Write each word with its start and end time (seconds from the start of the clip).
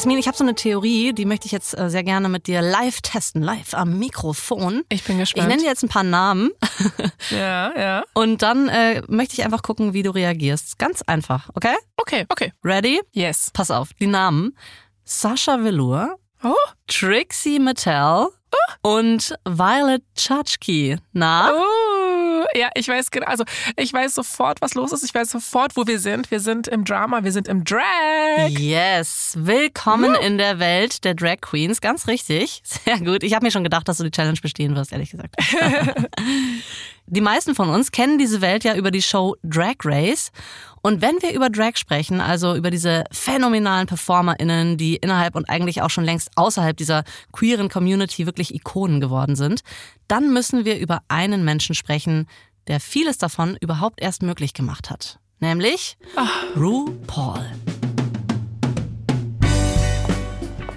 Jasmin, 0.00 0.16
ich 0.16 0.28
habe 0.28 0.36
so 0.38 0.44
eine 0.44 0.54
Theorie, 0.54 1.12
die 1.12 1.26
möchte 1.26 1.44
ich 1.44 1.52
jetzt 1.52 1.78
äh, 1.78 1.90
sehr 1.90 2.02
gerne 2.02 2.30
mit 2.30 2.46
dir 2.46 2.62
live 2.62 3.02
testen, 3.02 3.42
live 3.42 3.74
am 3.74 3.98
Mikrofon. 3.98 4.82
Ich 4.88 5.04
bin 5.04 5.16
Ich 5.16 5.34
gespannt. 5.34 5.48
nenne 5.48 5.60
dir 5.60 5.68
jetzt 5.68 5.82
ein 5.82 5.90
paar 5.90 6.04
Namen 6.04 6.52
ja, 7.30 7.70
ja. 7.78 8.04
und 8.14 8.40
dann 8.40 8.70
äh, 8.70 9.02
möchte 9.08 9.34
ich 9.34 9.44
einfach 9.44 9.60
gucken, 9.60 9.92
wie 9.92 10.02
du 10.02 10.08
reagierst. 10.10 10.78
Ganz 10.78 11.02
einfach, 11.02 11.50
okay? 11.52 11.74
Okay, 11.98 12.24
okay. 12.30 12.54
Ready? 12.64 13.02
Yes. 13.12 13.50
Pass 13.52 13.70
auf, 13.70 13.90
die 13.92 14.06
Namen. 14.06 14.56
Sascha 15.04 15.62
Velour, 15.62 16.16
Oh, 16.42 16.54
Trixie 16.86 17.58
Mattel 17.58 18.28
und 18.80 19.34
Violet 19.44 20.02
Chachki. 20.16 20.96
Na? 21.12 21.52
oh. 21.52 21.89
Ja, 22.54 22.68
ich 22.74 22.88
weiß 22.88 23.10
genau. 23.10 23.26
Also, 23.26 23.44
ich 23.76 23.92
weiß 23.92 24.14
sofort, 24.14 24.60
was 24.60 24.74
los 24.74 24.92
ist. 24.92 25.04
Ich 25.04 25.14
weiß 25.14 25.30
sofort, 25.30 25.76
wo 25.76 25.86
wir 25.86 26.00
sind. 26.00 26.30
Wir 26.30 26.40
sind 26.40 26.66
im 26.66 26.84
Drama, 26.84 27.22
wir 27.22 27.32
sind 27.32 27.46
im 27.46 27.64
Drag. 27.64 28.48
Yes, 28.48 29.34
willkommen 29.38 30.14
in 30.16 30.36
der 30.36 30.58
Welt 30.58 31.04
der 31.04 31.14
Drag 31.14 31.40
Queens. 31.40 31.80
Ganz 31.80 32.08
richtig. 32.08 32.62
Sehr 32.84 32.98
gut. 32.98 33.22
Ich 33.22 33.34
habe 33.34 33.46
mir 33.46 33.52
schon 33.52 33.64
gedacht, 33.64 33.86
dass 33.86 33.98
du 33.98 34.04
die 34.04 34.10
Challenge 34.10 34.38
bestehen 34.40 34.74
wirst, 34.74 34.92
ehrlich 34.92 35.10
gesagt. 35.10 35.36
die 37.06 37.20
meisten 37.20 37.54
von 37.54 37.68
uns 37.68 37.92
kennen 37.92 38.18
diese 38.18 38.40
Welt 38.40 38.64
ja 38.64 38.74
über 38.74 38.90
die 38.90 39.02
Show 39.02 39.36
Drag 39.44 39.76
Race. 39.84 40.32
Und 40.82 41.02
wenn 41.02 41.20
wir 41.20 41.32
über 41.32 41.50
Drag 41.50 41.76
sprechen, 41.76 42.20
also 42.20 42.54
über 42.56 42.70
diese 42.70 43.04
phänomenalen 43.12 43.86
PerformerInnen, 43.86 44.76
die 44.76 44.96
innerhalb 44.96 45.36
und 45.36 45.48
eigentlich 45.48 45.82
auch 45.82 45.90
schon 45.90 46.04
längst 46.04 46.30
außerhalb 46.36 46.76
dieser 46.76 47.04
queeren 47.32 47.68
Community 47.68 48.26
wirklich 48.26 48.54
Ikonen 48.54 49.00
geworden 49.00 49.36
sind, 49.36 49.60
dann 50.08 50.32
müssen 50.32 50.64
wir 50.64 50.78
über 50.78 51.02
einen 51.08 51.44
Menschen 51.44 51.74
sprechen, 51.74 52.26
der 52.70 52.78
vieles 52.78 53.18
davon 53.18 53.56
überhaupt 53.60 54.00
erst 54.00 54.22
möglich 54.22 54.54
gemacht 54.54 54.90
hat. 54.90 55.18
Nämlich 55.40 55.98
RuPaul. 56.56 57.44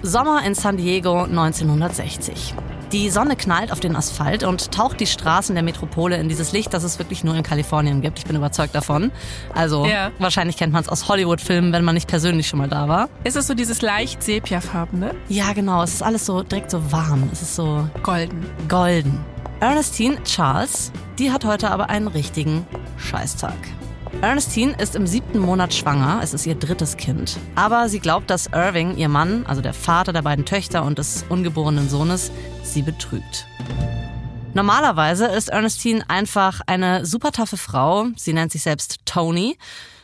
Sommer 0.02 0.44
in 0.44 0.56
San 0.56 0.76
Diego 0.76 1.22
1960. 1.22 2.52
Die 2.94 3.10
Sonne 3.10 3.34
knallt 3.34 3.72
auf 3.72 3.80
den 3.80 3.96
Asphalt 3.96 4.44
und 4.44 4.70
taucht 4.70 5.00
die 5.00 5.08
Straßen 5.08 5.56
der 5.56 5.64
Metropole 5.64 6.16
in 6.16 6.28
dieses 6.28 6.52
Licht, 6.52 6.72
das 6.72 6.84
es 6.84 7.00
wirklich 7.00 7.24
nur 7.24 7.34
in 7.34 7.42
Kalifornien 7.42 8.02
gibt. 8.02 8.20
Ich 8.20 8.24
bin 8.24 8.36
überzeugt 8.36 8.72
davon. 8.72 9.10
Also 9.52 9.84
Ja. 9.84 10.12
wahrscheinlich 10.20 10.56
kennt 10.56 10.72
man 10.72 10.80
es 10.82 10.88
aus 10.88 11.08
Hollywood-Filmen, 11.08 11.72
wenn 11.72 11.82
man 11.82 11.94
nicht 11.96 12.06
persönlich 12.06 12.46
schon 12.46 12.60
mal 12.60 12.68
da 12.68 12.86
war. 12.86 13.08
Ist 13.24 13.36
es 13.36 13.48
so 13.48 13.54
dieses 13.54 13.82
leicht 13.82 14.22
sepiafarbene? 14.22 15.10
Ja, 15.28 15.52
genau. 15.54 15.82
Es 15.82 15.94
ist 15.94 16.02
alles 16.04 16.24
so 16.24 16.44
direkt 16.44 16.70
so 16.70 16.92
warm. 16.92 17.28
Es 17.32 17.42
ist 17.42 17.56
so 17.56 17.84
Golden. 18.04 18.46
golden. 18.68 19.18
Ernestine 19.58 20.22
Charles, 20.22 20.92
die 21.18 21.32
hat 21.32 21.44
heute 21.44 21.72
aber 21.72 21.90
einen 21.90 22.06
richtigen 22.06 22.64
Scheißtag. 22.96 23.56
Ernestine 24.22 24.74
ist 24.78 24.94
im 24.94 25.06
siebten 25.06 25.38
Monat 25.38 25.74
schwanger, 25.74 26.20
es 26.22 26.34
ist 26.34 26.46
ihr 26.46 26.54
drittes 26.54 26.96
Kind. 26.96 27.38
Aber 27.54 27.88
sie 27.88 28.00
glaubt, 28.00 28.30
dass 28.30 28.46
Irving, 28.46 28.96
ihr 28.96 29.08
Mann, 29.08 29.44
also 29.46 29.60
der 29.60 29.74
Vater 29.74 30.12
der 30.12 30.22
beiden 30.22 30.44
Töchter 30.44 30.84
und 30.84 30.98
des 30.98 31.24
ungeborenen 31.28 31.88
Sohnes, 31.88 32.32
sie 32.62 32.82
betrügt. 32.82 33.46
Normalerweise 34.54 35.26
ist 35.26 35.48
Ernestine 35.48 36.08
einfach 36.08 36.60
eine 36.66 37.04
super 37.04 37.32
taffe 37.32 37.56
Frau, 37.56 38.06
sie 38.16 38.32
nennt 38.32 38.52
sich 38.52 38.62
selbst 38.62 39.00
Tony, 39.04 39.58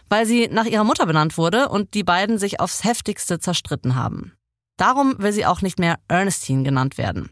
weil 0.09 0.27
sie 0.27 0.49
nach 0.51 0.67
ihrer 0.67 0.85
Mutter 0.85 1.07
benannt 1.07 1.39
wurde 1.39 1.69
und 1.69 1.95
die 1.95 2.05
beiden 2.05 2.39
sich 2.39 2.61
aufs 2.61 2.85
heftigste 2.85 3.39
zerstritten 3.39 3.95
haben. 3.95 4.33
Darum 4.77 5.15
will 5.19 5.33
sie 5.33 5.47
auch 5.47 5.63
nicht 5.63 5.79
mehr 5.79 5.97
Ernestine 6.09 6.63
genannt 6.63 6.99
werden. 6.99 7.31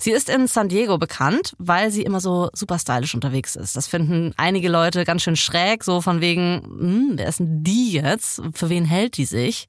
Sie 0.00 0.12
ist 0.12 0.30
in 0.30 0.46
San 0.46 0.68
Diego 0.70 0.96
bekannt, 0.96 1.54
weil 1.58 1.90
sie 1.90 2.02
immer 2.02 2.20
so 2.20 2.48
super 2.54 2.78
stylisch 2.78 3.14
unterwegs 3.14 3.54
ist. 3.54 3.76
Das 3.76 3.86
finden 3.86 4.32
einige 4.38 4.70
Leute 4.70 5.04
ganz 5.04 5.22
schön 5.22 5.36
schräg, 5.36 5.84
so 5.84 6.00
von 6.00 6.22
wegen, 6.22 6.62
hm, 6.64 7.12
wer 7.16 7.28
ist 7.28 7.38
denn 7.40 7.62
die 7.62 7.92
jetzt? 7.92 8.40
Für 8.54 8.70
wen 8.70 8.86
hält 8.86 9.18
die 9.18 9.26
sich? 9.26 9.68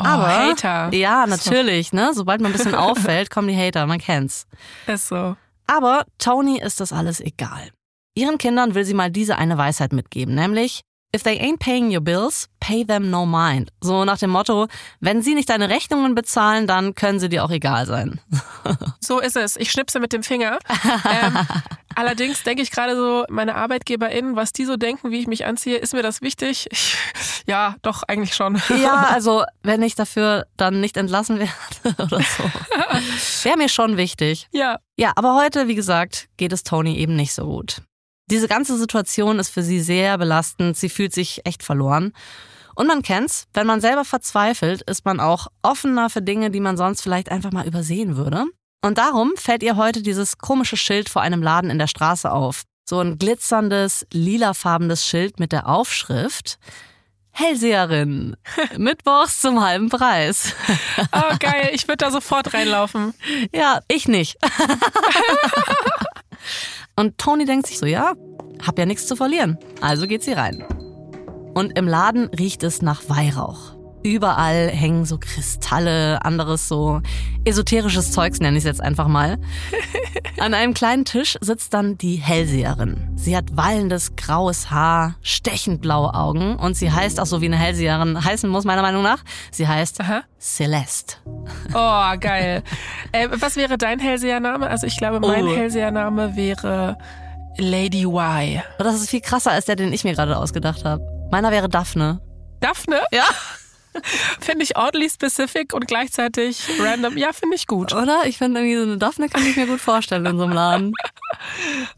Oh, 0.00 0.04
Aber 0.06 0.28
Hater. 0.28 0.94
ja, 0.94 1.26
natürlich, 1.26 1.92
ne? 1.92 2.12
Sobald 2.14 2.40
man 2.40 2.52
ein 2.52 2.56
bisschen 2.56 2.74
auffällt, 2.76 3.30
kommen 3.30 3.48
die 3.48 3.56
Hater, 3.56 3.86
man 3.86 3.98
kennt's. 3.98 4.46
Ist 4.86 5.08
so. 5.08 5.36
Aber 5.66 6.06
Tony 6.18 6.58
ist 6.58 6.80
das 6.80 6.92
alles 6.92 7.20
egal. 7.20 7.70
Ihren 8.14 8.38
Kindern 8.38 8.74
will 8.74 8.84
sie 8.84 8.94
mal 8.94 9.10
diese 9.10 9.36
eine 9.36 9.58
Weisheit 9.58 9.92
mitgeben, 9.92 10.34
nämlich 10.34 10.80
If 11.14 11.22
they 11.22 11.38
ain't 11.38 11.58
paying 11.58 11.90
your 11.90 12.02
bills, 12.02 12.50
pay 12.60 12.84
them 12.84 13.10
no 13.10 13.24
mind. 13.24 13.70
So 13.80 14.04
nach 14.04 14.18
dem 14.18 14.28
Motto, 14.28 14.68
wenn 15.00 15.22
sie 15.22 15.34
nicht 15.34 15.48
deine 15.48 15.70
Rechnungen 15.70 16.14
bezahlen, 16.14 16.66
dann 16.66 16.94
können 16.94 17.18
sie 17.18 17.30
dir 17.30 17.44
auch 17.44 17.50
egal 17.50 17.86
sein. 17.86 18.20
So 19.00 19.20
ist 19.20 19.36
es. 19.36 19.56
Ich 19.56 19.70
schnipse 19.70 20.00
mit 20.00 20.12
dem 20.12 20.22
Finger. 20.22 20.58
ähm, 21.10 21.38
allerdings 21.94 22.42
denke 22.42 22.60
ich 22.60 22.70
gerade 22.70 22.94
so, 22.94 23.24
meine 23.30 23.54
ArbeitgeberInnen, 23.54 24.36
was 24.36 24.52
die 24.52 24.66
so 24.66 24.76
denken, 24.76 25.10
wie 25.10 25.20
ich 25.20 25.26
mich 25.26 25.46
anziehe, 25.46 25.78
ist 25.78 25.94
mir 25.94 26.02
das 26.02 26.20
wichtig? 26.20 26.66
Ich, 26.70 26.94
ja, 27.46 27.76
doch, 27.80 28.02
eigentlich 28.02 28.34
schon. 28.34 28.60
Ja, 28.82 29.08
also 29.10 29.44
wenn 29.62 29.80
ich 29.80 29.94
dafür 29.94 30.46
dann 30.58 30.82
nicht 30.82 30.98
entlassen 30.98 31.38
werde 31.38 32.02
oder 32.02 32.20
so, 32.20 32.44
wäre 33.44 33.56
mir 33.56 33.70
schon 33.70 33.96
wichtig. 33.96 34.46
Ja. 34.52 34.78
Ja, 34.98 35.12
aber 35.16 35.36
heute, 35.36 35.68
wie 35.68 35.74
gesagt, 35.74 36.28
geht 36.36 36.52
es 36.52 36.64
Tony 36.64 36.96
eben 36.96 37.16
nicht 37.16 37.32
so 37.32 37.46
gut. 37.46 37.80
Diese 38.30 38.48
ganze 38.48 38.76
Situation 38.76 39.38
ist 39.38 39.48
für 39.48 39.62
sie 39.62 39.80
sehr 39.80 40.18
belastend. 40.18 40.76
Sie 40.76 40.88
fühlt 40.88 41.14
sich 41.14 41.46
echt 41.46 41.62
verloren. 41.62 42.12
Und 42.74 42.86
man 42.86 43.02
kennt's, 43.02 43.46
wenn 43.54 43.66
man 43.66 43.80
selber 43.80 44.04
verzweifelt, 44.04 44.82
ist 44.82 45.04
man 45.04 45.18
auch 45.18 45.48
offener 45.62 46.10
für 46.10 46.22
Dinge, 46.22 46.50
die 46.50 46.60
man 46.60 46.76
sonst 46.76 47.02
vielleicht 47.02 47.30
einfach 47.30 47.50
mal 47.50 47.66
übersehen 47.66 48.16
würde. 48.16 48.44
Und 48.84 48.98
darum 48.98 49.32
fällt 49.36 49.62
ihr 49.62 49.76
heute 49.76 50.02
dieses 50.02 50.38
komische 50.38 50.76
Schild 50.76 51.08
vor 51.08 51.22
einem 51.22 51.42
Laden 51.42 51.70
in 51.70 51.78
der 51.78 51.88
Straße 51.88 52.30
auf. 52.30 52.62
So 52.88 53.00
ein 53.00 53.18
glitzerndes, 53.18 54.06
lilafarbenes 54.12 55.06
Schild 55.06 55.40
mit 55.40 55.50
der 55.50 55.68
Aufschrift 55.68 56.58
Hellseherin. 57.32 58.36
Mittwochs 58.76 59.40
zum 59.40 59.60
halben 59.60 59.88
Preis. 59.88 60.54
Oh, 61.12 61.36
geil. 61.38 61.70
Ich 61.72 61.86
würde 61.86 61.98
da 61.98 62.10
sofort 62.10 62.52
reinlaufen. 62.52 63.14
Ja, 63.52 63.80
ich 63.88 64.08
nicht. 64.08 64.38
Und 66.98 67.16
Tony 67.16 67.44
denkt 67.44 67.68
sich 67.68 67.78
so, 67.78 67.86
ja, 67.86 68.14
hab 68.60 68.76
ja 68.76 68.84
nichts 68.84 69.06
zu 69.06 69.14
verlieren. 69.14 69.56
Also 69.80 70.08
geht 70.08 70.24
sie 70.24 70.32
rein. 70.32 70.64
Und 71.54 71.78
im 71.78 71.86
Laden 71.86 72.24
riecht 72.36 72.64
es 72.64 72.82
nach 72.82 73.08
Weihrauch. 73.08 73.77
Überall 74.02 74.68
hängen 74.68 75.04
so 75.04 75.18
Kristalle, 75.18 76.24
anderes 76.24 76.68
so 76.68 77.00
esoterisches 77.44 78.12
Zeugs 78.12 78.38
nenne 78.40 78.56
ich 78.56 78.62
es 78.62 78.66
jetzt 78.68 78.80
einfach 78.82 79.08
mal. 79.08 79.38
An 80.38 80.54
einem 80.54 80.72
kleinen 80.74 81.04
Tisch 81.04 81.36
sitzt 81.40 81.74
dann 81.74 81.98
die 81.98 82.16
Hellseherin. 82.16 83.10
Sie 83.16 83.36
hat 83.36 83.56
wallendes 83.56 84.14
graues 84.16 84.70
Haar, 84.70 85.16
stechend 85.22 85.80
blaue 85.82 86.14
Augen 86.14 86.56
und 86.56 86.76
sie 86.76 86.92
heißt 86.92 87.18
auch 87.20 87.26
so 87.26 87.40
wie 87.40 87.46
eine 87.46 87.56
Hellseherin 87.56 88.24
heißen 88.24 88.48
muss, 88.48 88.64
meiner 88.64 88.82
Meinung 88.82 89.02
nach. 89.02 89.24
Sie 89.50 89.66
heißt 89.66 90.00
Aha. 90.00 90.22
Celeste. 90.40 91.16
Oh, 91.74 92.16
geil. 92.20 92.62
Äh, 93.12 93.28
was 93.32 93.56
wäre 93.56 93.78
dein 93.78 93.98
Hellsehername? 93.98 94.68
Also 94.68 94.86
ich 94.86 94.96
glaube, 94.96 95.18
mein 95.20 95.44
Oh. 95.44 95.54
Hellsehername 95.56 96.36
wäre 96.36 96.96
Lady 97.58 98.04
Y. 98.04 98.62
Das 98.78 98.94
ist 98.94 99.10
viel 99.10 99.20
krasser 99.20 99.50
als 99.50 99.64
der, 99.64 99.74
den 99.76 99.92
ich 99.92 100.04
mir 100.04 100.14
gerade 100.14 100.36
ausgedacht 100.36 100.84
habe. 100.84 101.02
Meiner 101.32 101.50
wäre 101.50 101.68
Daphne. 101.68 102.20
Daphne? 102.60 103.00
Ja. 103.12 103.24
Finde 104.40 104.64
ich 104.64 104.76
oddly 104.76 105.08
specific 105.10 105.72
und 105.74 105.86
gleichzeitig 105.86 106.62
random. 106.80 107.16
Ja, 107.16 107.32
finde 107.32 107.56
ich 107.56 107.66
gut. 107.66 107.92
Oder? 107.92 108.22
Ich 108.26 108.38
finde 108.38 108.60
irgendwie 108.60 108.76
so 108.76 108.82
eine 108.82 108.98
Daphne 108.98 109.28
kann 109.28 109.44
ich 109.46 109.56
mir 109.56 109.66
gut 109.66 109.80
vorstellen 109.80 110.26
in 110.26 110.38
so 110.38 110.44
einem 110.44 110.52
Laden. 110.52 110.92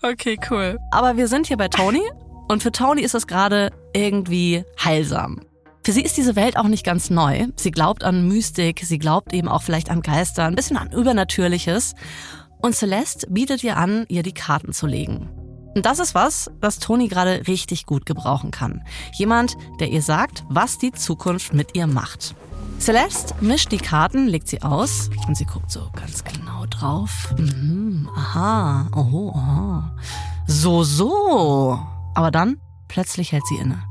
Okay, 0.02 0.38
cool. 0.50 0.78
Aber 0.90 1.16
wir 1.16 1.26
sind 1.26 1.46
hier 1.46 1.56
bei 1.56 1.68
Tony 1.68 2.02
und 2.48 2.62
für 2.62 2.72
Tony 2.72 3.00
ist 3.00 3.14
es 3.14 3.26
gerade 3.26 3.70
irgendwie 3.94 4.64
heilsam. 4.82 5.40
Für 5.82 5.92
sie 5.92 6.02
ist 6.02 6.16
diese 6.16 6.36
Welt 6.36 6.58
auch 6.58 6.68
nicht 6.68 6.84
ganz 6.84 7.08
neu. 7.08 7.46
Sie 7.56 7.70
glaubt 7.70 8.04
an 8.04 8.28
Mystik, 8.28 8.80
sie 8.84 8.98
glaubt 8.98 9.32
eben 9.32 9.48
auch 9.48 9.62
vielleicht 9.62 9.90
an 9.90 10.02
Geister, 10.02 10.44
ein 10.44 10.56
bisschen 10.56 10.76
an 10.76 10.92
Übernatürliches. 10.92 11.94
Und 12.60 12.74
Celeste 12.74 13.26
bietet 13.30 13.64
ihr 13.64 13.78
an, 13.78 14.04
ihr 14.08 14.22
die 14.22 14.34
Karten 14.34 14.72
zu 14.72 14.86
legen. 14.86 15.30
Und 15.74 15.86
das 15.86 15.98
ist 15.98 16.14
was, 16.14 16.50
das 16.60 16.78
Toni 16.78 17.08
gerade 17.08 17.46
richtig 17.46 17.86
gut 17.86 18.06
gebrauchen 18.06 18.50
kann. 18.50 18.82
Jemand, 19.12 19.56
der 19.78 19.88
ihr 19.88 20.02
sagt, 20.02 20.44
was 20.48 20.78
die 20.78 20.92
Zukunft 20.92 21.52
mit 21.52 21.76
ihr 21.76 21.86
macht. 21.86 22.34
Celeste 22.80 23.34
mischt 23.40 23.72
die 23.72 23.78
Karten, 23.78 24.26
legt 24.26 24.48
sie 24.48 24.62
aus 24.62 25.10
und 25.28 25.36
sie 25.36 25.44
guckt 25.44 25.70
so 25.70 25.90
ganz 25.94 26.24
genau 26.24 26.64
drauf. 26.66 27.34
Mhm, 27.36 28.08
aha, 28.16 28.88
oho, 28.94 29.32
aha. 29.36 29.96
So, 30.46 30.82
so. 30.82 31.78
Aber 32.14 32.30
dann 32.30 32.56
plötzlich 32.88 33.32
hält 33.32 33.46
sie 33.46 33.56
inne. 33.56 33.82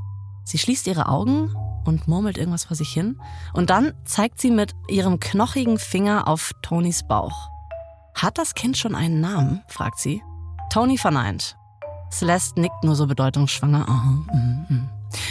Sie 0.44 0.58
schließt 0.58 0.88
ihre 0.88 1.08
Augen 1.08 1.54
und 1.84 2.08
murmelt 2.08 2.36
irgendwas 2.36 2.64
vor 2.64 2.76
sich 2.76 2.90
hin. 2.90 3.20
Und 3.52 3.70
dann 3.70 3.92
zeigt 4.04 4.40
sie 4.40 4.50
mit 4.50 4.74
ihrem 4.88 5.20
knochigen 5.20 5.78
Finger 5.78 6.26
auf 6.26 6.52
Tonys 6.62 7.06
Bauch. 7.06 7.48
Hat 8.14 8.38
das 8.38 8.54
Kind 8.54 8.76
schon 8.76 8.94
einen 8.94 9.20
Namen? 9.20 9.62
fragt 9.68 9.98
sie. 9.98 10.20
Tony 10.70 10.98
verneint. 10.98 11.56
Celeste 12.10 12.60
nickt 12.60 12.84
nur 12.84 12.96
so 12.96 13.06
bedeutungsschwanger. 13.06 13.88
Aha, 13.88 14.10
mm, 14.32 14.74
mm. 14.74 14.88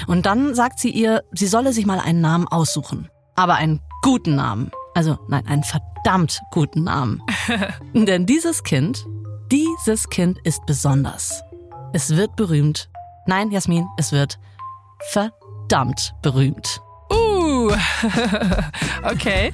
Und 0.08 0.26
dann 0.26 0.56
sagt 0.56 0.80
sie 0.80 0.90
ihr, 0.90 1.24
sie 1.32 1.48
solle 1.48 1.74
sich 1.74 1.86
mal 1.86 2.00
einen 2.00 2.22
Namen 2.22 2.48
aussuchen. 2.48 3.10
Aber 3.36 3.56
einen 3.56 3.82
guten 4.02 4.36
Namen. 4.36 4.72
Also 4.94 5.18
nein, 5.28 5.46
einen 5.48 5.64
verdammt 5.64 6.42
guten 6.52 6.84
Namen. 6.84 7.22
Denn 7.94 8.26
dieses 8.26 8.64
Kind, 8.64 9.06
dieses 9.52 10.10
Kind 10.10 10.38
ist 10.44 10.66
besonders. 10.66 11.42
Es 11.94 12.16
wird 12.16 12.36
berühmt. 12.36 12.90
Nein, 13.26 13.52
Jasmin, 13.52 13.88
es 13.98 14.12
wird 14.12 14.40
verdammt 15.12 16.14
berühmt. 16.22 16.82
Uh, 17.12 17.72
okay. 19.04 19.54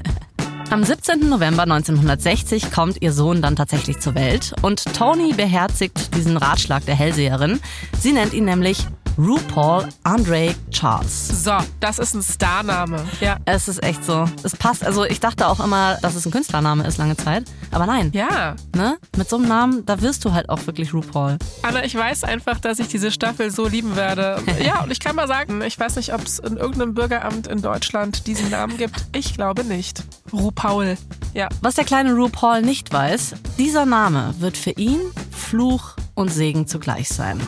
Am 0.71 0.83
17. 0.83 1.29
November 1.29 1.63
1960 1.63 2.71
kommt 2.71 3.01
ihr 3.01 3.13
Sohn 3.13 3.41
dann 3.41 3.55
tatsächlich 3.55 3.99
zur 3.99 4.15
Welt 4.15 4.53
und 4.63 4.83
Tony 4.95 5.31
beherzigt 5.33 6.15
diesen 6.15 6.37
Ratschlag 6.37 6.83
der 6.85 6.95
Hellseherin. 6.95 7.59
Sie 7.99 8.11
nennt 8.11 8.33
ihn 8.33 8.45
nämlich 8.45 8.85
RuPaul 9.17 9.87
Andre 10.03 10.53
Charles. 10.71 11.43
So, 11.43 11.53
das 11.79 11.99
ist 11.99 12.13
ein 12.15 12.21
Starname. 12.21 13.01
Ja. 13.21 13.37
Es 13.45 13.69
ist 13.69 13.81
echt 13.81 14.03
so. 14.03 14.27
Es 14.43 14.55
passt. 14.57 14.83
Also 14.83 15.05
ich 15.05 15.21
dachte 15.21 15.47
auch 15.47 15.63
immer, 15.63 15.97
dass 16.01 16.15
es 16.15 16.25
ein 16.25 16.31
Künstlername 16.31 16.85
ist 16.85 16.97
lange 16.97 17.15
Zeit. 17.15 17.45
Aber 17.71 17.85
nein. 17.85 18.11
Ja. 18.13 18.55
Ne? 18.75 18.97
Mit 19.15 19.29
so 19.29 19.37
einem 19.37 19.47
Namen, 19.47 19.85
da 19.85 20.01
wirst 20.01 20.25
du 20.25 20.33
halt 20.33 20.49
auch 20.49 20.67
wirklich 20.67 20.93
RuPaul. 20.93 21.37
Anna, 21.61 21.85
ich 21.85 21.95
weiß 21.95 22.25
einfach, 22.25 22.59
dass 22.59 22.79
ich 22.79 22.89
diese 22.89 23.09
Staffel 23.09 23.51
so 23.51 23.67
lieben 23.67 23.95
werde. 23.95 24.41
ja, 24.65 24.83
und 24.83 24.91
ich 24.91 24.99
kann 24.99 25.15
mal 25.15 25.27
sagen, 25.27 25.61
ich 25.61 25.79
weiß 25.79 25.95
nicht, 25.95 26.13
ob 26.13 26.21
es 26.21 26.39
in 26.39 26.57
irgendeinem 26.57 26.93
Bürgeramt 26.93 27.47
in 27.47 27.61
Deutschland 27.61 28.27
diesen 28.27 28.49
Namen 28.49 28.77
gibt. 28.77 29.05
Ich 29.13 29.33
glaube 29.33 29.63
nicht. 29.63 30.03
RuPaul. 30.33 30.97
Ja. 31.33 31.47
Was 31.61 31.75
der 31.75 31.85
kleine 31.85 32.13
RuPaul 32.13 32.61
nicht 32.61 32.91
weiß, 32.91 33.35
dieser 33.57 33.85
Name 33.85 34.35
wird 34.39 34.57
für 34.57 34.71
ihn 34.71 34.99
Fluch 35.31 35.95
und 36.15 36.33
Segen 36.33 36.65
zugleich 36.65 37.09
sein. 37.09 37.39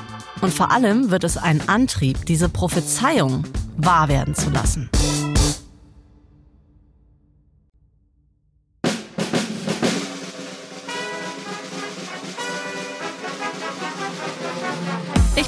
Und 0.41 0.53
vor 0.53 0.71
allem 0.71 1.09
wird 1.09 1.23
es 1.23 1.37
ein 1.37 1.67
Antrieb, 1.67 2.25
diese 2.25 2.49
Prophezeiung 2.49 3.45
wahr 3.77 4.07
werden 4.07 4.35
zu 4.35 4.49
lassen. 4.51 4.89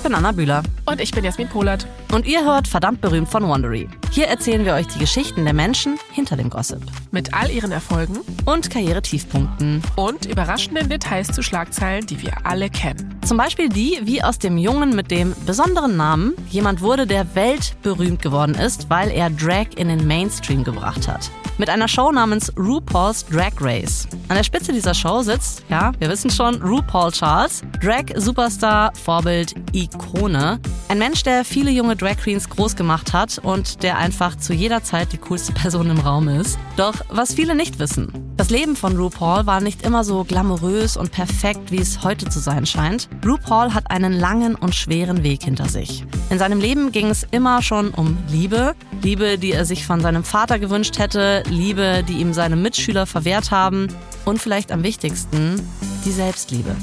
Bin 0.09 0.15
Anna 0.15 0.31
Bühler. 0.31 0.63
Und 0.85 0.99
ich 0.99 1.11
bin 1.11 1.23
Jasmin 1.23 1.47
Polat. 1.47 1.85
Und 2.11 2.25
ihr 2.25 2.43
hört 2.43 2.67
verdammt 2.67 2.99
berühmt 2.99 3.29
von 3.29 3.47
Wondery. 3.47 3.87
Hier 4.11 4.25
erzählen 4.25 4.65
wir 4.65 4.73
euch 4.73 4.87
die 4.87 4.97
Geschichten 4.97 5.43
der 5.43 5.53
Menschen 5.53 5.99
hinter 6.11 6.35
dem 6.35 6.49
Gossip. 6.49 6.81
Mit 7.11 7.35
all 7.35 7.51
ihren 7.51 7.71
Erfolgen 7.71 8.17
und 8.45 8.71
Karrieretiefpunkten. 8.71 9.83
Und 9.95 10.25
überraschenden 10.25 10.89
Details 10.89 11.27
zu 11.27 11.43
Schlagzeilen, 11.43 12.07
die 12.07 12.23
wir 12.23 12.33
alle 12.43 12.71
kennen. 12.71 13.19
Zum 13.23 13.37
Beispiel 13.37 13.69
die, 13.69 13.99
wie 14.01 14.23
aus 14.23 14.39
dem 14.39 14.57
Jungen 14.57 14.95
mit 14.95 15.11
dem 15.11 15.35
besonderen 15.45 15.95
Namen 15.95 16.33
jemand 16.49 16.81
wurde, 16.81 17.05
der 17.05 17.35
weltberühmt 17.35 18.23
geworden 18.23 18.55
ist, 18.55 18.89
weil 18.89 19.11
er 19.11 19.29
Drag 19.29 19.67
in 19.75 19.89
den 19.89 20.07
Mainstream 20.07 20.63
gebracht 20.63 21.07
hat 21.07 21.29
mit 21.59 21.69
einer 21.69 21.87
Show 21.87 22.11
namens 22.11 22.51
RuPaul's 22.57 23.25
Drag 23.25 23.51
Race. 23.59 24.07
An 24.29 24.37
der 24.37 24.43
Spitze 24.43 24.71
dieser 24.71 24.93
Show 24.93 25.21
sitzt, 25.21 25.63
ja, 25.69 25.91
wir 25.99 26.09
wissen 26.09 26.31
schon, 26.31 26.61
RuPaul 26.61 27.11
Charles, 27.11 27.61
Drag-Superstar, 27.81 28.93
Vorbild, 28.95 29.53
Ikone. 29.73 30.59
Ein 30.87 30.99
Mensch, 30.99 31.21
der 31.23 31.43
viele 31.43 31.69
junge 31.69 31.95
Drag 31.95 32.17
Queens 32.17 32.49
groß 32.49 32.75
gemacht 32.75 33.13
hat 33.13 33.39
und 33.39 33.83
der 33.83 33.97
einfach 33.97 34.37
zu 34.37 34.53
jeder 34.53 34.83
Zeit 34.83 35.11
die 35.11 35.17
coolste 35.17 35.51
Person 35.59 35.89
im 35.89 35.99
Raum 35.99 36.29
ist. 36.29 36.57
Doch 36.77 36.95
was 37.09 37.33
viele 37.33 37.53
nicht 37.55 37.77
wissen, 37.77 38.29
das 38.39 38.51
Leben 38.51 38.77
von 38.77 38.95
RuPaul 38.95 39.45
war 39.47 39.59
nicht 39.59 39.81
immer 39.85 40.05
so 40.05 40.23
glamourös 40.23 40.95
und 40.95 41.11
perfekt, 41.11 41.73
wie 41.73 41.81
es 41.81 42.05
heute 42.05 42.29
zu 42.29 42.39
sein 42.39 42.65
scheint. 42.65 43.09
RuPaul 43.25 43.73
hat 43.73 43.91
einen 43.91 44.13
langen 44.13 44.55
und 44.55 44.73
schweren 44.73 45.23
Weg 45.23 45.43
hinter 45.43 45.67
sich. 45.67 46.05
In 46.29 46.39
seinem 46.39 46.61
Leben 46.61 46.93
ging 46.93 47.07
es 47.07 47.27
immer 47.31 47.61
schon 47.61 47.89
um 47.89 48.17
Liebe. 48.29 48.75
Liebe, 49.01 49.37
die 49.37 49.51
er 49.51 49.65
sich 49.65 49.85
von 49.85 49.99
seinem 49.99 50.23
Vater 50.23 50.57
gewünscht 50.57 50.99
hätte, 50.99 51.43
Liebe, 51.49 52.03
die 52.07 52.19
ihm 52.19 52.33
seine 52.33 52.55
Mitschüler 52.55 53.05
verwehrt 53.05 53.51
haben 53.51 53.87
und 54.25 54.41
vielleicht 54.41 54.71
am 54.71 54.83
wichtigsten 54.83 55.61
die 56.05 56.11
Selbstliebe. 56.11 56.75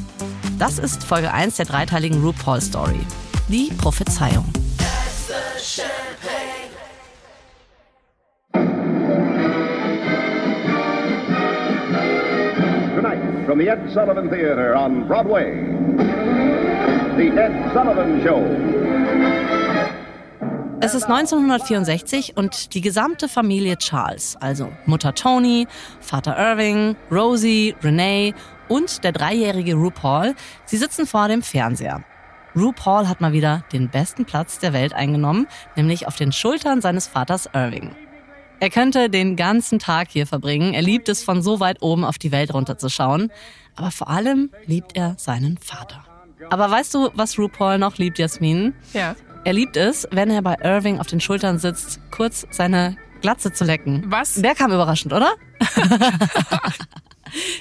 Das 0.58 0.78
ist 0.78 1.04
Folge 1.04 1.32
1 1.32 1.56
der 1.56 1.66
dreiteiligen 1.66 2.22
RuPaul 2.22 2.60
Story. 2.60 3.00
Die 3.48 3.70
Prophezeiung. 3.78 4.44
Tonight, 12.94 13.46
from 13.46 13.58
the 13.58 13.68
Ed 13.68 13.90
Sullivan 13.92 14.30
Theater 14.30 14.74
on 14.74 15.06
Broadway, 15.06 15.52
The 17.16 17.28
Ed 17.28 17.72
Sullivan 17.72 18.22
Show. 18.22 19.55
Es 20.80 20.94
ist 20.94 21.04
1964 21.04 22.36
und 22.36 22.74
die 22.74 22.80
gesamte 22.82 23.28
Familie 23.28 23.78
Charles, 23.78 24.36
also 24.36 24.70
Mutter 24.84 25.14
Tony, 25.14 25.66
Vater 26.00 26.36
Irving, 26.38 26.96
Rosie, 27.10 27.74
Renee 27.82 28.34
und 28.68 29.02
der 29.02 29.12
dreijährige 29.12 29.74
RuPaul, 29.74 30.34
sie 30.66 30.76
sitzen 30.76 31.06
vor 31.06 31.28
dem 31.28 31.42
Fernseher. 31.42 32.04
RuPaul 32.54 33.08
hat 33.08 33.20
mal 33.20 33.32
wieder 33.32 33.64
den 33.72 33.88
besten 33.88 34.26
Platz 34.26 34.58
der 34.58 34.72
Welt 34.72 34.92
eingenommen, 34.92 35.46
nämlich 35.76 36.06
auf 36.06 36.16
den 36.16 36.32
Schultern 36.32 36.80
seines 36.82 37.06
Vaters 37.06 37.48
Irving. 37.54 37.96
Er 38.60 38.70
könnte 38.70 39.10
den 39.10 39.36
ganzen 39.36 39.78
Tag 39.78 40.08
hier 40.10 40.26
verbringen. 40.26 40.72
Er 40.72 40.82
liebt 40.82 41.08
es, 41.08 41.22
von 41.22 41.42
so 41.42 41.60
weit 41.60 41.82
oben 41.82 42.04
auf 42.04 42.18
die 42.18 42.32
Welt 42.32 42.54
runterzuschauen. 42.54 43.30
Aber 43.74 43.90
vor 43.90 44.08
allem 44.08 44.50
liebt 44.64 44.96
er 44.96 45.14
seinen 45.18 45.58
Vater. 45.58 46.04
Aber 46.48 46.70
weißt 46.70 46.94
du, 46.94 47.10
was 47.14 47.38
RuPaul 47.38 47.78
noch 47.78 47.98
liebt, 47.98 48.18
Jasmin? 48.18 48.74
Ja. 48.94 49.14
Er 49.46 49.52
liebt 49.52 49.76
es, 49.76 50.08
wenn 50.10 50.28
er 50.28 50.42
bei 50.42 50.56
Irving 50.60 50.98
auf 50.98 51.06
den 51.06 51.20
Schultern 51.20 51.60
sitzt, 51.60 52.00
kurz 52.10 52.48
seine 52.50 52.96
Glatze 53.20 53.52
zu 53.52 53.62
lecken. 53.62 54.02
Was? 54.08 54.34
Der 54.34 54.56
kam 54.56 54.72
überraschend, 54.72 55.12
oder? 55.12 55.34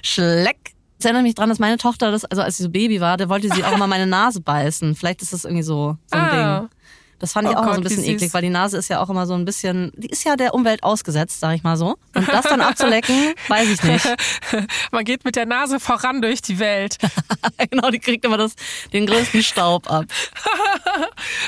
Schleck. 0.02 0.74
Ich 0.98 1.06
erinnere 1.06 1.22
mich 1.22 1.36
dran, 1.36 1.48
dass 1.48 1.60
meine 1.60 1.78
Tochter 1.78 2.12
das, 2.12 2.26
also 2.26 2.42
als 2.42 2.58
sie 2.58 2.64
so 2.64 2.72
Baby 2.72 3.02
war, 3.02 3.18
da 3.18 3.30
wollte 3.30 3.54
sie 3.54 3.64
auch 3.64 3.72
immer 3.72 3.86
meine 3.86 4.08
Nase 4.08 4.42
beißen. 4.42 4.96
Vielleicht 4.96 5.22
ist 5.22 5.32
das 5.32 5.46
irgendwie 5.46 5.62
so, 5.62 5.96
so 6.08 6.18
ein 6.18 6.22
ah. 6.22 6.60
Ding. 6.60 6.70
Das 7.20 7.34
fand 7.34 7.48
ich 7.48 7.56
oh 7.56 7.60
auch 7.60 7.64
Gott, 7.64 7.76
so 7.76 7.80
ein 7.80 7.84
bisschen 7.84 8.04
eklig, 8.04 8.34
weil 8.34 8.42
die 8.42 8.50
Nase 8.50 8.78
ist 8.78 8.90
ja 8.90 9.02
auch 9.02 9.10
immer 9.10 9.26
so 9.26 9.34
ein 9.34 9.46
bisschen, 9.46 9.92
die 9.96 10.10
ist 10.10 10.26
ja 10.26 10.36
der 10.36 10.54
Umwelt 10.54 10.84
ausgesetzt, 10.84 11.40
sag 11.40 11.56
ich 11.56 11.64
mal 11.64 11.78
so. 11.78 11.96
Und 12.14 12.28
das 12.28 12.46
dann 12.46 12.62
abzulecken, 12.62 13.34
weiß 13.48 13.70
ich 13.70 13.84
nicht. 13.84 14.16
Man 14.92 15.06
geht 15.06 15.24
mit 15.24 15.36
der 15.36 15.46
Nase 15.46 15.80
voran 15.80 16.22
durch 16.22 16.42
die 16.42 16.60
Welt. 16.60 16.98
genau, 17.72 17.90
die 17.90 18.00
kriegt 18.00 18.26
immer 18.26 18.38
das, 18.38 18.54
den 18.92 19.06
größten 19.06 19.44
Staub 19.44 19.90
ab. 19.90 20.06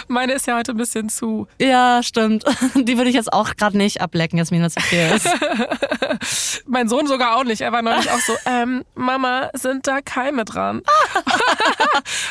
Meine 0.08 0.34
ist 0.34 0.48
ja 0.48 0.58
heute 0.58 0.72
ein 0.72 0.78
bisschen 0.78 1.10
zu. 1.10 1.48
Ja, 1.60 2.02
stimmt. 2.02 2.46
Die 2.76 2.98
würde 2.98 3.10
ich 3.10 3.16
jetzt 3.16 3.32
auch 3.34 3.56
gerade 3.56 3.78
nicht 3.78 4.02
ablecken, 4.02 4.38
Jasmin, 4.40 4.64
was 4.64 4.78
okay 4.78 5.16
ist. 5.16 6.64
mein 6.68 6.88
Sohn 6.88 7.08
sogar 7.08 7.36
auch 7.36 7.44
nicht. 7.44 7.62
Er 7.62 7.72
war 7.72 7.82
neulich 7.82 8.10
auch 8.10 8.20
so, 8.20 8.34
ähm, 8.46 8.86
Mama, 8.96 9.50
sind 9.54 9.88
da 9.88 10.02
Keime 10.02 10.46
dran? 10.46 10.82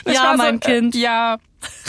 ja, 0.07 0.35
mein 0.37 0.55
so, 0.55 0.61
Kind. 0.61 0.95
Äh, 0.95 0.99
ja, 0.99 1.39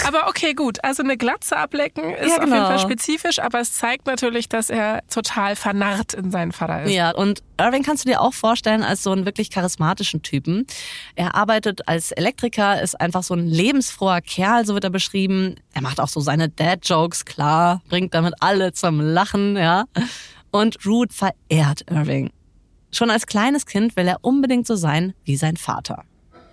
aber 0.07 0.27
okay, 0.27 0.53
gut. 0.53 0.83
Also 0.83 1.03
eine 1.03 1.17
Glatze 1.17 1.57
ablecken 1.57 2.13
ist 2.13 2.29
ja, 2.29 2.37
genau. 2.37 2.37
auf 2.37 2.39
jeden 2.39 2.51
genau. 2.51 2.67
Fall 2.67 2.79
spezifisch, 2.79 3.39
aber 3.39 3.59
es 3.59 3.73
zeigt 3.73 4.07
natürlich, 4.07 4.49
dass 4.49 4.69
er 4.69 5.03
total 5.09 5.55
vernarrt 5.55 6.13
in 6.13 6.31
seinen 6.31 6.51
Vater 6.51 6.83
ist. 6.83 6.91
Ja, 6.91 7.11
und 7.11 7.43
Irving 7.59 7.83
kannst 7.83 8.05
du 8.05 8.09
dir 8.09 8.21
auch 8.21 8.33
vorstellen 8.33 8.83
als 8.83 9.03
so 9.03 9.11
einen 9.11 9.25
wirklich 9.25 9.49
charismatischen 9.49 10.21
Typen. 10.21 10.65
Er 11.15 11.35
arbeitet 11.35 11.87
als 11.87 12.11
Elektriker, 12.11 12.81
ist 12.81 12.99
einfach 12.99 13.23
so 13.23 13.33
ein 13.33 13.47
lebensfroher 13.47 14.21
Kerl, 14.21 14.65
so 14.65 14.73
wird 14.73 14.83
er 14.83 14.89
beschrieben. 14.89 15.55
Er 15.73 15.81
macht 15.81 15.99
auch 15.99 16.07
so 16.09 16.19
seine 16.19 16.49
Dad-Jokes, 16.49 17.25
klar, 17.25 17.81
bringt 17.89 18.13
damit 18.13 18.35
alle 18.39 18.73
zum 18.73 19.01
Lachen, 19.01 19.57
ja. 19.57 19.85
Und 20.51 20.85
Ruth 20.85 21.13
verehrt 21.13 21.83
Irving. 21.89 22.31
Schon 22.91 23.09
als 23.09 23.27
kleines 23.27 23.65
Kind 23.65 23.95
will 23.95 24.07
er 24.07 24.19
unbedingt 24.21 24.65
so 24.65 24.75
sein 24.75 25.13
wie 25.23 25.35
sein 25.35 25.57
Vater. 25.57 26.03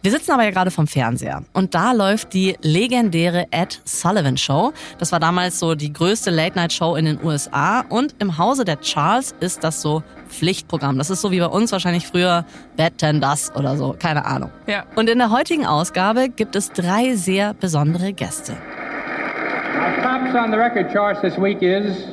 Wir 0.04 0.10
sitzen 0.10 0.32
aber 0.32 0.44
ja 0.44 0.50
gerade 0.50 0.70
vom 0.70 0.86
Fernseher 0.86 1.44
und 1.54 1.74
da 1.74 1.92
läuft 1.92 2.34
die 2.34 2.58
legendäre 2.60 3.46
Ed 3.50 3.80
Sullivan 3.86 4.36
Show. 4.36 4.74
Das 4.98 5.12
war 5.12 5.18
damals 5.18 5.58
so 5.58 5.74
die 5.74 5.94
größte 5.94 6.30
Late-Night-Show 6.30 6.94
in 6.96 7.06
den 7.06 7.24
USA 7.24 7.86
und 7.88 8.14
im 8.18 8.36
Hause 8.36 8.66
der 8.66 8.82
Charles 8.82 9.34
ist 9.40 9.64
das 9.64 9.80
so 9.80 10.02
Pflichtprogramm. 10.28 10.98
Das 10.98 11.08
ist 11.08 11.22
so 11.22 11.30
wie 11.30 11.40
bei 11.40 11.46
uns 11.46 11.72
wahrscheinlich 11.72 12.06
früher 12.06 12.44
Wetten 12.76 13.22
das 13.22 13.50
oder 13.56 13.78
so, 13.78 13.96
keine 13.98 14.26
Ahnung. 14.26 14.50
Ja. 14.66 14.84
Und 14.94 15.08
in 15.08 15.16
der 15.16 15.30
heutigen 15.30 15.64
Ausgabe 15.64 16.28
gibt 16.28 16.54
es 16.54 16.70
drei 16.70 17.14
sehr 17.14 17.54
besondere 17.54 18.12
Gäste. 18.12 18.52
Our 18.52 20.02
tops 20.02 20.34
on 20.34 20.50
the 20.50 20.58
record 20.58 20.92
charts 20.92 21.22
this 21.22 21.38
week 21.38 21.62
is 21.62 22.08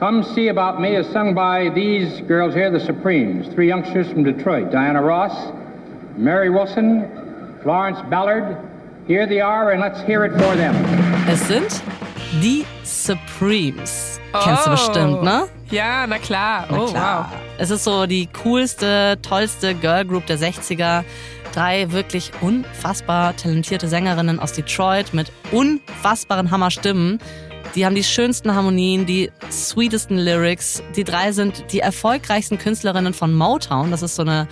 Come 0.00 0.24
See 0.34 0.50
About 0.50 0.80
Me 0.80 0.98
is 0.98 1.06
sung 1.12 1.32
by 1.32 1.70
these 1.72 2.24
girls 2.26 2.56
here, 2.56 2.76
the 2.76 2.84
Supremes, 2.84 3.46
three 3.54 3.68
youngsters 3.68 4.08
from 4.08 4.24
Detroit, 4.24 4.72
Diana 4.72 5.00
Ross, 5.00 5.52
Mary 6.16 6.50
Wilson 6.50 7.08
Florence 7.62 8.00
Ballard. 8.10 8.56
Here 9.06 9.26
they 9.26 9.40
are 9.40 9.72
and 9.72 9.80
let's 9.80 10.00
hear 10.02 10.24
it 10.24 10.32
for 10.32 10.56
them. 10.56 10.74
Es 11.28 11.46
sind 11.46 11.82
die 12.42 12.64
Supremes. 12.82 14.20
Oh. 14.32 14.40
Kennst 14.42 14.66
du 14.66 14.70
bestimmt, 14.70 15.22
ne? 15.22 15.48
Ja, 15.70 16.06
na 16.06 16.18
klar. 16.18 16.66
Na 16.70 16.78
oh, 16.78 16.86
klar. 16.86 17.30
wow. 17.30 17.38
Es 17.58 17.70
ist 17.70 17.84
so 17.84 18.06
die 18.06 18.28
coolste, 18.42 19.18
tollste 19.22 19.74
Girl 19.74 20.04
Group 20.04 20.26
der 20.26 20.38
60er. 20.38 21.04
Drei 21.54 21.90
wirklich 21.92 22.32
unfassbar 22.42 23.34
talentierte 23.36 23.88
Sängerinnen 23.88 24.40
aus 24.40 24.52
Detroit 24.52 25.14
mit 25.14 25.32
unfassbaren 25.52 26.50
Hammerstimmen. 26.50 27.18
Die 27.74 27.84
haben 27.84 27.94
die 27.94 28.04
schönsten 28.04 28.54
Harmonien, 28.54 29.06
die 29.06 29.30
sweetesten 29.50 30.18
Lyrics. 30.18 30.82
Die 30.96 31.04
drei 31.04 31.32
sind 31.32 31.72
die 31.72 31.80
erfolgreichsten 31.80 32.58
Künstlerinnen 32.58 33.12
von 33.12 33.34
Motown. 33.34 33.90
Das 33.90 34.02
ist 34.02 34.16
so 34.16 34.22
eine 34.22 34.48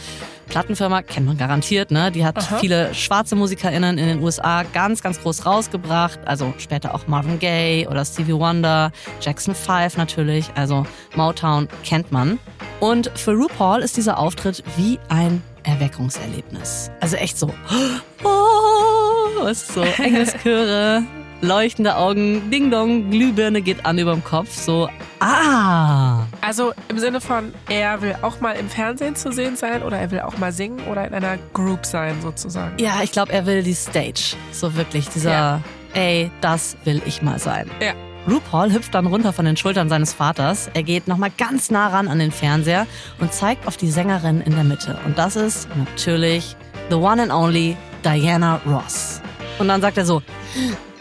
Plattenfirma 0.48 1.02
kennt 1.02 1.26
man 1.26 1.36
garantiert, 1.36 1.90
ne? 1.90 2.10
Die 2.10 2.24
hat 2.24 2.38
Aha. 2.38 2.58
viele 2.58 2.94
schwarze 2.94 3.36
MusikerInnen 3.36 3.98
in 3.98 4.06
den 4.06 4.22
USA 4.22 4.62
ganz, 4.62 5.02
ganz 5.02 5.20
groß 5.20 5.46
rausgebracht. 5.46 6.20
Also 6.26 6.54
später 6.58 6.94
auch 6.94 7.06
Marvin 7.06 7.38
Gaye 7.38 7.86
oder 7.88 8.04
Stevie 8.04 8.34
Wonder, 8.34 8.92
Jackson 9.20 9.54
5 9.54 9.96
natürlich. 9.96 10.50
Also 10.54 10.86
Motown 11.16 11.68
kennt 11.84 12.12
man. 12.12 12.38
Und 12.80 13.10
für 13.14 13.32
RuPaul 13.32 13.80
ist 13.80 13.96
dieser 13.96 14.18
Auftritt 14.18 14.62
wie 14.76 14.98
ein 15.08 15.42
Erweckungserlebnis. 15.64 16.90
Also 17.00 17.16
echt 17.16 17.38
so. 17.38 17.52
Oh, 18.26 19.46
ist 19.46 19.74
so 19.74 19.82
Engelschöre, 19.98 21.02
leuchtende 21.44 21.96
Augen, 21.96 22.50
Ding 22.50 22.70
Dong, 22.70 23.10
Glühbirne 23.10 23.62
geht 23.62 23.84
an 23.86 23.98
überm 23.98 24.22
Kopf. 24.24 24.52
So, 24.56 24.88
ah. 25.20 26.24
Also 26.40 26.72
im 26.88 26.98
Sinne 26.98 27.20
von, 27.20 27.52
er 27.68 28.00
will 28.02 28.16
auch 28.22 28.40
mal 28.40 28.52
im 28.52 28.68
Fernsehen 28.68 29.16
zu 29.16 29.32
sehen 29.32 29.56
sein 29.56 29.82
oder 29.82 29.98
er 29.98 30.10
will 30.10 30.20
auch 30.20 30.36
mal 30.38 30.52
singen 30.52 30.80
oder 30.90 31.06
in 31.06 31.14
einer 31.14 31.38
Group 31.52 31.84
sein 31.86 32.16
sozusagen. 32.22 32.78
Ja, 32.78 33.00
ich 33.02 33.12
glaube, 33.12 33.32
er 33.32 33.46
will 33.46 33.62
die 33.62 33.74
Stage. 33.74 34.36
So 34.52 34.74
wirklich 34.76 35.08
dieser, 35.08 35.30
Ja. 35.32 35.60
ey, 35.94 36.30
das 36.40 36.76
will 36.84 37.00
ich 37.06 37.22
mal 37.22 37.38
sein. 37.38 37.70
Ja. 37.80 37.92
RuPaul 38.26 38.72
hüpft 38.72 38.94
dann 38.94 39.06
runter 39.06 39.34
von 39.34 39.44
den 39.44 39.56
Schultern 39.56 39.90
seines 39.90 40.14
Vaters. 40.14 40.70
Er 40.72 40.82
geht 40.82 41.08
nochmal 41.08 41.30
ganz 41.36 41.70
nah 41.70 41.88
ran 41.88 42.08
an 42.08 42.18
den 42.18 42.32
Fernseher 42.32 42.86
und 43.20 43.34
zeigt 43.34 43.66
auf 43.66 43.76
die 43.76 43.90
Sängerin 43.90 44.40
in 44.40 44.54
der 44.54 44.64
Mitte. 44.64 44.98
Und 45.04 45.18
das 45.18 45.36
ist 45.36 45.68
natürlich 45.76 46.56
the 46.88 46.96
one 46.96 47.22
and 47.22 47.30
only 47.30 47.76
Diana 48.02 48.60
Ross. 48.66 49.20
Und 49.58 49.68
dann 49.68 49.82
sagt 49.82 49.98
er 49.98 50.06
so, 50.06 50.22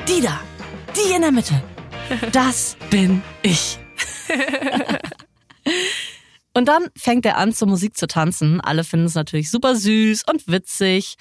die 0.07 0.21
da, 0.21 0.39
die 0.95 1.13
in 1.13 1.21
der 1.21 1.31
Mitte, 1.31 1.61
das 2.31 2.77
bin 2.89 3.21
ich. 3.41 3.79
Und 6.55 6.67
dann 6.67 6.87
fängt 6.95 7.25
er 7.25 7.37
an, 7.37 7.51
zur 7.53 7.67
Musik 7.67 7.97
zu 7.97 8.05
tanzen. 8.07 8.61
Alle 8.61 8.83
finden 8.83 9.07
es 9.07 9.15
natürlich 9.15 9.49
super 9.49 9.75
süß 9.75 10.23
und 10.29 10.47
witzig. 10.47 11.15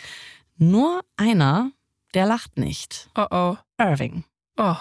Nur 0.58 1.00
einer, 1.16 1.70
der 2.12 2.26
lacht 2.26 2.58
nicht. 2.58 3.08
Oh 3.16 3.26
oh. 3.30 3.56
Irving. 3.78 4.24
Oh. 4.58 4.76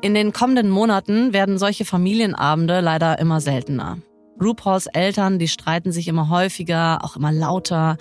In 0.00 0.14
den 0.14 0.32
kommenden 0.32 0.70
Monaten 0.70 1.32
werden 1.32 1.58
solche 1.58 1.84
Familienabende 1.84 2.80
leider 2.80 3.18
immer 3.18 3.40
seltener. 3.40 3.98
RuPauls 4.40 4.86
Eltern, 4.86 5.38
die 5.38 5.48
streiten 5.48 5.92
sich 5.92 6.08
immer 6.08 6.28
häufiger, 6.28 7.04
auch 7.04 7.16
immer 7.16 7.32
lauter. 7.32 7.96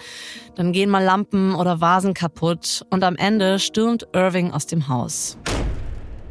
Dann 0.55 0.71
gehen 0.71 0.89
mal 0.89 1.03
Lampen 1.03 1.55
oder 1.55 1.81
Vasen 1.81 2.13
kaputt 2.13 2.85
und 2.89 3.03
am 3.03 3.15
Ende 3.15 3.59
stürmt 3.59 4.07
Irving 4.13 4.51
aus 4.51 4.65
dem 4.65 4.87
Haus. 4.87 5.37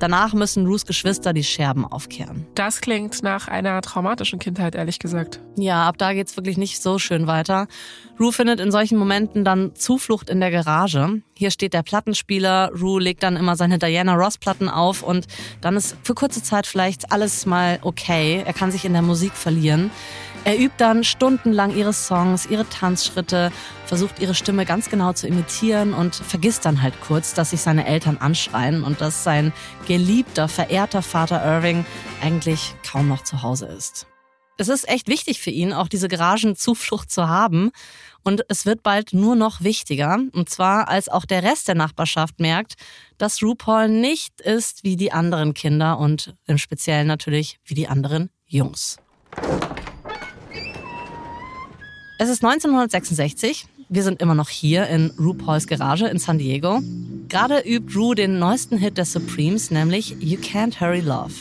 Danach 0.00 0.32
müssen 0.32 0.66
Rues 0.66 0.86
Geschwister 0.86 1.34
die 1.34 1.44
Scherben 1.44 1.84
aufkehren. 1.84 2.46
Das 2.54 2.80
klingt 2.80 3.22
nach 3.22 3.48
einer 3.48 3.82
traumatischen 3.82 4.38
Kindheit, 4.38 4.74
ehrlich 4.74 4.98
gesagt. 4.98 5.40
Ja, 5.56 5.86
ab 5.86 5.98
da 5.98 6.14
geht's 6.14 6.36
wirklich 6.36 6.56
nicht 6.56 6.82
so 6.82 6.98
schön 6.98 7.26
weiter. 7.26 7.68
Rue 8.18 8.32
findet 8.32 8.60
in 8.60 8.72
solchen 8.72 8.96
Momenten 8.96 9.44
dann 9.44 9.74
Zuflucht 9.74 10.30
in 10.30 10.40
der 10.40 10.50
Garage. 10.50 11.20
Hier 11.34 11.50
steht 11.50 11.74
der 11.74 11.82
Plattenspieler. 11.82 12.72
Rue 12.80 13.00
legt 13.00 13.22
dann 13.22 13.36
immer 13.36 13.56
seine 13.56 13.78
Diana 13.78 14.14
Ross 14.14 14.38
Platten 14.38 14.70
auf 14.70 15.02
und 15.02 15.26
dann 15.60 15.76
ist 15.76 15.96
für 16.02 16.14
kurze 16.14 16.42
Zeit 16.42 16.66
vielleicht 16.66 17.12
alles 17.12 17.44
mal 17.44 17.78
okay. 17.82 18.42
Er 18.46 18.54
kann 18.54 18.72
sich 18.72 18.86
in 18.86 18.94
der 18.94 19.02
Musik 19.02 19.34
verlieren. 19.34 19.90
Er 20.44 20.58
übt 20.58 20.76
dann 20.78 21.04
stundenlang 21.04 21.76
ihre 21.76 21.92
Songs, 21.92 22.46
ihre 22.46 22.66
Tanzschritte, 22.66 23.52
versucht 23.90 24.20
ihre 24.20 24.36
Stimme 24.36 24.66
ganz 24.66 24.88
genau 24.88 25.14
zu 25.14 25.26
imitieren 25.26 25.94
und 25.94 26.14
vergisst 26.14 26.64
dann 26.64 26.80
halt 26.80 26.94
kurz, 27.00 27.34
dass 27.34 27.50
sich 27.50 27.60
seine 27.60 27.88
Eltern 27.88 28.18
anschreien 28.18 28.84
und 28.84 29.00
dass 29.00 29.24
sein 29.24 29.52
geliebter, 29.88 30.46
verehrter 30.46 31.02
Vater 31.02 31.44
Irving 31.44 31.84
eigentlich 32.22 32.72
kaum 32.88 33.08
noch 33.08 33.24
zu 33.24 33.42
Hause 33.42 33.66
ist. 33.66 34.06
Es 34.58 34.68
ist 34.68 34.88
echt 34.88 35.08
wichtig 35.08 35.40
für 35.40 35.50
ihn, 35.50 35.72
auch 35.72 35.88
diese 35.88 36.06
Garagenzuflucht 36.06 37.10
zu 37.10 37.26
haben. 37.26 37.72
Und 38.22 38.44
es 38.48 38.64
wird 38.64 38.84
bald 38.84 39.12
nur 39.12 39.34
noch 39.34 39.62
wichtiger. 39.62 40.20
Und 40.34 40.48
zwar, 40.48 40.86
als 40.86 41.08
auch 41.08 41.24
der 41.24 41.42
Rest 41.42 41.66
der 41.66 41.74
Nachbarschaft 41.74 42.38
merkt, 42.38 42.74
dass 43.18 43.42
RuPaul 43.42 43.88
nicht 43.88 44.40
ist 44.40 44.84
wie 44.84 44.94
die 44.94 45.10
anderen 45.10 45.52
Kinder 45.52 45.98
und 45.98 46.36
im 46.46 46.58
Speziellen 46.58 47.08
natürlich 47.08 47.58
wie 47.64 47.74
die 47.74 47.88
anderen 47.88 48.30
Jungs. 48.46 48.98
Es 52.20 52.28
ist 52.28 52.44
1966. 52.44 53.66
Wir 53.92 54.04
sind 54.04 54.22
immer 54.22 54.36
noch 54.36 54.48
hier 54.48 54.86
in 54.86 55.10
RuPauls 55.18 55.66
Garage 55.66 56.06
in 56.06 56.20
San 56.20 56.38
Diego. 56.38 56.80
Gerade 57.28 57.58
übt 57.66 57.92
Ru 57.96 58.14
den 58.14 58.38
neuesten 58.38 58.78
Hit 58.78 58.98
der 58.98 59.04
Supremes, 59.04 59.72
nämlich 59.72 60.14
You 60.20 60.38
Can't 60.38 60.80
Hurry 60.80 61.00
Love. 61.00 61.32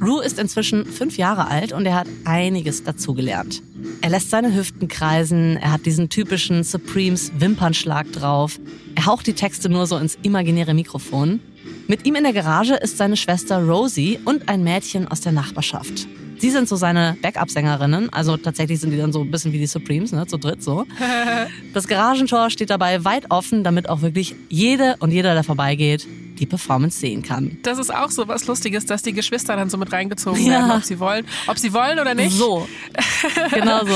Ru 0.00 0.20
ist 0.20 0.38
inzwischen 0.38 0.86
fünf 0.86 1.18
Jahre 1.18 1.48
alt 1.48 1.72
und 1.72 1.84
er 1.84 1.96
hat 1.96 2.06
einiges 2.24 2.84
dazugelernt. 2.84 3.62
Er 4.00 4.08
lässt 4.08 4.30
seine 4.30 4.54
Hüften 4.54 4.88
kreisen, 4.88 5.58
er 5.58 5.72
hat 5.72 5.84
diesen 5.84 6.08
typischen 6.08 6.64
Supremes 6.64 7.32
Wimpernschlag 7.38 8.10
drauf. 8.12 8.58
Er 8.94 9.04
haucht 9.04 9.26
die 9.26 9.34
Texte 9.34 9.68
nur 9.68 9.86
so 9.86 9.98
ins 9.98 10.16
imaginäre 10.22 10.72
Mikrofon. 10.72 11.40
Mit 11.88 12.06
ihm 12.06 12.14
in 12.16 12.24
der 12.24 12.32
Garage 12.32 12.74
ist 12.74 12.98
seine 12.98 13.16
Schwester 13.16 13.58
Rosie 13.62 14.18
und 14.24 14.48
ein 14.48 14.62
Mädchen 14.62 15.08
aus 15.08 15.20
der 15.20 15.32
Nachbarschaft. 15.32 16.06
Sie 16.38 16.48
sind 16.50 16.68
so 16.68 16.76
seine 16.76 17.18
Backup-Sängerinnen, 17.20 18.10
also 18.14 18.38
tatsächlich 18.38 18.80
sind 18.80 18.92
die 18.92 18.96
dann 18.96 19.12
so 19.12 19.20
ein 19.20 19.30
bisschen 19.30 19.52
wie 19.52 19.58
die 19.58 19.66
Supremes, 19.66 20.12
ne, 20.12 20.26
zu 20.26 20.38
dritt 20.38 20.62
so. 20.62 20.86
Das 21.74 21.86
Garagentor 21.86 22.48
steht 22.50 22.70
dabei 22.70 23.04
weit 23.04 23.30
offen, 23.30 23.62
damit 23.62 23.88
auch 23.88 24.00
wirklich 24.02 24.34
jede 24.48 24.96
und 25.00 25.10
jeder, 25.12 25.34
der 25.34 25.44
vorbeigeht, 25.44 26.06
die 26.38 26.46
Performance 26.46 26.98
sehen 26.98 27.22
kann. 27.22 27.58
Das 27.62 27.78
ist 27.78 27.94
auch 27.94 28.10
so 28.10 28.26
was 28.26 28.46
Lustiges, 28.46 28.86
dass 28.86 29.02
die 29.02 29.12
Geschwister 29.12 29.54
dann 29.56 29.68
so 29.68 29.76
mit 29.76 29.92
reingezogen 29.92 30.42
Ja. 30.46 30.52
werden, 30.52 30.70
ob 30.70 30.84
sie 30.84 30.98
wollen. 30.98 31.26
Ob 31.46 31.58
sie 31.58 31.72
wollen 31.74 31.98
oder 31.98 32.14
nicht. 32.14 32.32
So. 32.32 32.66
Genau 33.54 33.84
so. 33.84 33.94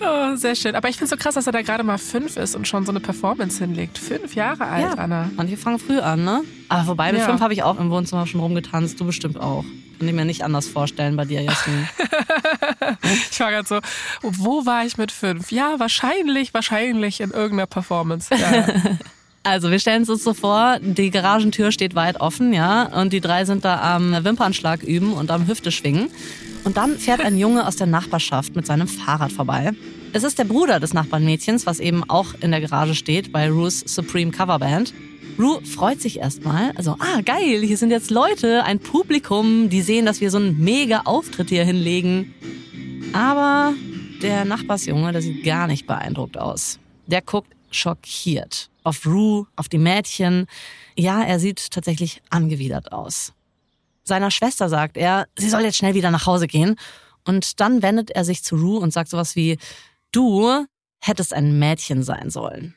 Oh, 0.00 0.36
sehr 0.36 0.54
schön. 0.54 0.74
Aber 0.74 0.88
ich 0.88 0.96
finde 0.96 1.04
es 1.06 1.10
so 1.10 1.16
krass, 1.16 1.34
dass 1.34 1.46
er 1.46 1.52
da 1.52 1.62
gerade 1.62 1.82
mal 1.84 1.98
fünf 1.98 2.36
ist 2.36 2.54
und 2.54 2.68
schon 2.68 2.84
so 2.84 2.92
eine 2.92 3.00
Performance 3.00 3.58
hinlegt. 3.64 3.98
Fünf 3.98 4.34
Jahre 4.34 4.66
alt, 4.66 4.98
Anna. 4.98 5.30
Manche 5.36 5.56
fangen 5.56 5.78
früh 5.78 5.98
an, 5.98 6.24
ne? 6.24 6.42
Aber 6.68 6.88
wobei, 6.88 7.12
mit 7.12 7.20
Ja. 7.22 7.26
fünf 7.28 7.40
habe 7.40 7.52
ich 7.54 7.62
auch 7.62 7.78
im 7.80 7.90
Wohnzimmer 7.90 8.26
schon 8.26 8.40
rumgetanzt. 8.40 9.00
Du 9.00 9.04
bestimmt 9.06 9.40
auch. 9.40 9.64
Kann 9.98 10.08
ich 10.08 10.14
mir 10.14 10.26
nicht 10.26 10.44
anders 10.44 10.68
vorstellen 10.68 11.16
bei 11.16 11.24
dir, 11.24 11.40
Jasmin. 11.42 11.88
Ich 13.30 13.40
war 13.40 13.50
gerade 13.50 13.66
so, 13.66 13.80
wo 14.22 14.66
war 14.66 14.84
ich 14.84 14.96
mit 14.98 15.10
fünf? 15.12 15.50
Ja, 15.52 15.78
wahrscheinlich, 15.78 16.52
wahrscheinlich 16.54 17.20
in 17.20 17.30
irgendeiner 17.30 17.66
Performance. 17.66 18.28
Ja, 18.34 18.56
ja. 18.56 18.66
Also, 19.42 19.70
wir 19.70 19.78
stellen 19.78 20.02
es 20.02 20.08
uns 20.10 20.24
so 20.24 20.34
vor, 20.34 20.78
die 20.80 21.08
Garagentür 21.12 21.70
steht 21.70 21.94
weit 21.94 22.20
offen, 22.20 22.52
ja, 22.52 22.82
und 23.00 23.12
die 23.12 23.20
drei 23.20 23.44
sind 23.44 23.64
da 23.64 23.94
am 23.94 24.24
Wimpernschlag 24.24 24.82
üben 24.82 25.12
und 25.12 25.30
am 25.30 25.46
Hüfte 25.46 25.70
schwingen. 25.70 26.08
Und 26.66 26.76
dann 26.76 26.98
fährt 26.98 27.20
ein 27.20 27.38
Junge 27.38 27.64
aus 27.64 27.76
der 27.76 27.86
Nachbarschaft 27.86 28.56
mit 28.56 28.66
seinem 28.66 28.88
Fahrrad 28.88 29.30
vorbei. 29.30 29.70
Es 30.12 30.24
ist 30.24 30.36
der 30.36 30.44
Bruder 30.44 30.80
des 30.80 30.94
Nachbarnmädchens, 30.94 31.64
was 31.64 31.78
eben 31.78 32.02
auch 32.10 32.34
in 32.40 32.50
der 32.50 32.60
Garage 32.60 32.96
steht 32.96 33.30
bei 33.30 33.48
Rues 33.48 33.84
Supreme 33.86 34.32
Coverband. 34.32 34.92
Rue 35.38 35.64
freut 35.64 36.00
sich 36.00 36.18
erstmal, 36.18 36.72
also, 36.72 36.96
ah, 36.98 37.20
geil, 37.24 37.62
hier 37.62 37.76
sind 37.76 37.92
jetzt 37.92 38.10
Leute, 38.10 38.64
ein 38.64 38.80
Publikum, 38.80 39.68
die 39.68 39.80
sehen, 39.80 40.06
dass 40.06 40.20
wir 40.20 40.32
so 40.32 40.38
einen 40.38 40.58
mega 40.58 41.02
Auftritt 41.04 41.50
hier 41.50 41.64
hinlegen. 41.64 42.34
Aber 43.12 43.72
der 44.20 44.44
Nachbarsjunge, 44.44 45.12
der 45.12 45.22
sieht 45.22 45.44
gar 45.44 45.68
nicht 45.68 45.86
beeindruckt 45.86 46.36
aus. 46.36 46.80
Der 47.06 47.22
guckt 47.22 47.52
schockiert 47.70 48.70
auf 48.82 49.06
Rue, 49.06 49.46
auf 49.54 49.68
die 49.68 49.78
Mädchen. 49.78 50.46
Ja, 50.96 51.22
er 51.22 51.38
sieht 51.38 51.70
tatsächlich 51.70 52.22
angewidert 52.28 52.90
aus. 52.90 53.35
Seiner 54.06 54.30
Schwester 54.30 54.68
sagt 54.68 54.96
er, 54.96 55.26
sie 55.36 55.48
soll 55.48 55.62
jetzt 55.62 55.76
schnell 55.76 55.94
wieder 55.94 56.12
nach 56.12 56.26
Hause 56.26 56.46
gehen. 56.46 56.76
Und 57.26 57.60
dann 57.60 57.82
wendet 57.82 58.12
er 58.12 58.24
sich 58.24 58.44
zu 58.44 58.54
Rue 58.54 58.78
und 58.78 58.92
sagt 58.92 59.10
sowas 59.10 59.34
wie, 59.34 59.58
du 60.12 60.64
hättest 61.02 61.34
ein 61.34 61.58
Mädchen 61.58 62.04
sein 62.04 62.30
sollen. 62.30 62.76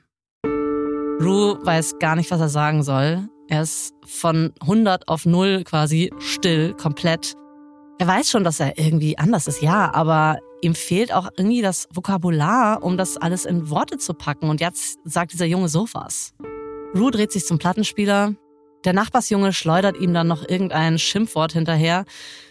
Rue 1.21 1.59
weiß 1.63 1.99
gar 1.99 2.15
nicht, 2.15 2.31
was 2.31 2.41
er 2.41 2.49
sagen 2.49 2.81
soll. 2.81 3.29
Er 3.47 3.61
ist 3.61 3.93
von 4.05 4.53
100 4.61 5.07
auf 5.07 5.27
0 5.27 5.63
quasi 5.65 6.11
still, 6.17 6.73
komplett. 6.73 7.35
Er 7.99 8.07
weiß 8.07 8.29
schon, 8.31 8.43
dass 8.43 8.59
er 8.59 8.79
irgendwie 8.79 9.17
anders 9.19 9.47
ist, 9.47 9.61
ja, 9.61 9.93
aber 9.93 10.39
ihm 10.61 10.73
fehlt 10.73 11.13
auch 11.13 11.29
irgendwie 11.37 11.61
das 11.61 11.87
Vokabular, 11.93 12.81
um 12.81 12.97
das 12.97 13.17
alles 13.17 13.45
in 13.45 13.69
Worte 13.69 13.99
zu 13.99 14.15
packen. 14.15 14.49
Und 14.49 14.61
jetzt 14.61 14.97
sagt 15.03 15.33
dieser 15.33 15.45
Junge 15.45 15.69
sowas. 15.69 16.33
Rue 16.95 17.11
dreht 17.11 17.31
sich 17.31 17.45
zum 17.45 17.59
Plattenspieler. 17.59 18.33
Der 18.85 18.93
Nachbarsjunge 18.93 19.51
schleudert 19.51 19.97
ihm 19.97 20.13
dann 20.13 20.27
noch 20.27 20.47
irgendein 20.47 20.97
Schimpfwort 20.99 21.51
hinterher. 21.51 22.05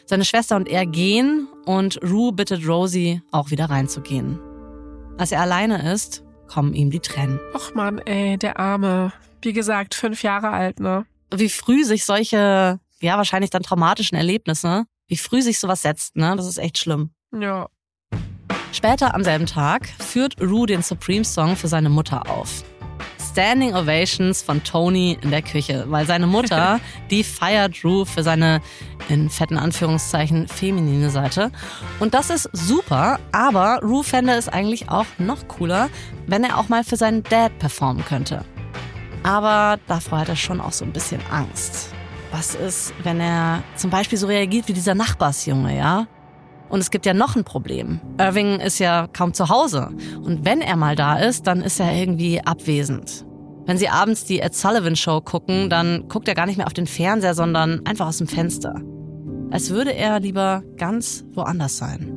Seine 0.04 0.24
Schwester 0.24 0.56
und 0.56 0.68
er 0.68 0.84
gehen 0.84 1.48
und 1.64 2.00
Rue 2.02 2.32
bittet 2.32 2.66
Rosie, 2.66 3.22
auch 3.30 3.50
wieder 3.50 3.70
reinzugehen. 3.70 4.38
Als 5.16 5.32
er 5.32 5.40
alleine 5.40 5.92
ist, 5.92 6.22
kommen 6.46 6.74
ihm 6.74 6.90
die 6.90 7.00
Tränen. 7.00 7.40
Och 7.54 7.74
man, 7.74 7.98
ey, 7.98 8.36
der 8.36 8.58
Arme. 8.58 9.12
Wie 9.42 9.52
gesagt, 9.52 9.94
fünf 9.94 10.22
Jahre 10.22 10.50
alt, 10.50 10.80
ne? 10.80 11.06
Wie 11.34 11.48
früh 11.48 11.84
sich 11.84 12.04
solche, 12.04 12.78
ja, 13.00 13.16
wahrscheinlich 13.16 13.50
dann 13.50 13.62
traumatischen 13.62 14.16
Erlebnisse, 14.16 14.84
wie 15.06 15.16
früh 15.16 15.42
sich 15.42 15.58
sowas 15.58 15.82
setzt, 15.82 16.16
ne? 16.16 16.34
Das 16.36 16.46
ist 16.46 16.58
echt 16.58 16.78
schlimm. 16.78 17.10
Ja. 17.32 17.68
Später 18.72 19.14
am 19.14 19.24
selben 19.24 19.46
Tag 19.46 19.88
führt 19.98 20.40
Rue 20.40 20.66
den 20.66 20.82
Supreme 20.82 21.24
Song 21.24 21.56
für 21.56 21.68
seine 21.68 21.88
Mutter 21.88 22.30
auf. 22.30 22.64
Standing 23.30 23.74
Ovations 23.74 24.42
von 24.42 24.62
Tony 24.64 25.18
in 25.20 25.30
der 25.30 25.42
Küche, 25.42 25.84
weil 25.88 26.06
seine 26.06 26.26
Mutter, 26.26 26.80
die 27.10 27.24
feiert 27.24 27.84
Ru 27.84 28.04
für 28.04 28.22
seine 28.22 28.60
in 29.08 29.30
fetten 29.30 29.56
Anführungszeichen 29.56 30.48
feminine 30.48 31.10
Seite. 31.10 31.50
Und 32.00 32.14
das 32.14 32.30
ist 32.30 32.48
super, 32.52 33.18
aber 33.32 33.80
Ru 33.82 34.02
fände 34.02 34.32
es 34.32 34.48
eigentlich 34.48 34.88
auch 34.88 35.06
noch 35.18 35.48
cooler, 35.48 35.88
wenn 36.26 36.44
er 36.44 36.58
auch 36.58 36.68
mal 36.68 36.84
für 36.84 36.96
seinen 36.96 37.22
Dad 37.22 37.58
performen 37.58 38.04
könnte. 38.04 38.44
Aber 39.22 39.78
davor 39.86 40.20
hat 40.20 40.28
er 40.28 40.36
schon 40.36 40.60
auch 40.60 40.72
so 40.72 40.84
ein 40.84 40.92
bisschen 40.92 41.20
Angst. 41.30 41.90
Was 42.30 42.54
ist, 42.54 42.92
wenn 43.02 43.20
er 43.20 43.62
zum 43.76 43.90
Beispiel 43.90 44.18
so 44.18 44.26
reagiert 44.26 44.68
wie 44.68 44.74
dieser 44.74 44.94
Nachbarsjunge, 44.94 45.76
ja? 45.76 46.06
Und 46.68 46.80
es 46.80 46.90
gibt 46.90 47.06
ja 47.06 47.14
noch 47.14 47.36
ein 47.36 47.44
Problem. 47.44 48.00
Irving 48.18 48.60
ist 48.60 48.78
ja 48.78 49.06
kaum 49.06 49.32
zu 49.32 49.48
Hause. 49.48 49.90
Und 50.22 50.44
wenn 50.44 50.60
er 50.60 50.76
mal 50.76 50.96
da 50.96 51.18
ist, 51.18 51.46
dann 51.46 51.62
ist 51.62 51.80
er 51.80 51.92
irgendwie 51.92 52.40
abwesend. 52.40 53.24
Wenn 53.66 53.78
sie 53.78 53.88
abends 53.88 54.24
die 54.24 54.40
Ed 54.40 54.54
Sullivan 54.54 54.96
Show 54.96 55.20
gucken, 55.20 55.68
dann 55.68 56.08
guckt 56.08 56.28
er 56.28 56.34
gar 56.34 56.46
nicht 56.46 56.56
mehr 56.56 56.66
auf 56.66 56.74
den 56.74 56.86
Fernseher, 56.86 57.34
sondern 57.34 57.84
einfach 57.86 58.06
aus 58.06 58.18
dem 58.18 58.26
Fenster. 58.26 58.80
Als 59.50 59.70
würde 59.70 59.94
er 59.94 60.20
lieber 60.20 60.62
ganz 60.76 61.24
woanders 61.32 61.78
sein. 61.78 62.12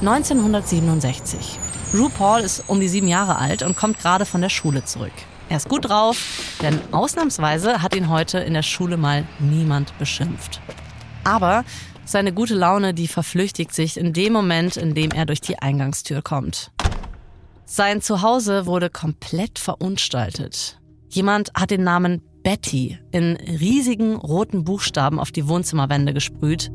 1967. 0.00 1.58
RuPaul 1.92 2.40
ist 2.40 2.64
um 2.68 2.80
die 2.80 2.88
sieben 2.88 3.08
Jahre 3.08 3.36
alt 3.36 3.62
und 3.62 3.76
kommt 3.76 3.98
gerade 3.98 4.24
von 4.24 4.40
der 4.40 4.48
Schule 4.48 4.84
zurück. 4.84 5.12
Er 5.50 5.56
ist 5.56 5.68
gut 5.68 5.88
drauf, 5.88 6.16
denn 6.62 6.78
ausnahmsweise 6.92 7.82
hat 7.82 7.94
ihn 7.94 8.08
heute 8.08 8.38
in 8.38 8.54
der 8.54 8.62
Schule 8.62 8.96
mal 8.96 9.24
niemand 9.40 9.98
beschimpft. 9.98 10.60
Aber 11.24 11.64
seine 12.04 12.32
gute 12.32 12.54
Laune, 12.54 12.94
die 12.94 13.08
verflüchtigt 13.08 13.72
sich 13.72 13.96
in 13.96 14.12
dem 14.12 14.32
Moment, 14.32 14.76
in 14.76 14.94
dem 14.94 15.10
er 15.10 15.26
durch 15.26 15.40
die 15.40 15.58
Eingangstür 15.58 16.22
kommt. 16.22 16.72
Sein 17.64 18.02
Zuhause 18.02 18.66
wurde 18.66 18.90
komplett 18.90 19.58
verunstaltet. 19.58 20.80
Jemand 21.08 21.52
hat 21.54 21.70
den 21.70 21.84
Namen 21.84 22.20
Betty 22.42 22.98
in 23.12 23.36
riesigen 23.36 24.16
roten 24.16 24.64
Buchstaben 24.64 25.20
auf 25.20 25.30
die 25.30 25.46
Wohnzimmerwände 25.46 26.12
gesprüht. 26.12 26.70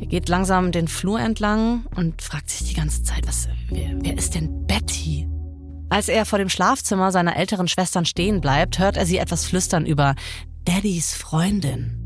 Er 0.00 0.06
geht 0.06 0.28
langsam 0.28 0.72
den 0.72 0.88
Flur 0.88 1.18
entlang 1.18 1.84
und 1.96 2.22
fragt 2.22 2.48
sich 2.50 2.68
die 2.68 2.74
ganze 2.74 3.02
Zeit, 3.02 3.26
was, 3.26 3.48
wer, 3.68 3.90
wer 4.00 4.16
ist 4.16 4.34
denn 4.34 4.66
Betty? 4.66 5.28
Als 5.90 6.08
er 6.08 6.24
vor 6.24 6.38
dem 6.38 6.48
Schlafzimmer 6.48 7.12
seiner 7.12 7.36
älteren 7.36 7.66
Schwestern 7.66 8.04
stehen 8.04 8.40
bleibt, 8.40 8.78
hört 8.78 8.96
er 8.96 9.06
sie 9.06 9.18
etwas 9.18 9.44
flüstern 9.44 9.86
über 9.86 10.14
Daddys 10.64 11.14
Freundin. 11.14 11.97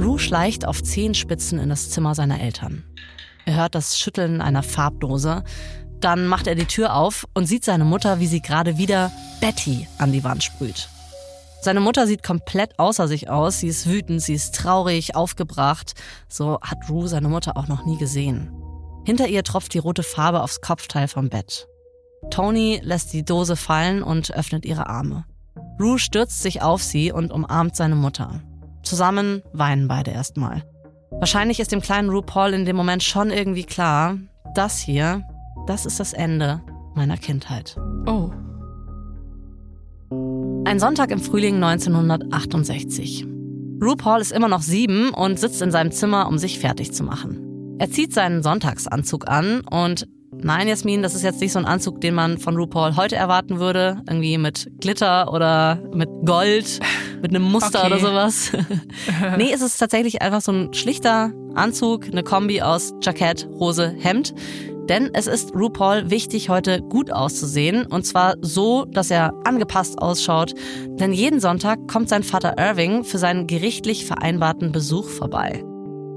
Rue 0.00 0.18
schleicht 0.18 0.66
auf 0.66 0.82
Zehenspitzen 0.82 1.58
in 1.58 1.68
das 1.68 1.90
Zimmer 1.90 2.14
seiner 2.14 2.40
Eltern. 2.40 2.84
Er 3.44 3.56
hört 3.56 3.74
das 3.74 3.98
Schütteln 3.98 4.40
einer 4.40 4.62
Farbdose. 4.62 5.42
Dann 6.00 6.26
macht 6.26 6.46
er 6.46 6.54
die 6.54 6.66
Tür 6.66 6.94
auf 6.94 7.26
und 7.34 7.46
sieht 7.46 7.64
seine 7.64 7.84
Mutter, 7.84 8.20
wie 8.20 8.26
sie 8.28 8.40
gerade 8.40 8.78
wieder 8.78 9.10
Betty 9.40 9.88
an 9.98 10.12
die 10.12 10.22
Wand 10.22 10.44
sprüht. 10.44 10.88
Seine 11.60 11.80
Mutter 11.80 12.06
sieht 12.06 12.22
komplett 12.22 12.78
außer 12.78 13.08
sich 13.08 13.28
aus. 13.28 13.58
Sie 13.58 13.66
ist 13.66 13.88
wütend, 13.88 14.22
sie 14.22 14.34
ist 14.34 14.54
traurig, 14.54 15.16
aufgebracht. 15.16 15.94
So 16.28 16.60
hat 16.60 16.88
Rue 16.88 17.08
seine 17.08 17.28
Mutter 17.28 17.56
auch 17.56 17.66
noch 17.66 17.84
nie 17.84 17.98
gesehen. 17.98 18.52
Hinter 19.04 19.26
ihr 19.26 19.42
tropft 19.42 19.74
die 19.74 19.78
rote 19.78 20.04
Farbe 20.04 20.42
aufs 20.42 20.60
Kopfteil 20.60 21.08
vom 21.08 21.30
Bett. 21.30 21.66
Tony 22.30 22.80
lässt 22.82 23.12
die 23.12 23.24
Dose 23.24 23.56
fallen 23.56 24.02
und 24.02 24.32
öffnet 24.32 24.64
ihre 24.64 24.86
Arme. 24.86 25.24
Rue 25.80 25.98
stürzt 25.98 26.42
sich 26.42 26.62
auf 26.62 26.82
sie 26.82 27.10
und 27.10 27.32
umarmt 27.32 27.74
seine 27.74 27.96
Mutter. 27.96 28.42
Zusammen 28.82 29.42
weinen 29.52 29.88
beide 29.88 30.10
erstmal. 30.10 30.62
Wahrscheinlich 31.10 31.60
ist 31.60 31.72
dem 31.72 31.80
kleinen 31.80 32.10
RuPaul 32.10 32.52
in 32.52 32.64
dem 32.64 32.76
Moment 32.76 33.02
schon 33.02 33.30
irgendwie 33.30 33.64
klar, 33.64 34.18
das 34.54 34.78
hier, 34.78 35.22
das 35.66 35.86
ist 35.86 36.00
das 36.00 36.12
Ende 36.12 36.60
meiner 36.94 37.16
Kindheit. 37.16 37.76
Oh. 38.06 38.30
Ein 40.64 40.78
Sonntag 40.78 41.10
im 41.10 41.20
Frühling 41.20 41.62
1968. 41.62 43.26
RuPaul 43.82 44.20
ist 44.20 44.32
immer 44.32 44.48
noch 44.48 44.62
sieben 44.62 45.10
und 45.10 45.38
sitzt 45.38 45.62
in 45.62 45.70
seinem 45.70 45.92
Zimmer, 45.92 46.28
um 46.28 46.38
sich 46.38 46.58
fertig 46.58 46.92
zu 46.92 47.04
machen. 47.04 47.76
Er 47.78 47.90
zieht 47.90 48.12
seinen 48.12 48.42
Sonntagsanzug 48.42 49.28
an 49.28 49.60
und 49.60 50.08
Nein, 50.40 50.68
Jasmin, 50.68 51.02
das 51.02 51.14
ist 51.14 51.22
jetzt 51.24 51.40
nicht 51.40 51.52
so 51.52 51.58
ein 51.58 51.64
Anzug, 51.64 52.00
den 52.00 52.14
man 52.14 52.38
von 52.38 52.56
RuPaul 52.56 52.96
heute 52.96 53.16
erwarten 53.16 53.58
würde. 53.58 54.02
Irgendwie 54.08 54.38
mit 54.38 54.70
Glitter 54.80 55.32
oder 55.32 55.82
mit 55.92 56.08
Gold, 56.24 56.78
mit 57.20 57.34
einem 57.34 57.42
Muster 57.42 57.80
okay. 57.80 57.86
oder 57.86 57.98
sowas. 57.98 58.52
nee, 59.36 59.50
es 59.52 59.62
ist 59.62 59.78
tatsächlich 59.78 60.22
einfach 60.22 60.40
so 60.40 60.52
ein 60.52 60.72
schlichter 60.74 61.32
Anzug, 61.54 62.06
eine 62.06 62.22
Kombi 62.22 62.62
aus 62.62 62.94
Jackett, 63.02 63.48
Hose, 63.58 63.94
Hemd. 63.98 64.32
Denn 64.88 65.10
es 65.12 65.26
ist 65.26 65.54
RuPaul 65.54 66.08
wichtig, 66.08 66.48
heute 66.48 66.80
gut 66.80 67.12
auszusehen. 67.12 67.84
Und 67.84 68.06
zwar 68.06 68.36
so, 68.40 68.84
dass 68.86 69.10
er 69.10 69.34
angepasst 69.44 70.00
ausschaut. 70.00 70.54
Denn 70.86 71.12
jeden 71.12 71.40
Sonntag 71.40 71.88
kommt 71.88 72.08
sein 72.08 72.22
Vater 72.22 72.56
Irving 72.58 73.04
für 73.04 73.18
seinen 73.18 73.46
gerichtlich 73.46 74.06
vereinbarten 74.06 74.72
Besuch 74.72 75.08
vorbei. 75.08 75.64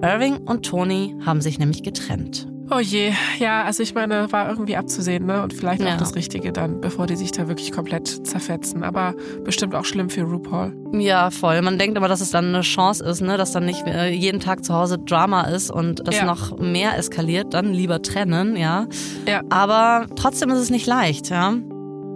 Irving 0.02 0.38
und 0.38 0.66
Tony 0.66 1.16
haben 1.26 1.42
sich 1.42 1.60
nämlich 1.60 1.84
getrennt. 1.84 2.51
Oh 2.74 2.80
je, 2.80 3.12
ja, 3.38 3.64
also 3.64 3.84
ich 3.84 3.94
meine, 3.94 4.32
war 4.32 4.50
irgendwie 4.50 4.78
abzusehen, 4.78 5.26
ne? 5.26 5.44
Und 5.44 5.54
vielleicht 5.54 5.82
ja. 5.82 5.94
auch 5.94 5.98
das 5.98 6.16
Richtige 6.16 6.54
dann, 6.54 6.80
bevor 6.80 7.06
die 7.06 7.18
sich 7.18 7.32
da 7.32 7.50
wirklich 7.50 7.74
komplett 7.74 8.26
zerfetzen. 8.26 8.86
Aber 8.86 9.14
bestimmt 9.44 9.76
auch 9.76 9.84
schlimm 9.84 10.10
für 10.10 10.22
RuPaul. 10.22 10.74
Ja, 10.94 11.32
voll. 11.32 11.62
Man 11.62 11.78
denkt 11.78 11.98
immer, 11.98 12.08
dass 12.08 12.22
es 12.22 12.32
dann 12.32 12.46
eine 12.46 12.62
Chance 12.62 13.04
ist, 13.04 13.20
ne? 13.20 13.36
Dass 13.36 13.52
dann 13.52 13.66
nicht 13.66 13.86
äh, 13.86 14.10
jeden 14.12 14.40
Tag 14.40 14.64
zu 14.64 14.74
Hause 14.74 15.00
Drama 15.00 15.44
ist 15.44 15.70
und 15.70 16.08
das 16.08 16.16
ja. 16.16 16.26
noch 16.26 16.58
mehr 16.60 16.98
eskaliert, 16.98 17.54
dann 17.54 17.74
lieber 17.74 18.02
trennen, 18.02 18.56
ja. 18.56 18.88
Ja. 19.28 19.42
Aber 19.50 20.06
trotzdem 20.16 20.50
ist 20.50 20.60
es 20.60 20.70
nicht 20.70 20.88
leicht, 20.88 21.30
ja. 21.30 21.56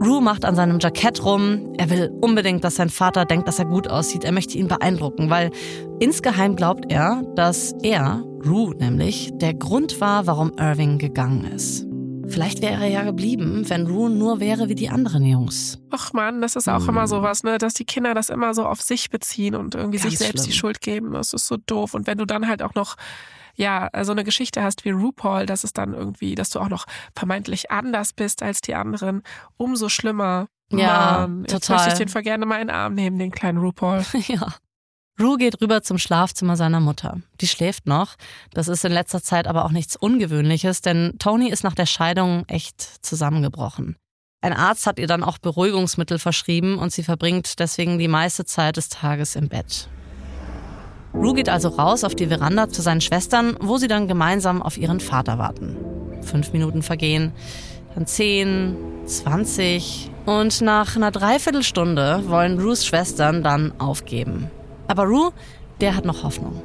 Rue 0.03 0.21
macht 0.21 0.45
an 0.45 0.55
seinem 0.55 0.79
Jackett 0.79 1.23
rum. 1.23 1.73
Er 1.77 1.89
will 1.89 2.11
unbedingt, 2.21 2.63
dass 2.63 2.75
sein 2.75 2.89
Vater 2.89 3.25
denkt, 3.25 3.47
dass 3.47 3.59
er 3.59 3.65
gut 3.65 3.87
aussieht. 3.87 4.23
Er 4.23 4.31
möchte 4.31 4.57
ihn 4.57 4.67
beeindrucken, 4.67 5.29
weil 5.29 5.51
insgeheim 5.99 6.55
glaubt 6.55 6.91
er, 6.91 7.23
dass 7.35 7.73
er, 7.81 8.23
Rue 8.45 8.75
nämlich, 8.75 9.31
der 9.35 9.53
Grund 9.53 10.01
war, 10.01 10.27
warum 10.27 10.51
Irving 10.57 10.97
gegangen 10.97 11.45
ist. 11.45 11.85
Vielleicht 12.27 12.61
wäre 12.61 12.83
er 12.83 12.89
ja 12.89 13.03
geblieben, 13.03 13.63
wenn 13.67 13.87
Rue 13.87 14.09
nur 14.09 14.39
wäre 14.39 14.67
wie 14.67 14.75
die 14.75 14.89
anderen 14.89 15.23
Jungs. 15.23 15.79
Ach 15.91 16.11
man, 16.11 16.41
das 16.41 16.55
ist 16.55 16.67
auch 16.67 16.81
hm. 16.81 16.89
immer 16.89 17.07
sowas, 17.07 17.43
ne, 17.43 17.57
dass 17.57 17.75
die 17.75 17.85
Kinder 17.85 18.13
das 18.13 18.29
immer 18.29 18.53
so 18.53 18.65
auf 18.65 18.81
sich 18.81 19.09
beziehen 19.09 19.55
und 19.55 19.75
irgendwie 19.75 19.99
Ganz 19.99 20.09
sich 20.09 20.19
selbst 20.19 20.39
schlimm. 20.39 20.51
die 20.51 20.57
Schuld 20.57 20.81
geben. 20.81 21.13
Das 21.13 21.33
ist 21.33 21.47
so 21.47 21.57
doof. 21.57 21.93
Und 21.93 22.07
wenn 22.07 22.17
du 22.17 22.25
dann 22.25 22.47
halt 22.47 22.61
auch 22.63 22.73
noch 22.73 22.95
ja, 23.55 23.89
so 24.03 24.11
eine 24.11 24.23
Geschichte 24.23 24.63
hast 24.63 24.85
wie 24.85 24.91
RuPaul, 24.91 25.45
dass 25.45 25.63
es 25.63 25.73
dann 25.73 25.93
irgendwie, 25.93 26.35
dass 26.35 26.49
du 26.49 26.59
auch 26.59 26.69
noch 26.69 26.85
vermeintlich 27.15 27.71
anders 27.71 28.13
bist 28.13 28.43
als 28.43 28.61
die 28.61 28.75
anderen, 28.75 29.23
umso 29.57 29.89
schlimmer. 29.89 30.47
Ja, 30.71 31.27
Mann, 31.27 31.43
total. 31.43 31.53
Jetzt 31.53 31.69
möchte 31.69 31.89
ich 31.89 31.97
den 31.97 32.09
voll 32.09 32.23
gerne 32.23 32.45
mal 32.45 32.61
in 32.61 32.67
den 32.67 32.75
Arm 32.75 32.93
nehmen, 32.93 33.19
den 33.19 33.31
kleinen 33.31 33.59
RuPaul. 33.59 34.03
ja. 34.27 34.55
Ru 35.19 35.37
geht 35.37 35.61
rüber 35.61 35.81
zum 35.81 35.97
Schlafzimmer 35.97 36.57
seiner 36.57 36.81
Mutter. 36.81 37.21
Die 37.39 37.47
schläft 37.47 37.87
noch. 37.87 38.15
Das 38.51 38.67
ist 38.67 38.83
in 38.83 38.91
letzter 38.91 39.23
Zeit 39.23 39.47
aber 39.47 39.63
auch 39.63 39.71
nichts 39.71 39.95
Ungewöhnliches, 39.95 40.81
denn 40.81 41.15
Tony 41.19 41.49
ist 41.49 41.63
nach 41.63 41.75
der 41.75 41.85
Scheidung 41.85 42.43
echt 42.47 42.81
zusammengebrochen. 42.81 43.95
Ein 44.41 44.53
Arzt 44.53 44.85
hat 44.85 44.99
ihr 44.99 45.07
dann 45.07 45.23
auch 45.23 45.37
Beruhigungsmittel 45.37 46.19
verschrieben 46.19 46.77
und 46.77 46.91
sie 46.91 47.03
verbringt 47.03 47.59
deswegen 47.59 47.97
die 47.97 48.09
meiste 48.09 48.45
Zeit 48.45 48.77
des 48.77 48.89
Tages 48.89 49.35
im 49.35 49.47
Bett. 49.47 49.87
Rue 51.15 51.33
geht 51.33 51.49
also 51.49 51.69
raus 51.69 52.03
auf 52.03 52.13
die 52.13 52.27
Veranda 52.27 52.69
zu 52.69 52.81
seinen 52.81 53.01
Schwestern, 53.01 53.57
wo 53.61 53.77
sie 53.77 53.87
dann 53.87 54.07
gemeinsam 54.07 54.61
auf 54.61 54.77
ihren 54.77 54.99
Vater 54.99 55.37
warten. 55.37 55.77
Fünf 56.21 56.51
Minuten 56.53 56.83
vergehen, 56.83 57.31
dann 57.95 58.05
zehn, 58.05 58.75
zwanzig 59.05 60.11
und 60.25 60.61
nach 60.61 60.95
einer 60.95 61.11
Dreiviertelstunde 61.11 62.23
wollen 62.27 62.59
Rues 62.59 62.85
Schwestern 62.85 63.43
dann 63.43 63.73
aufgeben. 63.79 64.51
Aber 64.87 65.03
Rue, 65.03 65.31
der 65.81 65.95
hat 65.95 66.05
noch 66.05 66.23
Hoffnung. 66.23 66.61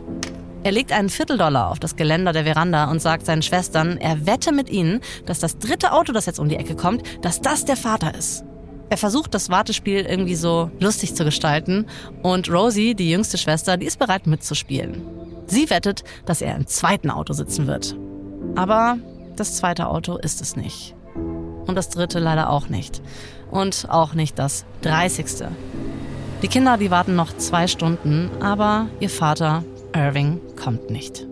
Er 0.62 0.72
legt 0.72 0.92
einen 0.92 1.08
Vierteldollar 1.08 1.70
auf 1.70 1.78
das 1.78 1.96
Geländer 1.96 2.32
der 2.32 2.44
Veranda 2.44 2.90
und 2.90 3.00
sagt 3.00 3.24
seinen 3.24 3.42
Schwestern, 3.42 3.96
er 3.96 4.26
wette 4.26 4.52
mit 4.52 4.68
ihnen, 4.68 5.00
dass 5.24 5.38
das 5.38 5.58
dritte 5.58 5.92
Auto, 5.92 6.12
das 6.12 6.26
jetzt 6.26 6.38
um 6.38 6.48
die 6.48 6.56
Ecke 6.56 6.74
kommt, 6.74 7.02
dass 7.22 7.40
das 7.40 7.64
der 7.64 7.76
Vater 7.76 8.14
ist. 8.14 8.44
Er 8.90 8.96
versucht, 8.96 9.35
das 9.35 9.50
Wartespiel 9.50 10.05
irgendwie 10.05 10.35
so 10.35 10.70
lustig 10.81 11.14
zu 11.14 11.24
gestalten 11.24 11.87
und 12.22 12.50
Rosie, 12.50 12.94
die 12.96 13.11
jüngste 13.11 13.38
Schwester, 13.38 13.76
die 13.76 13.87
ist 13.87 14.00
bereit 14.00 14.26
mitzuspielen. 14.26 15.03
Sie 15.46 15.70
wettet, 15.70 16.03
dass 16.26 16.42
er 16.42 16.57
im 16.57 16.66
zweiten 16.66 17.09
Auto 17.09 17.33
sitzen 17.33 17.68
wird. 17.68 17.96
Aber 18.57 18.98
das 19.37 19.57
zweite 19.57 19.87
Auto 19.87 20.16
ist 20.16 20.40
es 20.40 20.57
nicht. 20.57 20.96
Und 21.14 21.76
das 21.76 21.88
dritte 21.88 22.18
leider 22.18 22.50
auch 22.50 22.68
nicht. 22.68 23.00
Und 23.53 23.87
auch 23.88 24.14
nicht 24.14 24.38
das 24.40 24.64
dreißigste. 24.83 25.53
Die 26.42 26.48
Kinder, 26.48 26.76
die 26.76 26.90
warten 26.90 27.14
noch 27.14 27.37
zwei 27.37 27.68
Stunden, 27.68 28.29
aber 28.40 28.87
ihr 28.98 29.11
Vater, 29.11 29.62
Irving, 29.94 30.40
kommt 30.57 30.90
nicht. 30.90 31.29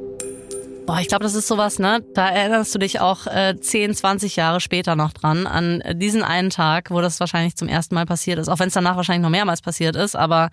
Boah, 0.89 1.01
ich 1.01 1.09
glaube, 1.09 1.25
das 1.25 1.35
ist 1.35 1.49
sowas, 1.49 1.79
ne? 1.79 2.03
Da 2.15 2.31
erinnerst 2.31 2.75
du 2.75 2.79
dich 2.79 2.99
auch 2.99 3.27
äh, 3.27 3.55
10, 3.61 3.95
20 3.95 4.37
Jahre 4.37 4.59
später 4.59 4.97
noch 4.97 5.13
dran, 5.13 5.47
an 5.47 5.83
diesen 5.97 6.23
einen 6.23 6.49
Tag, 6.49 6.91
wo 6.91 7.03
das 7.03 7.21
wahrscheinlich 7.21 7.57
zum 7.57 7.69
ersten 7.69 7.95
Mal 7.95 8.07
passiert 8.07 8.39
ist. 8.39 8.49
Auch 8.49 8.59
wenn 8.59 8.69
es 8.69 8.73
danach 8.75 8.97
wahrscheinlich 8.97 9.23
noch 9.23 9.29
mehrmals 9.29 9.61
passiert 9.61 9.97
ist, 9.97 10.17
aber 10.17 10.49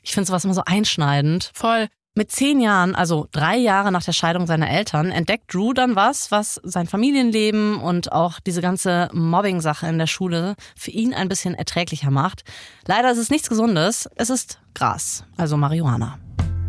ich 0.00 0.12
finde 0.12 0.26
sowas 0.26 0.42
immer 0.46 0.54
so 0.54 0.62
einschneidend. 0.64 1.50
Voll. 1.52 1.88
Mit 2.14 2.30
zehn 2.30 2.60
Jahren, 2.60 2.94
also 2.94 3.28
drei 3.30 3.58
Jahre 3.58 3.92
nach 3.92 4.04
der 4.04 4.12
Scheidung 4.12 4.46
seiner 4.46 4.70
Eltern, 4.70 5.10
entdeckt 5.10 5.52
Drew 5.52 5.74
dann 5.74 5.96
was, 5.96 6.30
was 6.30 6.58
sein 6.64 6.86
Familienleben 6.86 7.76
und 7.76 8.10
auch 8.10 8.40
diese 8.40 8.62
ganze 8.62 9.10
Mobbing-Sache 9.12 9.86
in 9.86 9.98
der 9.98 10.06
Schule 10.06 10.54
für 10.74 10.92
ihn 10.92 11.12
ein 11.12 11.28
bisschen 11.28 11.54
erträglicher 11.54 12.10
macht. 12.10 12.42
Leider 12.86 13.12
ist 13.12 13.18
es 13.18 13.28
nichts 13.28 13.50
Gesundes, 13.50 14.08
es 14.16 14.30
ist 14.30 14.60
Gras, 14.72 15.24
also 15.36 15.58
Marihuana. 15.58 16.18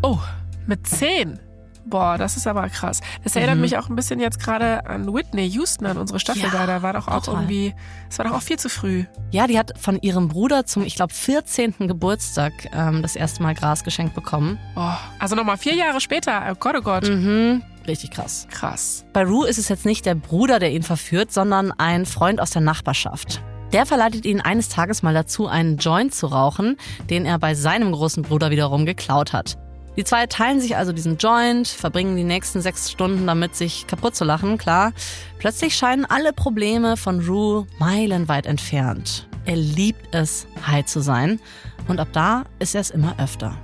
Oh, 0.02 0.20
mit 0.68 0.86
zehn? 0.86 1.40
Boah, 1.86 2.18
das 2.18 2.36
ist 2.36 2.48
aber 2.48 2.68
krass. 2.70 3.02
Das 3.24 3.36
erinnert 3.36 3.56
mhm. 3.56 3.62
mich 3.62 3.78
auch 3.78 3.90
ein 3.90 3.96
bisschen 3.96 4.20
jetzt 4.20 4.40
gerade 4.40 4.86
an 4.88 5.14
Whitney 5.14 5.48
Houston, 5.50 5.86
an 5.86 5.98
unsere 5.98 6.20
Staffel 6.20 6.44
ja, 6.44 6.50
da. 6.50 6.66
Da 6.66 6.82
war 6.82 6.94
doch 6.94 7.08
auch 7.08 7.24
total. 7.24 7.42
irgendwie, 7.42 7.76
es 8.10 8.18
war 8.18 8.26
doch 8.26 8.34
auch 8.34 8.42
viel 8.42 8.58
zu 8.58 8.70
früh. 8.70 9.06
Ja, 9.32 9.46
die 9.48 9.60
hat 9.60 9.74
von 9.80 10.02
ihrem 10.02 10.28
Bruder 10.28 10.66
zum, 10.66 10.84
ich 10.84 10.96
glaube, 10.96 11.14
14. 11.14 11.76
Geburtstag 11.80 12.54
ähm, 12.74 13.02
das 13.02 13.16
erste 13.16 13.44
Mal 13.44 13.54
Gras 13.54 13.84
geschenkt 13.84 14.16
bekommen. 14.16 14.58
Oh, 14.76 14.94
also 15.20 15.36
nochmal 15.36 15.58
vier 15.58 15.76
Jahre 15.76 16.02
später. 16.02 16.44
Oh 16.52 16.56
Gott, 16.60 16.76
oh 16.78 16.82
Gott. 16.82 17.08
Mhm. 17.08 17.62
Richtig 17.88 18.12
krass. 18.12 18.48
Krass. 18.50 19.06
Bei 19.14 19.24
Rue 19.24 19.48
ist 19.48 19.60
es 19.60 19.70
jetzt 19.70 19.86
nicht 19.86 20.06
der 20.08 20.16
Bruder, 20.16 20.58
der 20.58 20.72
ihn 20.72 20.84
verführt, 20.84 21.32
sondern 21.32 21.72
ein 21.72 22.08
Freund 22.08 22.42
aus 22.42 22.50
der 22.50 22.62
Nachbarschaft. 22.62 23.44
Der 23.74 23.86
verleitet 23.86 24.26
ihn 24.26 24.42
eines 24.42 24.70
Tages 24.70 25.04
mal 25.04 25.14
dazu, 25.14 25.48
einen 25.48 25.78
Joint 25.78 26.14
zu 26.16 26.28
rauchen, 26.28 26.78
den 27.10 27.26
er 27.26 27.38
bei 27.40 27.56
seinem 27.56 27.92
großen 27.92 28.24
Bruder 28.24 28.50
wiederum 28.50 28.86
geklaut 28.86 29.34
hat. 29.34 29.58
Die 29.98 30.04
zwei 30.04 30.28
teilen 30.28 30.60
sich 30.60 30.76
also 30.76 30.92
diesen 30.92 31.18
Joint, 31.18 31.68
verbringen 31.68 32.18
die 32.18 32.24
nächsten 32.24 32.62
sechs 32.62 32.92
Stunden 32.92 33.26
damit, 33.28 33.56
sich 33.56 33.88
kaputt 33.88 34.16
zu 34.16 34.26
lachen, 34.26 34.58
klar. 34.58 34.92
Plötzlich 35.40 35.76
scheinen 35.76 36.06
alle 36.06 36.34
Probleme 36.34 36.98
von 36.98 37.26
Rue 37.26 37.66
meilenweit 37.80 38.46
entfernt. 38.46 39.28
Er 39.46 39.56
liebt 39.56 40.14
es, 40.14 40.48
high 40.68 40.86
zu 40.86 41.00
sein 41.02 41.40
und 41.88 42.00
ab 42.00 42.10
da 42.12 42.44
ist 42.60 42.76
er 42.76 42.82
es 42.82 42.90
immer 42.90 43.16
öfter. 43.20 43.56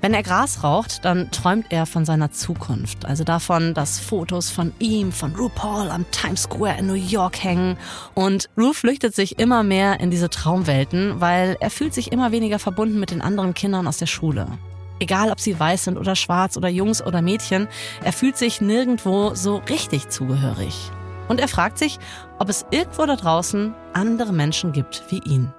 Wenn 0.00 0.14
er 0.14 0.22
Gras 0.22 0.62
raucht, 0.62 1.04
dann 1.04 1.30
träumt 1.32 1.66
er 1.70 1.84
von 1.84 2.04
seiner 2.04 2.30
Zukunft. 2.30 3.04
Also 3.04 3.24
davon, 3.24 3.74
dass 3.74 3.98
Fotos 3.98 4.48
von 4.48 4.72
ihm, 4.78 5.10
von 5.10 5.34
RuPaul 5.34 5.90
am 5.90 6.08
Times 6.12 6.44
Square 6.44 6.78
in 6.78 6.86
New 6.86 6.94
York 6.94 7.42
hängen. 7.42 7.76
Und 8.14 8.48
Ru 8.56 8.72
flüchtet 8.72 9.16
sich 9.16 9.40
immer 9.40 9.64
mehr 9.64 9.98
in 9.98 10.12
diese 10.12 10.30
Traumwelten, 10.30 11.20
weil 11.20 11.56
er 11.58 11.70
fühlt 11.70 11.94
sich 11.94 12.12
immer 12.12 12.30
weniger 12.30 12.60
verbunden 12.60 13.00
mit 13.00 13.10
den 13.10 13.20
anderen 13.20 13.54
Kindern 13.54 13.88
aus 13.88 13.98
der 13.98 14.06
Schule. 14.06 14.46
Egal, 15.00 15.30
ob 15.30 15.40
sie 15.40 15.58
weiß 15.58 15.84
sind 15.84 15.98
oder 15.98 16.16
schwarz 16.16 16.56
oder 16.56 16.68
Jungs 16.68 17.04
oder 17.04 17.22
Mädchen, 17.22 17.68
er 18.02 18.12
fühlt 18.12 18.36
sich 18.36 18.60
nirgendwo 18.60 19.34
so 19.34 19.62
richtig 19.68 20.08
zugehörig. 20.08 20.90
Und 21.28 21.40
er 21.40 21.48
fragt 21.48 21.78
sich, 21.78 21.98
ob 22.38 22.48
es 22.48 22.66
irgendwo 22.70 23.06
da 23.06 23.16
draußen 23.16 23.74
andere 23.92 24.32
Menschen 24.32 24.72
gibt 24.72 25.04
wie 25.10 25.20
ihn. 25.20 25.52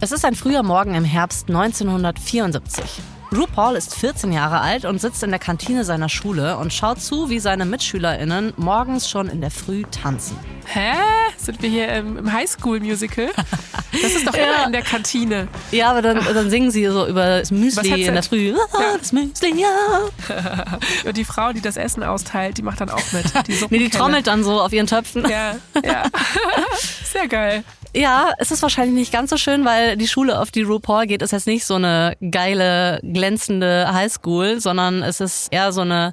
Es 0.00 0.12
ist 0.12 0.24
ein 0.24 0.34
früher 0.34 0.62
Morgen 0.62 0.94
im 0.94 1.04
Herbst 1.04 1.48
1974. 1.48 3.00
RuPaul 3.34 3.74
ist 3.74 3.94
14 3.96 4.30
Jahre 4.30 4.60
alt 4.60 4.84
und 4.84 5.00
sitzt 5.00 5.22
in 5.22 5.30
der 5.30 5.38
Kantine 5.38 5.84
seiner 5.84 6.08
Schule 6.08 6.58
und 6.58 6.72
schaut 6.72 7.00
zu, 7.00 7.28
wie 7.28 7.40
seine 7.40 7.64
MitschülerInnen 7.64 8.52
morgens 8.56 9.10
schon 9.10 9.28
in 9.28 9.40
der 9.40 9.50
Früh 9.50 9.82
tanzen. 9.90 10.38
Hä? 10.66 10.92
Sind 11.36 11.60
wir 11.60 11.68
hier 11.68 11.88
im, 11.88 12.32
Highschool-Musical? 12.32 13.30
Das 14.02 14.14
ist 14.14 14.25
in 14.66 14.72
der 14.72 14.82
Kantine. 14.82 15.48
Ja, 15.70 15.90
aber 15.90 16.02
dann, 16.02 16.18
dann 16.22 16.50
singen 16.50 16.70
sie 16.70 16.86
so 16.86 17.06
über 17.06 17.40
das 17.40 17.50
Müsli 17.50 18.04
in 18.04 18.14
der 18.14 18.22
Früh. 18.22 18.54
Ah, 18.72 18.80
ja. 18.80 18.98
Das 18.98 19.12
Müsli, 19.12 19.60
ja. 19.60 19.68
Und 21.04 21.16
die 21.16 21.24
Frau, 21.24 21.52
die 21.52 21.60
das 21.60 21.76
Essen 21.76 22.02
austeilt, 22.02 22.58
die 22.58 22.62
macht 22.62 22.80
dann 22.80 22.90
auch 22.90 23.12
mit. 23.12 23.26
Die 23.46 23.66
nee, 23.70 23.78
die 23.78 23.90
trommelt 23.90 24.26
dann 24.26 24.44
so 24.44 24.60
auf 24.60 24.72
ihren 24.72 24.86
Töpfen. 24.86 25.28
Ja, 25.28 25.56
ja. 25.84 26.04
Sehr 27.04 27.28
geil. 27.28 27.64
Ja, 27.94 28.32
es 28.36 28.50
ist 28.50 28.60
wahrscheinlich 28.62 28.94
nicht 28.94 29.12
ganz 29.12 29.30
so 29.30 29.38
schön, 29.38 29.64
weil 29.64 29.96
die 29.96 30.06
Schule, 30.06 30.38
auf 30.38 30.50
die 30.50 30.62
RuPaul 30.62 31.06
geht, 31.06 31.22
ist 31.22 31.32
jetzt 31.32 31.46
nicht 31.46 31.64
so 31.64 31.76
eine 31.76 32.14
geile, 32.30 33.00
glänzende 33.02 33.90
Highschool, 33.90 34.60
sondern 34.60 35.02
es 35.02 35.20
ist 35.20 35.48
eher 35.50 35.72
so 35.72 35.80
eine 35.80 36.12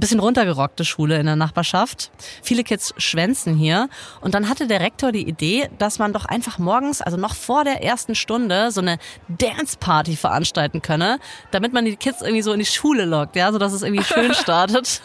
bisschen 0.00 0.20
runtergerockte 0.20 0.84
Schule 0.84 1.18
in 1.18 1.26
der 1.26 1.36
Nachbarschaft. 1.36 2.10
Viele 2.42 2.64
Kids 2.64 2.94
schwänzen 2.96 3.54
hier. 3.54 3.88
Und 4.20 4.34
dann 4.34 4.48
hatte 4.48 4.66
der 4.66 4.80
Rektor 4.80 5.12
die 5.12 5.28
Idee, 5.28 5.68
dass 5.78 5.98
man 5.98 6.12
doch 6.12 6.24
einfach 6.24 6.58
morgens, 6.58 7.02
also 7.02 7.16
noch 7.16 7.34
vor 7.34 7.64
der 7.64 7.84
ersten 7.84 8.14
Stunde, 8.14 8.70
so 8.70 8.80
eine 8.80 8.98
Dance-Party 9.28 10.16
veranstalten 10.16 10.82
könne, 10.82 11.18
damit 11.50 11.72
man 11.72 11.84
die 11.84 11.96
Kids 11.96 12.22
irgendwie 12.22 12.42
so 12.42 12.52
in 12.52 12.58
die 12.58 12.66
Schule 12.66 13.04
lockt, 13.04 13.36
ja, 13.36 13.52
so 13.52 13.58
dass 13.58 13.72
es 13.72 13.82
irgendwie 13.82 14.04
schön 14.04 14.34
startet. 14.40 15.02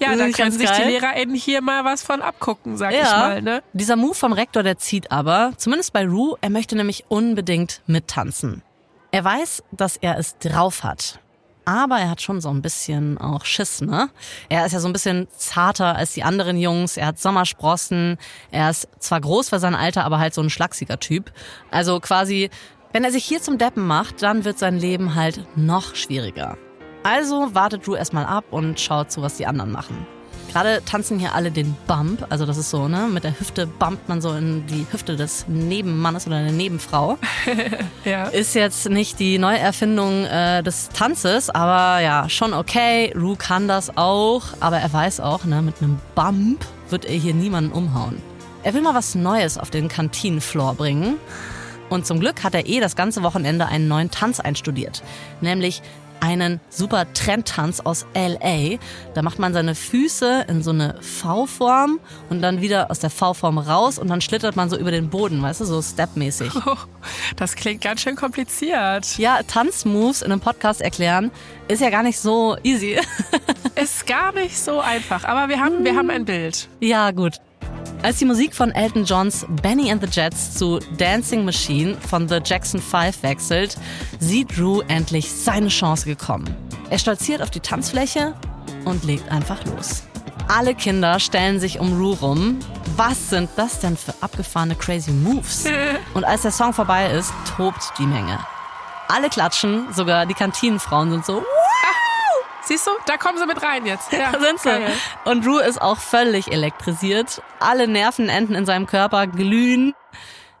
Ja, 0.00 0.16
da 0.16 0.30
können 0.30 0.52
sich 0.52 0.66
geil. 0.66 0.82
die 0.86 0.92
LehrerInnen 0.92 1.34
hier 1.34 1.60
mal 1.60 1.84
was 1.84 2.02
von 2.02 2.22
abgucken, 2.22 2.76
sag 2.76 2.92
ja. 2.92 3.02
ich 3.02 3.10
mal. 3.10 3.42
Ne? 3.42 3.62
Dieser 3.72 3.96
Move 3.96 4.14
vom 4.14 4.32
Rektor, 4.32 4.62
der 4.62 4.78
zieht 4.78 5.10
aber, 5.10 5.52
zumindest 5.56 5.92
bei 5.92 6.06
Rue, 6.06 6.36
er 6.40 6.50
möchte 6.50 6.76
nämlich 6.76 7.04
unbedingt 7.08 7.82
mittanzen. 7.86 8.62
Er 9.10 9.24
weiß, 9.24 9.62
dass 9.72 9.96
er 9.96 10.18
es 10.18 10.38
drauf 10.38 10.84
hat. 10.84 11.20
Aber 11.66 11.98
er 11.98 12.08
hat 12.08 12.22
schon 12.22 12.40
so 12.40 12.48
ein 12.48 12.62
bisschen 12.62 13.18
auch 13.18 13.44
Schiss, 13.44 13.80
ne? 13.80 14.08
Er 14.48 14.64
ist 14.64 14.72
ja 14.72 14.78
so 14.78 14.88
ein 14.88 14.92
bisschen 14.92 15.26
zarter 15.36 15.96
als 15.96 16.12
die 16.12 16.22
anderen 16.22 16.56
Jungs. 16.56 16.96
Er 16.96 17.08
hat 17.08 17.18
Sommersprossen. 17.18 18.18
Er 18.52 18.70
ist 18.70 18.88
zwar 19.00 19.20
groß 19.20 19.48
für 19.48 19.58
sein 19.58 19.74
Alter, 19.74 20.04
aber 20.04 20.20
halt 20.20 20.32
so 20.32 20.40
ein 20.40 20.48
schlachsiger 20.48 21.00
Typ. 21.00 21.32
Also 21.72 21.98
quasi, 21.98 22.50
wenn 22.92 23.02
er 23.02 23.10
sich 23.10 23.24
hier 23.24 23.42
zum 23.42 23.58
Deppen 23.58 23.84
macht, 23.84 24.22
dann 24.22 24.44
wird 24.44 24.60
sein 24.60 24.78
Leben 24.78 25.16
halt 25.16 25.44
noch 25.56 25.96
schwieriger. 25.96 26.56
Also 27.02 27.52
wartet 27.52 27.84
Drew 27.84 27.96
erstmal 27.96 28.26
ab 28.26 28.44
und 28.52 28.78
schaut 28.78 29.10
zu, 29.10 29.20
was 29.20 29.36
die 29.36 29.46
anderen 29.46 29.72
machen. 29.72 30.06
Gerade 30.52 30.82
tanzen 30.84 31.18
hier 31.18 31.34
alle 31.34 31.50
den 31.50 31.76
Bump, 31.86 32.26
also 32.30 32.46
das 32.46 32.56
ist 32.56 32.70
so, 32.70 32.88
ne? 32.88 33.08
Mit 33.10 33.24
der 33.24 33.38
Hüfte 33.38 33.66
bumpt 33.66 34.08
man 34.08 34.20
so 34.20 34.32
in 34.32 34.66
die 34.66 34.86
Hüfte 34.90 35.16
des 35.16 35.46
Nebenmannes 35.48 36.26
oder 36.26 36.42
der 36.42 36.52
Nebenfrau. 36.52 37.18
ja. 38.04 38.24
Ist 38.28 38.54
jetzt 38.54 38.88
nicht 38.88 39.18
die 39.18 39.38
Neuerfindung 39.38 40.24
äh, 40.24 40.62
des 40.62 40.88
Tanzes, 40.90 41.50
aber 41.50 42.00
ja, 42.00 42.28
schon 42.28 42.54
okay. 42.54 43.12
Ru 43.14 43.36
kann 43.36 43.68
das 43.68 43.96
auch, 43.96 44.42
aber 44.60 44.78
er 44.78 44.92
weiß 44.92 45.20
auch, 45.20 45.44
ne, 45.44 45.62
mit 45.62 45.82
einem 45.82 45.98
Bump 46.14 46.64
wird 46.88 47.04
er 47.04 47.14
hier 47.14 47.34
niemanden 47.34 47.72
umhauen. 47.72 48.22
Er 48.62 48.74
will 48.74 48.82
mal 48.82 48.94
was 48.94 49.14
Neues 49.14 49.58
auf 49.58 49.70
den 49.70 49.88
Kantinenfloor 49.88 50.74
bringen. 50.74 51.16
Und 51.88 52.04
zum 52.04 52.18
Glück 52.18 52.42
hat 52.42 52.54
er 52.54 52.66
eh 52.66 52.80
das 52.80 52.96
ganze 52.96 53.22
Wochenende 53.22 53.66
einen 53.66 53.86
neuen 53.86 54.10
Tanz 54.10 54.40
einstudiert, 54.40 55.02
nämlich 55.40 55.82
einen 56.20 56.60
super 56.70 57.12
Trendtanz 57.12 57.80
aus 57.80 58.06
LA. 58.14 58.78
Da 59.14 59.22
macht 59.22 59.38
man 59.38 59.52
seine 59.52 59.74
Füße 59.74 60.46
in 60.48 60.62
so 60.62 60.70
eine 60.70 60.96
V-Form 61.00 62.00
und 62.30 62.42
dann 62.42 62.60
wieder 62.60 62.90
aus 62.90 62.98
der 62.98 63.10
V-Form 63.10 63.58
raus 63.58 63.98
und 63.98 64.08
dann 64.08 64.20
schlittert 64.20 64.56
man 64.56 64.70
so 64.70 64.76
über 64.76 64.90
den 64.90 65.10
Boden, 65.10 65.42
weißt 65.42 65.60
du, 65.60 65.64
so 65.64 65.82
stepmäßig. 65.82 66.52
Oh, 66.66 66.76
das 67.36 67.54
klingt 67.54 67.82
ganz 67.82 68.00
schön 68.00 68.16
kompliziert. 68.16 69.18
Ja, 69.18 69.40
Tanzmoves 69.42 70.22
in 70.22 70.32
einem 70.32 70.40
Podcast 70.40 70.80
erklären 70.80 71.30
ist 71.68 71.80
ja 71.80 71.90
gar 71.90 72.02
nicht 72.02 72.18
so 72.18 72.56
easy. 72.62 72.98
ist 73.74 74.06
gar 74.06 74.32
nicht 74.32 74.58
so 74.58 74.80
einfach, 74.80 75.24
aber 75.24 75.48
wir 75.48 75.60
haben, 75.60 75.84
wir 75.84 75.96
haben 75.96 76.10
ein 76.10 76.24
Bild. 76.24 76.68
Ja, 76.80 77.10
gut. 77.10 77.40
Als 78.02 78.18
die 78.18 78.24
Musik 78.24 78.54
von 78.54 78.70
Elton 78.70 79.04
Johns 79.04 79.46
Benny 79.62 79.90
and 79.90 80.02
the 80.02 80.08
Jets 80.08 80.54
zu 80.54 80.78
Dancing 80.96 81.44
Machine 81.44 81.96
von 82.08 82.28
The 82.28 82.38
Jackson 82.44 82.80
5 82.80 83.22
wechselt, 83.22 83.76
sieht 84.20 84.56
Drew 84.56 84.82
endlich 84.88 85.32
seine 85.32 85.68
Chance 85.68 86.06
gekommen. 86.06 86.54
Er 86.90 86.98
stolziert 86.98 87.42
auf 87.42 87.50
die 87.50 87.60
Tanzfläche 87.60 88.34
und 88.84 89.04
legt 89.04 89.30
einfach 89.32 89.64
los. 89.64 90.04
Alle 90.48 90.76
Kinder 90.76 91.18
stellen 91.18 91.58
sich 91.58 91.80
um 91.80 91.98
Rue 91.98 92.16
rum. 92.16 92.60
Was 92.96 93.30
sind 93.30 93.50
das 93.56 93.80
denn 93.80 93.96
für 93.96 94.14
abgefahrene 94.20 94.76
crazy 94.76 95.10
Moves? 95.10 95.64
Und 96.14 96.24
als 96.24 96.42
der 96.42 96.52
Song 96.52 96.72
vorbei 96.72 97.10
ist, 97.10 97.32
tobt 97.56 97.92
die 97.98 98.06
Menge. 98.06 98.38
Alle 99.08 99.28
klatschen, 99.28 99.92
sogar 99.92 100.24
die 100.24 100.34
Kantinenfrauen 100.34 101.10
sind 101.10 101.26
so, 101.26 101.42
Siehst 102.66 102.84
du, 102.84 102.90
da 103.06 103.16
kommen 103.16 103.38
sie 103.38 103.46
mit 103.46 103.62
rein 103.62 103.86
jetzt. 103.86 104.12
Ja, 104.12 104.32
da 104.32 104.40
sind 104.40 104.58
sie. 104.58 104.68
Geil. 104.68 104.92
Und 105.24 105.46
Rue 105.46 105.62
ist 105.62 105.80
auch 105.80 105.98
völlig 105.98 106.50
elektrisiert. 106.50 107.40
Alle 107.60 107.86
Nervenenden 107.86 108.56
in 108.56 108.66
seinem 108.66 108.86
Körper 108.86 109.28
glühen. 109.28 109.94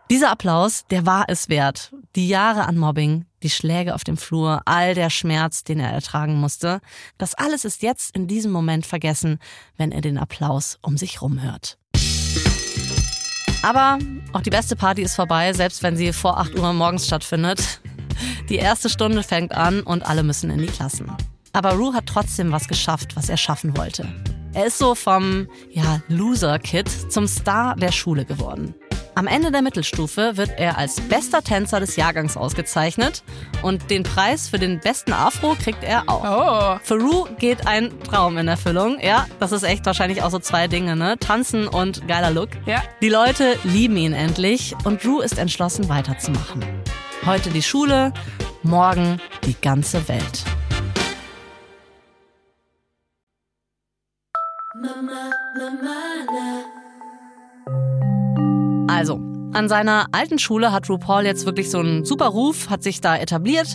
Dieser 0.08 0.30
Applaus, 0.30 0.84
der 0.86 1.04
war 1.04 1.24
es 1.26 1.48
wert. 1.48 1.92
Die 2.14 2.28
Jahre 2.28 2.66
an 2.66 2.78
Mobbing, 2.78 3.24
die 3.42 3.50
Schläge 3.50 3.92
auf 3.92 4.04
dem 4.04 4.16
Flur, 4.16 4.62
all 4.64 4.94
der 4.94 5.10
Schmerz, 5.10 5.64
den 5.64 5.80
er 5.80 5.90
ertragen 5.90 6.36
musste. 6.36 6.80
Das 7.18 7.34
alles 7.34 7.64
ist 7.64 7.82
jetzt 7.82 8.14
in 8.14 8.28
diesem 8.28 8.52
Moment 8.52 8.86
vergessen, 8.86 9.40
wenn 9.76 9.90
er 9.90 10.00
den 10.00 10.16
Applaus 10.16 10.78
um 10.82 10.96
sich 10.96 11.22
rum 11.22 11.42
hört. 11.42 11.76
Aber 13.62 13.98
auch 14.32 14.42
die 14.42 14.50
beste 14.50 14.76
Party 14.76 15.02
ist 15.02 15.16
vorbei, 15.16 15.52
selbst 15.52 15.82
wenn 15.82 15.96
sie 15.96 16.12
vor 16.12 16.38
8 16.38 16.56
Uhr 16.56 16.72
morgens 16.72 17.04
stattfindet. 17.08 17.80
Die 18.48 18.56
erste 18.56 18.88
Stunde 18.88 19.24
fängt 19.24 19.50
an 19.50 19.80
und 19.80 20.06
alle 20.06 20.22
müssen 20.22 20.50
in 20.50 20.58
die 20.58 20.66
Klassen. 20.68 21.10
Aber 21.56 21.72
Rue 21.72 21.94
hat 21.94 22.04
trotzdem 22.04 22.52
was 22.52 22.68
geschafft, 22.68 23.16
was 23.16 23.30
er 23.30 23.38
schaffen 23.38 23.78
wollte. 23.78 24.06
Er 24.52 24.66
ist 24.66 24.76
so 24.76 24.94
vom 24.94 25.48
ja, 25.70 26.02
Loser-Kid 26.08 26.86
zum 27.10 27.26
Star 27.26 27.74
der 27.76 27.92
Schule 27.92 28.26
geworden. 28.26 28.74
Am 29.14 29.26
Ende 29.26 29.50
der 29.50 29.62
Mittelstufe 29.62 30.36
wird 30.36 30.50
er 30.58 30.76
als 30.76 31.00
bester 31.00 31.42
Tänzer 31.42 31.80
des 31.80 31.96
Jahrgangs 31.96 32.36
ausgezeichnet 32.36 33.24
und 33.62 33.90
den 33.90 34.02
Preis 34.02 34.48
für 34.48 34.58
den 34.58 34.80
besten 34.80 35.14
Afro 35.14 35.56
kriegt 35.58 35.82
er 35.82 36.10
auch. 36.10 36.24
Oh. 36.24 36.78
Für 36.82 37.00
Rue 37.00 37.26
geht 37.38 37.66
ein 37.66 37.90
Traum 38.02 38.36
in 38.36 38.48
Erfüllung. 38.48 38.98
Ja, 39.00 39.26
das 39.40 39.52
ist 39.52 39.62
echt 39.62 39.86
wahrscheinlich 39.86 40.22
auch 40.22 40.30
so 40.30 40.38
zwei 40.38 40.68
Dinge, 40.68 40.94
ne? 40.94 41.16
Tanzen 41.18 41.68
und 41.68 42.06
geiler 42.06 42.32
Look. 42.32 42.50
Ja. 42.66 42.82
Die 43.00 43.08
Leute 43.08 43.58
lieben 43.64 43.96
ihn 43.96 44.12
endlich 44.12 44.74
und 44.84 45.02
Rue 45.06 45.24
ist 45.24 45.38
entschlossen 45.38 45.88
weiterzumachen. 45.88 46.62
Heute 47.24 47.48
die 47.48 47.62
Schule, 47.62 48.12
morgen 48.62 49.22
die 49.46 49.56
ganze 49.58 50.06
Welt. 50.06 50.44
Also, 58.88 59.20
an 59.52 59.68
seiner 59.68 60.06
alten 60.12 60.38
Schule 60.38 60.72
hat 60.72 60.88
RuPaul 60.88 61.24
jetzt 61.24 61.46
wirklich 61.46 61.70
so 61.70 61.78
einen 61.78 62.04
super 62.04 62.26
Ruf, 62.26 62.68
hat 62.68 62.82
sich 62.82 63.00
da 63.00 63.16
etabliert. 63.16 63.68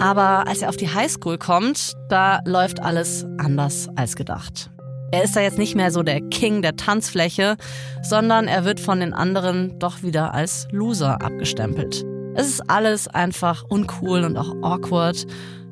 Aber 0.00 0.46
als 0.46 0.62
er 0.62 0.68
auf 0.68 0.76
die 0.76 0.88
Highschool 0.88 1.38
kommt, 1.38 1.94
da 2.08 2.40
läuft 2.44 2.80
alles 2.80 3.26
anders 3.38 3.88
als 3.96 4.16
gedacht. 4.16 4.70
Er 5.10 5.24
ist 5.24 5.36
da 5.36 5.40
jetzt 5.40 5.58
nicht 5.58 5.74
mehr 5.74 5.90
so 5.90 6.02
der 6.02 6.20
King 6.20 6.60
der 6.60 6.76
Tanzfläche, 6.76 7.56
sondern 8.02 8.46
er 8.46 8.64
wird 8.64 8.78
von 8.78 9.00
den 9.00 9.14
anderen 9.14 9.78
doch 9.78 10.02
wieder 10.02 10.34
als 10.34 10.66
Loser 10.70 11.22
abgestempelt. 11.22 12.04
Es 12.34 12.46
ist 12.48 12.70
alles 12.70 13.08
einfach 13.08 13.64
uncool 13.64 14.24
und 14.24 14.36
auch 14.36 14.54
awkward. 14.62 15.26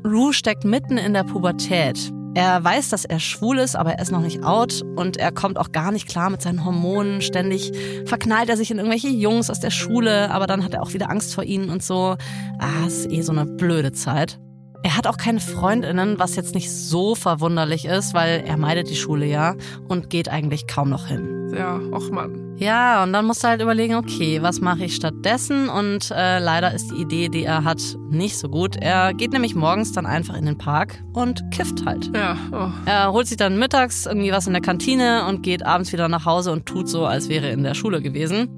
Rue 0.05 0.33
steckt 0.33 0.65
mitten 0.65 0.97
in 0.99 1.13
der 1.13 1.25
Pubertät. 1.25 2.13
Er 2.37 2.63
weiß, 2.63 2.91
dass 2.91 3.07
er 3.07 3.19
schwul 3.19 3.57
ist, 3.57 3.77
aber 3.77 3.93
er 3.93 4.03
ist 4.03 4.13
noch 4.13 4.21
nicht 4.21 4.45
out 4.45 4.83
und 4.95 5.17
er 5.17 5.33
kommt 5.33 5.57
auch 5.57 5.73
gar 5.73 5.91
nicht 5.91 6.07
klar 6.07 6.29
mit 6.29 6.43
seinen 6.43 6.67
Hormonen. 6.67 7.23
Ständig 7.23 7.73
verknallt 8.05 8.51
er 8.51 8.59
sich 8.59 8.71
in 8.71 8.77
irgendwelche 8.77 9.09
Jungs 9.09 9.49
aus 9.49 9.59
der 9.59 9.71
Schule, 9.71 10.31
aber 10.31 10.47
dann 10.47 10.63
hat 10.63 10.75
er 10.75 10.83
auch 10.83 10.93
wieder 10.93 11.09
Angst 11.09 11.35
vor 11.35 11.45
ihnen 11.45 11.71
und 11.71 11.83
so. 11.83 12.19
Ah, 12.59 12.87
ist 12.87 13.11
eh 13.11 13.23
so 13.23 13.33
eine 13.33 13.47
blöde 13.47 13.93
Zeit. 13.93 14.39
Er 14.83 14.97
hat 14.97 15.07
auch 15.07 15.17
keine 15.17 15.41
Freundinnen, 15.41 16.19
was 16.19 16.37
jetzt 16.37 16.55
nicht 16.55 16.71
so 16.71 17.15
verwunderlich 17.15 17.87
ist, 17.87 18.15
weil 18.15 18.45
er 18.47 18.57
meidet 18.57 18.89
die 18.89 18.97
Schule 18.97 19.27
ja 19.27 19.55
und 19.89 20.11
geht 20.11 20.29
eigentlich 20.29 20.67
kaum 20.67 20.91
noch 20.91 21.07
hin. 21.07 21.53
Ja, 21.57 21.81
och 21.93 22.11
Mann. 22.11 22.57
Ja, 22.59 23.03
und 23.03 23.13
dann 23.13 23.27
musst 23.27 23.45
du 23.45 23.49
halt 23.49 23.61
überlegen, 23.61 23.95
okay, 23.95 24.41
was 24.43 24.61
mache 24.61 24.85
ich 24.85 24.95
stattdessen? 24.95 25.69
Und 25.69 26.11
äh, 26.11 26.39
leider 26.39 26.73
ist 26.73 26.91
die 26.91 27.03
Idee, 27.03 27.29
die 27.29 27.45
er 27.45 27.65
hat, 27.65 27.81
nicht 28.11 28.39
so 28.39 28.49
gut. 28.49 28.77
Er 28.77 29.13
geht 29.13 29.33
nämlich 29.33 29.55
morgens 29.55 29.93
dann 29.93 30.07
einfach 30.07 30.35
in 30.37 30.47
den 30.47 30.57
Park 30.57 31.03
und 31.13 31.43
kifft 31.51 31.85
halt. 31.85 32.11
Ja. 32.15 32.37
Oh. 32.53 32.71
Er 32.87 33.13
holt 33.13 33.27
sich 33.27 33.37
dann 33.37 33.59
mittags 33.59 34.07
irgendwie 34.07 34.33
was 34.33 34.47
in 34.47 34.55
der 34.55 34.63
Kantine 34.63 35.27
und 35.27 35.43
geht 35.43 35.67
abends 35.67 35.93
wieder 35.93 36.09
nach 36.09 36.25
Hause 36.25 36.51
und 36.53 36.67
tut 36.67 36.89
so, 36.89 37.05
als 37.05 37.29
wäre 37.29 37.47
er 37.47 37.53
in 37.53 37.63
der 37.63 37.75
Schule 37.75 38.01
gewesen. 38.01 38.49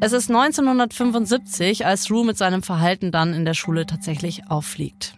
Es 0.00 0.12
ist 0.12 0.28
1975, 0.28 1.86
als 1.86 2.10
Rue 2.10 2.26
mit 2.26 2.36
seinem 2.36 2.62
Verhalten 2.62 3.12
dann 3.12 3.32
in 3.32 3.44
der 3.44 3.54
Schule 3.54 3.86
tatsächlich 3.86 4.50
auffliegt. 4.50 5.16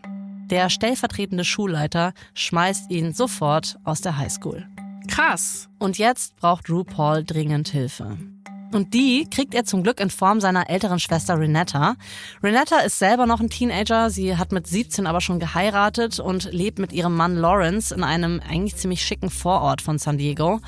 Der 0.51 0.71
stellvertretende 0.71 1.45
Schulleiter 1.45 2.13
schmeißt 2.35 2.91
ihn 2.91 3.13
sofort 3.13 3.79
aus 3.83 4.01
der 4.01 4.17
Highschool. 4.17 4.65
Krass. 5.09 5.69
Und 5.79 5.99
jetzt 5.99 6.37
braucht 6.37 6.71
RuPaul 6.71 7.25
dringend 7.25 7.69
Hilfe. 7.69 8.17
Und 8.73 8.95
die 8.95 9.27
kriegt 9.29 9.55
er 9.55 9.65
zum 9.65 9.83
Glück 9.83 10.01
in 10.01 10.11
Form 10.11 10.41
seiner 10.41 10.69
älteren 10.69 10.99
Schwester 10.99 11.39
Renetta. 11.39 11.97
Renetta 12.43 12.79
ist 12.79 12.99
selber 12.99 13.27
noch 13.27 13.41
ein 13.41 13.51
Teenager. 13.51 14.11
Sie 14.11 14.37
hat 14.37 14.53
mit 14.53 14.67
17 14.67 15.07
aber 15.07 15.21
schon 15.21 15.41
geheiratet 15.41 16.21
und 16.21 16.53
lebt 16.53 16.79
mit 16.79 16.93
ihrem 16.93 17.17
Mann 17.17 17.37
Lawrence 17.37 17.95
in 17.95 18.05
einem 18.05 18.41
eigentlich 18.49 18.77
ziemlich 18.77 19.03
schicken 19.03 19.31
Vorort 19.31 19.83
von 19.83 19.99
San 19.99 20.19
Diego. 20.19 20.61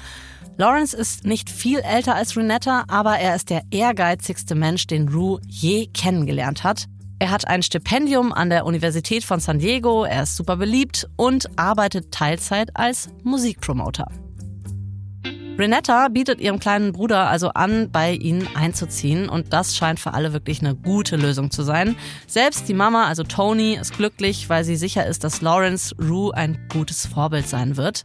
Lawrence 0.56 0.96
ist 0.96 1.24
nicht 1.24 1.50
viel 1.50 1.78
älter 1.78 2.16
als 2.16 2.36
Renetta, 2.36 2.84
aber 2.88 3.18
er 3.18 3.36
ist 3.36 3.50
der 3.50 3.62
ehrgeizigste 3.70 4.54
Mensch, 4.56 4.88
den 4.88 5.08
Rue 5.08 5.40
je 5.46 5.86
kennengelernt 5.86 6.64
hat. 6.64 6.86
Er 7.20 7.32
hat 7.32 7.48
ein 7.48 7.62
Stipendium 7.62 8.32
an 8.32 8.48
der 8.48 8.64
Universität 8.64 9.24
von 9.24 9.40
San 9.40 9.58
Diego, 9.58 10.04
er 10.04 10.22
ist 10.22 10.36
super 10.36 10.56
beliebt 10.56 11.08
und 11.16 11.48
arbeitet 11.58 12.12
Teilzeit 12.12 12.70
als 12.74 13.08
Musikpromoter. 13.24 14.06
Renetta 15.58 16.06
bietet 16.06 16.40
ihrem 16.40 16.60
kleinen 16.60 16.92
Bruder 16.92 17.28
also 17.28 17.48
an, 17.48 17.90
bei 17.90 18.12
ihnen 18.12 18.48
einzuziehen 18.54 19.28
und 19.28 19.52
das 19.52 19.76
scheint 19.76 19.98
für 19.98 20.14
alle 20.14 20.32
wirklich 20.32 20.60
eine 20.60 20.76
gute 20.76 21.16
Lösung 21.16 21.50
zu 21.50 21.64
sein. 21.64 21.96
Selbst 22.28 22.68
die 22.68 22.74
Mama, 22.74 23.06
also 23.06 23.24
Tony, 23.24 23.74
ist 23.74 23.96
glücklich, 23.96 24.48
weil 24.48 24.62
sie 24.62 24.76
sicher 24.76 25.04
ist, 25.04 25.24
dass 25.24 25.40
Lawrence 25.40 25.96
Rue 26.00 26.32
ein 26.32 26.68
gutes 26.72 27.06
Vorbild 27.06 27.48
sein 27.48 27.76
wird. 27.76 28.04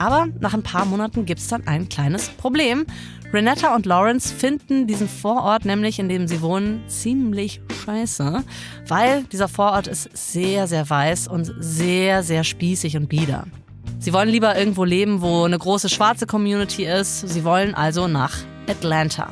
Aber 0.00 0.28
nach 0.40 0.54
ein 0.54 0.62
paar 0.62 0.86
Monaten 0.86 1.26
gibt 1.26 1.40
es 1.40 1.48
dann 1.48 1.66
ein 1.66 1.90
kleines 1.90 2.30
Problem. 2.30 2.86
Renetta 3.34 3.74
und 3.74 3.84
Lawrence 3.84 4.34
finden 4.34 4.86
diesen 4.86 5.08
Vorort, 5.08 5.66
nämlich 5.66 5.98
in 5.98 6.08
dem 6.08 6.26
sie 6.26 6.40
wohnen, 6.40 6.82
ziemlich 6.88 7.60
scheiße, 7.84 8.42
weil 8.88 9.24
dieser 9.24 9.46
Vorort 9.46 9.86
ist 9.86 10.08
sehr, 10.14 10.66
sehr 10.66 10.88
weiß 10.88 11.28
und 11.28 11.54
sehr, 11.58 12.22
sehr 12.22 12.44
spießig 12.44 12.96
und 12.96 13.08
bieder. 13.10 13.46
Sie 13.98 14.14
wollen 14.14 14.30
lieber 14.30 14.56
irgendwo 14.58 14.84
leben, 14.84 15.20
wo 15.20 15.44
eine 15.44 15.58
große 15.58 15.90
schwarze 15.90 16.26
Community 16.26 16.86
ist. 16.86 17.20
Sie 17.28 17.44
wollen 17.44 17.74
also 17.74 18.08
nach 18.08 18.38
Atlanta. 18.68 19.30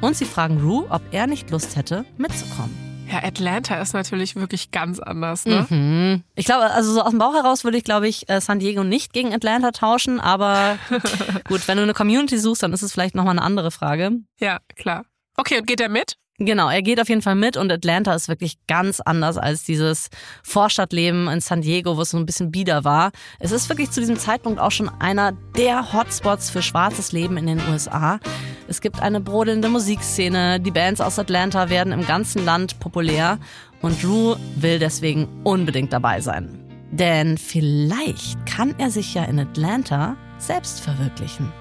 Und 0.00 0.16
sie 0.16 0.24
fragen 0.24 0.60
Rue, 0.60 0.86
ob 0.90 1.02
er 1.12 1.28
nicht 1.28 1.50
Lust 1.50 1.76
hätte, 1.76 2.04
mitzukommen. 2.16 2.87
Ja, 3.10 3.24
Atlanta 3.24 3.80
ist 3.80 3.94
natürlich 3.94 4.36
wirklich 4.36 4.70
ganz 4.70 4.98
anders, 4.98 5.46
ne? 5.46 5.66
Mhm. 5.70 6.24
Ich 6.34 6.44
glaube, 6.44 6.64
also 6.64 6.92
so 6.92 7.00
aus 7.00 7.10
dem 7.10 7.18
Bauch 7.18 7.34
heraus 7.34 7.64
würde 7.64 7.78
ich, 7.78 7.84
glaube 7.84 8.06
ich, 8.06 8.28
äh, 8.28 8.40
San 8.40 8.58
Diego 8.58 8.84
nicht 8.84 9.12
gegen 9.12 9.32
Atlanta 9.32 9.70
tauschen, 9.70 10.20
aber 10.20 10.78
gut, 11.48 11.66
wenn 11.68 11.78
du 11.78 11.84
eine 11.84 11.94
Community 11.94 12.38
suchst, 12.38 12.62
dann 12.62 12.72
ist 12.72 12.82
es 12.82 12.92
vielleicht 12.92 13.14
nochmal 13.14 13.32
eine 13.32 13.42
andere 13.42 13.70
Frage. 13.70 14.12
Ja, 14.40 14.58
klar. 14.76 15.04
Okay, 15.36 15.58
und 15.58 15.66
geht 15.66 15.80
er 15.80 15.88
mit? 15.88 16.16
Genau, 16.40 16.68
er 16.68 16.82
geht 16.82 17.00
auf 17.00 17.08
jeden 17.08 17.20
Fall 17.20 17.34
mit 17.34 17.56
und 17.56 17.70
Atlanta 17.72 18.14
ist 18.14 18.28
wirklich 18.28 18.58
ganz 18.68 19.00
anders 19.00 19.36
als 19.36 19.64
dieses 19.64 20.08
Vorstadtleben 20.44 21.26
in 21.26 21.40
San 21.40 21.62
Diego, 21.62 21.96
wo 21.96 22.02
es 22.02 22.10
so 22.10 22.16
ein 22.16 22.26
bisschen 22.26 22.52
bieder 22.52 22.84
war. 22.84 23.10
Es 23.40 23.50
ist 23.50 23.68
wirklich 23.68 23.90
zu 23.90 23.98
diesem 23.98 24.16
Zeitpunkt 24.16 24.60
auch 24.60 24.70
schon 24.70 24.88
einer 24.88 25.32
der 25.56 25.92
Hotspots 25.92 26.50
für 26.50 26.62
schwarzes 26.62 27.10
Leben 27.10 27.38
in 27.38 27.48
den 27.48 27.60
USA. 27.68 28.20
Es 28.68 28.80
gibt 28.80 29.02
eine 29.02 29.20
brodelnde 29.20 29.68
Musikszene, 29.68 30.60
die 30.60 30.70
Bands 30.70 31.00
aus 31.00 31.18
Atlanta 31.18 31.70
werden 31.70 31.92
im 31.92 32.06
ganzen 32.06 32.44
Land 32.44 32.78
populär 32.78 33.40
und 33.82 34.00
Drew 34.00 34.36
will 34.54 34.78
deswegen 34.78 35.26
unbedingt 35.42 35.92
dabei 35.92 36.20
sein. 36.20 36.64
Denn 36.92 37.36
vielleicht 37.36 38.46
kann 38.46 38.76
er 38.78 38.92
sich 38.92 39.12
ja 39.12 39.24
in 39.24 39.40
Atlanta 39.40 40.16
selbst 40.38 40.80
verwirklichen. 40.80 41.52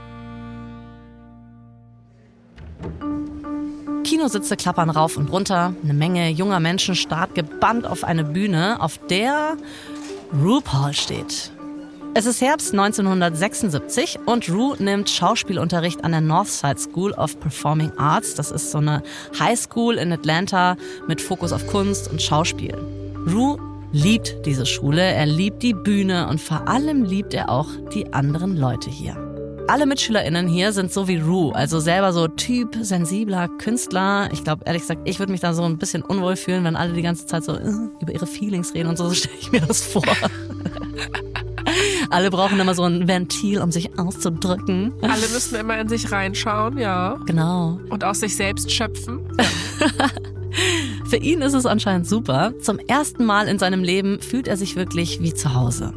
Kinositze 4.08 4.56
klappern 4.56 4.90
rauf 4.90 5.18
und 5.18 5.30
runter. 5.34 5.74
Eine 5.84 5.94
Menge 5.94 6.30
junger 6.30 6.62
Menschen 6.62 6.96
starrt 6.96 7.36
gebannt 7.36 7.86
auf 7.86 8.06
eine 8.06 8.24
Bühne, 8.24 8.82
auf 8.82 8.98
der 9.10 9.58
RuPaul 10.42 10.94
steht. 10.94 11.52
Es 12.14 12.26
ist 12.26 12.40
Herbst 12.40 12.72
1976 12.72 14.20
und 14.26 14.50
Rue 14.50 14.78
nimmt 14.80 15.10
Schauspielunterricht 15.10 16.06
an 16.06 16.14
der 16.14 16.22
Northside 16.22 16.80
School 16.80 17.12
of 17.12 17.38
Performing 17.42 17.92
Arts. 17.98 18.34
Das 18.34 18.50
ist 18.50 18.72
so 18.72 18.78
eine 18.78 19.04
High 19.38 19.60
School 19.60 19.96
in 19.96 20.14
Atlanta 20.14 20.78
mit 21.10 21.20
Fokus 21.20 21.52
auf 21.52 21.68
Kunst 21.68 22.10
und 22.10 22.22
Schauspiel. 22.22 22.78
Rue 23.30 23.60
liebt 23.92 24.46
diese 24.46 24.66
Schule, 24.66 25.02
er 25.02 25.26
liebt 25.26 25.62
die 25.64 25.74
Bühne 25.74 26.30
und 26.30 26.40
vor 26.40 26.70
allem 26.70 27.04
liebt 27.04 27.34
er 27.34 27.50
auch 27.50 27.68
die 27.94 28.14
anderen 28.14 28.56
Leute 28.56 28.90
hier. 28.90 29.27
Alle 29.68 29.86
MitschülerInnen 29.86 30.48
hier 30.48 30.72
sind 30.72 30.94
so 30.94 31.10
wie 31.10 31.18
Rue, 31.18 31.54
also 31.54 31.82
selber 31.82 32.14
so 32.14 32.30
Typ, 32.30 32.78
sensibler 32.82 33.50
Künstler. 33.50 34.30
Ich 34.32 34.46
glaube, 34.46 34.64
ehrlich 34.66 34.84
gesagt, 34.84 35.02
ich 35.04 35.20
würde 35.20 35.34
mich 35.34 35.42
da 35.42 35.54
so 35.54 35.64
ein 35.64 35.78
bisschen 35.78 36.04
unwohl 36.04 36.38
fühlen, 36.38 36.64
wenn 36.64 36.78
alle 36.78 36.94
die 36.94 37.02
ganze 37.02 37.26
Zeit 37.26 37.44
so 37.44 37.54
äh, 37.54 37.72
über 38.00 38.14
ihre 38.14 38.28
Feelings 38.28 38.74
reden 38.74 38.88
und 38.88 38.98
so, 38.98 39.10
so 39.10 39.14
stelle 39.14 39.36
ich 39.38 39.52
mir 39.52 39.60
das 39.60 39.82
vor. 39.82 40.04
alle 42.10 42.30
brauchen 42.30 42.58
immer 42.62 42.76
so 42.76 42.84
ein 42.84 43.10
Ventil, 43.10 43.62
um 43.62 43.70
sich 43.70 44.00
auszudrücken. 44.00 44.94
Alle 45.02 45.28
müssen 45.34 45.56
immer 45.56 45.78
in 45.78 45.90
sich 45.90 46.14
reinschauen, 46.14 46.78
ja. 46.78 47.20
Genau. 47.26 47.78
Und 47.90 48.06
aus 48.06 48.22
sich 48.22 48.38
selbst 48.38 48.72
schöpfen. 48.72 49.20
Für 51.06 51.18
ihn 51.18 51.42
ist 51.42 51.54
es 51.54 51.66
anscheinend 51.66 52.08
super. 52.08 52.54
Zum 52.62 52.80
ersten 52.80 53.26
Mal 53.26 53.50
in 53.50 53.60
seinem 53.60 53.84
Leben 53.84 54.22
fühlt 54.22 54.48
er 54.48 54.56
sich 54.56 54.78
wirklich 54.78 55.20
wie 55.22 55.34
zu 55.34 55.54
Hause. 55.54 55.94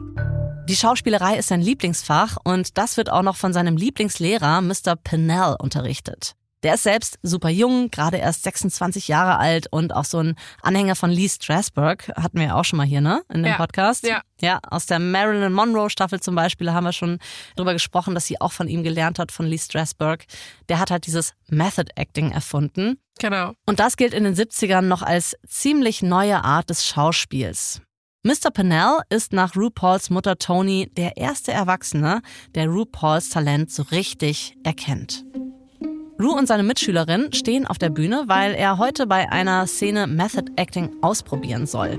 Die 0.71 0.77
Schauspielerei 0.77 1.37
ist 1.37 1.49
sein 1.49 1.63
Lieblingsfach 1.63 2.37
und 2.45 2.79
das 2.79 2.97
wird 2.97 3.11
auch 3.11 3.23
noch 3.23 3.35
von 3.35 3.53
seinem 3.53 3.77
Lieblingslehrer 3.77 4.61
Mr. 4.61 4.95
Pennell 4.95 5.57
unterrichtet. 5.59 6.37
Der 6.63 6.75
ist 6.75 6.85
selbst 6.85 7.19
super 7.25 7.49
jung, 7.49 7.91
gerade 7.91 8.19
erst 8.19 8.45
26 8.45 9.09
Jahre 9.09 9.39
alt 9.39 9.67
und 9.73 9.93
auch 9.93 10.05
so 10.05 10.19
ein 10.19 10.37
Anhänger 10.63 10.95
von 10.95 11.11
Lee 11.11 11.29
Strasberg, 11.29 12.13
hatten 12.15 12.39
wir 12.39 12.47
ja 12.47 12.55
auch 12.55 12.65
schon 12.65 12.77
mal 12.77 12.87
hier, 12.87 13.01
ne, 13.01 13.23
in 13.33 13.43
dem 13.43 13.51
ja, 13.51 13.57
Podcast. 13.57 14.07
Ja. 14.07 14.23
Ja, 14.41 14.61
aus 14.71 14.87
der 14.87 15.01
Marilyn 15.01 15.53
Monroe 15.53 15.91
Staffel 15.91 16.21
zum 16.21 16.37
Beispiel 16.37 16.73
haben 16.73 16.85
wir 16.85 16.93
schon 16.93 17.19
darüber 17.57 17.73
gesprochen, 17.73 18.15
dass 18.15 18.27
sie 18.27 18.41
auch 18.41 18.53
von 18.53 18.69
ihm 18.69 18.85
gelernt 18.85 19.19
hat, 19.19 19.33
von 19.33 19.47
Lee 19.47 19.59
Strasberg. 19.59 20.25
Der 20.69 20.79
hat 20.79 20.93
halt 20.93 21.05
dieses 21.05 21.35
Method 21.49 21.91
Acting 21.97 22.31
erfunden. 22.31 23.01
Genau. 23.19 23.55
Und 23.67 23.81
das 23.81 23.97
gilt 23.97 24.15
in 24.15 24.23
den 24.23 24.37
70ern 24.37 24.83
noch 24.83 25.03
als 25.03 25.37
ziemlich 25.49 26.01
neue 26.01 26.45
Art 26.45 26.71
des 26.71 26.87
Schauspiels. 26.87 27.83
Mr. 28.23 28.51
Pennell 28.53 28.99
ist 29.09 29.33
nach 29.33 29.57
RuPauls 29.57 30.11
Mutter 30.11 30.37
Tony 30.37 30.91
der 30.95 31.17
erste 31.17 31.53
Erwachsene, 31.53 32.21
der 32.55 32.67
RuPauls 32.67 33.31
Talent 33.31 33.73
so 33.73 33.83
richtig 33.85 34.59
erkennt. 34.63 35.25
Ru 36.21 36.33
und 36.33 36.47
seine 36.47 36.63
Mitschülerin 36.63 37.33
stehen 37.33 37.67
auf 37.67 37.79
der 37.79 37.89
Bühne, 37.89 38.25
weil 38.27 38.53
er 38.53 38.77
heute 38.77 39.07
bei 39.07 39.33
einer 39.33 39.67
Szene 39.67 40.07
Method 40.07 40.53
Acting 40.57 40.91
ausprobieren 41.01 41.65
soll. 41.65 41.99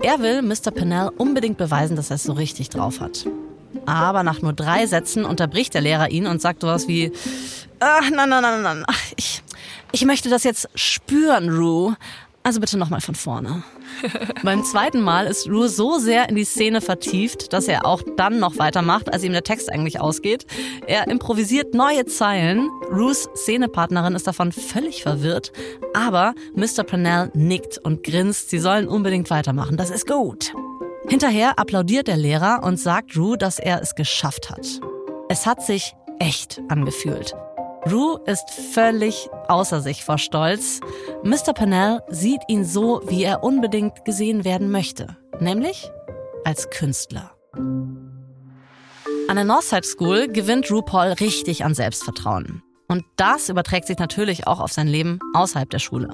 Er 0.00 0.18
will 0.18 0.42
Mr. 0.42 0.72
Pennell 0.72 1.10
unbedingt 1.16 1.58
beweisen, 1.58 1.94
dass 1.94 2.10
er 2.10 2.16
es 2.16 2.24
so 2.24 2.32
richtig 2.32 2.68
drauf 2.68 2.98
hat. 2.98 3.24
Aber 3.86 4.24
nach 4.24 4.42
nur 4.42 4.54
drei 4.54 4.86
Sätzen 4.86 5.24
unterbricht 5.24 5.74
der 5.74 5.82
Lehrer 5.82 6.10
ihn 6.10 6.26
und 6.26 6.42
sagt 6.42 6.62
sowas 6.62 6.88
wie, 6.88 7.12
ach, 7.78 8.10
nein, 8.10 8.28
nein, 8.28 8.42
nein, 8.42 8.62
nein, 8.62 8.84
ich, 9.14 9.44
ich 9.92 10.04
möchte 10.06 10.28
das 10.28 10.42
jetzt 10.42 10.68
spüren, 10.74 11.50
Ru. 11.50 11.94
Also 12.44 12.58
bitte 12.58 12.76
nochmal 12.76 13.00
von 13.00 13.14
vorne. 13.14 13.62
Beim 14.42 14.64
zweiten 14.64 15.00
Mal 15.00 15.26
ist 15.26 15.48
Rue 15.48 15.68
so 15.68 15.98
sehr 15.98 16.28
in 16.28 16.34
die 16.34 16.44
Szene 16.44 16.80
vertieft, 16.80 17.52
dass 17.52 17.68
er 17.68 17.86
auch 17.86 18.02
dann 18.16 18.40
noch 18.40 18.58
weitermacht, 18.58 19.12
als 19.12 19.22
ihm 19.22 19.32
der 19.32 19.44
Text 19.44 19.70
eigentlich 19.70 20.00
ausgeht. 20.00 20.46
Er 20.86 21.06
improvisiert 21.06 21.74
neue 21.74 22.04
Zeilen. 22.06 22.68
Rues 22.90 23.28
Szenepartnerin 23.36 24.16
ist 24.16 24.26
davon 24.26 24.50
völlig 24.50 25.02
verwirrt, 25.02 25.52
aber 25.94 26.34
Mr. 26.54 26.82
Purnell 26.82 27.30
nickt 27.34 27.78
und 27.78 28.02
grinst, 28.02 28.50
sie 28.50 28.58
sollen 28.58 28.88
unbedingt 28.88 29.30
weitermachen. 29.30 29.76
Das 29.76 29.90
ist 29.90 30.08
gut. 30.08 30.52
Hinterher 31.08 31.58
applaudiert 31.58 32.08
der 32.08 32.16
Lehrer 32.16 32.62
und 32.64 32.78
sagt 32.78 33.16
Rue, 33.16 33.38
dass 33.38 33.58
er 33.58 33.82
es 33.82 33.94
geschafft 33.94 34.50
hat. 34.50 34.80
Es 35.28 35.46
hat 35.46 35.64
sich 35.64 35.94
echt 36.18 36.60
angefühlt. 36.68 37.34
Rue 37.90 38.20
ist 38.26 38.48
völlig 38.50 39.28
außer 39.48 39.80
sich 39.80 40.04
vor 40.04 40.18
Stolz. 40.18 40.80
Mr. 41.24 41.52
Pennell 41.52 42.00
sieht 42.08 42.40
ihn 42.46 42.64
so, 42.64 43.02
wie 43.06 43.24
er 43.24 43.42
unbedingt 43.42 44.04
gesehen 44.04 44.44
werden 44.44 44.70
möchte, 44.70 45.16
nämlich 45.40 45.90
als 46.44 46.70
Künstler. 46.70 47.32
An 49.28 49.36
der 49.36 49.44
Northside 49.44 49.86
School 49.86 50.28
gewinnt 50.28 50.70
RuPaul 50.70 51.12
richtig 51.12 51.64
an 51.64 51.74
Selbstvertrauen. 51.74 52.62
Und 52.86 53.04
das 53.16 53.48
überträgt 53.48 53.86
sich 53.86 53.98
natürlich 53.98 54.46
auch 54.46 54.60
auf 54.60 54.72
sein 54.72 54.86
Leben 54.86 55.18
außerhalb 55.34 55.68
der 55.68 55.78
Schule. 55.78 56.10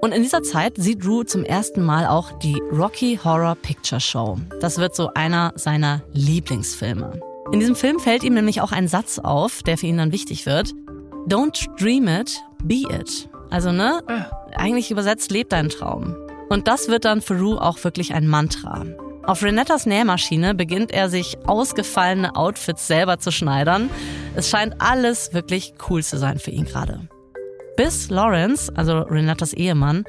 Und 0.00 0.12
in 0.12 0.22
dieser 0.22 0.42
Zeit 0.42 0.74
sieht 0.76 1.06
Rue 1.06 1.24
zum 1.24 1.44
ersten 1.44 1.84
Mal 1.84 2.08
auch 2.08 2.32
die 2.40 2.60
Rocky 2.72 3.20
Horror 3.22 3.54
Picture 3.54 4.00
Show. 4.00 4.38
Das 4.60 4.78
wird 4.78 4.96
so 4.96 5.10
einer 5.14 5.52
seiner 5.54 6.02
Lieblingsfilme. 6.12 7.20
In 7.52 7.60
diesem 7.60 7.76
Film 7.76 8.00
fällt 8.00 8.24
ihm 8.24 8.34
nämlich 8.34 8.60
auch 8.60 8.72
ein 8.72 8.88
Satz 8.88 9.18
auf, 9.18 9.62
der 9.62 9.78
für 9.78 9.86
ihn 9.86 9.98
dann 9.98 10.10
wichtig 10.10 10.46
wird. 10.46 10.72
Don't 11.28 11.66
dream 11.78 12.08
it, 12.08 12.40
be 12.64 12.84
it. 12.90 13.28
Also, 13.50 13.72
ne? 13.72 14.00
Ah. 14.06 14.30
Eigentlich 14.56 14.90
übersetzt, 14.90 15.30
lebt 15.30 15.52
dein 15.52 15.68
Traum. 15.68 16.16
Und 16.48 16.68
das 16.68 16.88
wird 16.88 17.04
dann 17.04 17.22
für 17.22 17.38
Rue 17.38 17.60
auch 17.60 17.82
wirklich 17.84 18.12
ein 18.12 18.26
Mantra. 18.26 18.84
Auf 19.24 19.42
Renettas 19.42 19.86
Nähmaschine 19.86 20.54
beginnt 20.54 20.90
er 20.90 21.08
sich 21.08 21.38
ausgefallene 21.46 22.34
Outfits 22.34 22.88
selber 22.88 23.18
zu 23.18 23.30
schneidern. 23.30 23.88
Es 24.34 24.50
scheint 24.50 24.74
alles 24.80 25.32
wirklich 25.32 25.74
cool 25.88 26.02
zu 26.02 26.18
sein 26.18 26.38
für 26.38 26.50
ihn 26.50 26.64
gerade. 26.64 27.08
Bis 27.76 28.10
Lawrence, 28.10 28.72
also 28.74 28.98
Renettas 28.98 29.52
Ehemann, 29.52 30.04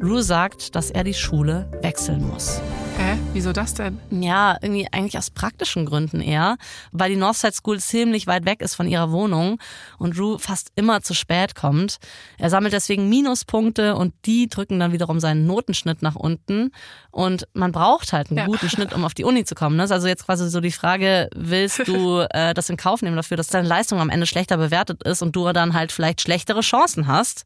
Rue 0.00 0.22
sagt, 0.22 0.76
dass 0.76 0.92
er 0.92 1.02
die 1.02 1.14
Schule 1.14 1.68
wechseln 1.82 2.24
muss. 2.24 2.60
Hä? 2.98 3.16
Wieso 3.32 3.52
das 3.52 3.74
denn? 3.74 3.98
Ja, 4.10 4.56
irgendwie 4.60 4.86
eigentlich 4.92 5.18
aus 5.18 5.30
praktischen 5.30 5.86
Gründen 5.86 6.20
eher, 6.20 6.56
weil 6.92 7.10
die 7.10 7.16
Northside 7.16 7.52
School 7.52 7.80
ziemlich 7.80 8.28
weit 8.28 8.44
weg 8.44 8.60
ist 8.60 8.76
von 8.76 8.86
ihrer 8.86 9.10
Wohnung 9.10 9.58
und 9.98 10.16
Rue 10.16 10.38
fast 10.38 10.70
immer 10.76 11.02
zu 11.02 11.14
spät 11.14 11.56
kommt. 11.56 11.96
Er 12.38 12.48
sammelt 12.48 12.74
deswegen 12.74 13.08
Minuspunkte 13.08 13.96
und 13.96 14.14
die 14.24 14.48
drücken 14.48 14.78
dann 14.78 14.92
wiederum 14.92 15.18
seinen 15.18 15.46
Notenschnitt 15.46 16.00
nach 16.00 16.14
unten. 16.14 16.70
Und 17.10 17.48
man 17.52 17.72
braucht 17.72 18.12
halt 18.12 18.30
einen 18.30 18.38
ja. 18.38 18.46
guten 18.46 18.70
Schnitt, 18.70 18.92
um 18.92 19.04
auf 19.04 19.14
die 19.14 19.24
Uni 19.24 19.44
zu 19.44 19.56
kommen. 19.56 19.78
Das 19.78 19.90
ne? 19.90 19.94
ist 19.94 19.98
also 19.98 20.06
jetzt 20.06 20.26
quasi 20.26 20.48
so 20.48 20.60
die 20.60 20.70
Frage, 20.70 21.28
willst 21.34 21.88
du 21.88 22.20
äh, 22.30 22.54
das 22.54 22.70
in 22.70 22.76
Kauf 22.76 23.02
nehmen 23.02 23.16
dafür, 23.16 23.36
dass 23.36 23.48
deine 23.48 23.66
Leistung 23.66 23.98
am 23.98 24.10
Ende 24.10 24.26
schlechter 24.26 24.58
bewertet 24.58 25.02
ist 25.02 25.22
und 25.22 25.34
du 25.34 25.52
dann 25.52 25.74
halt 25.74 25.90
vielleicht 25.90 26.20
schlechtere 26.20 26.60
Chancen 26.60 27.08
hast? 27.08 27.44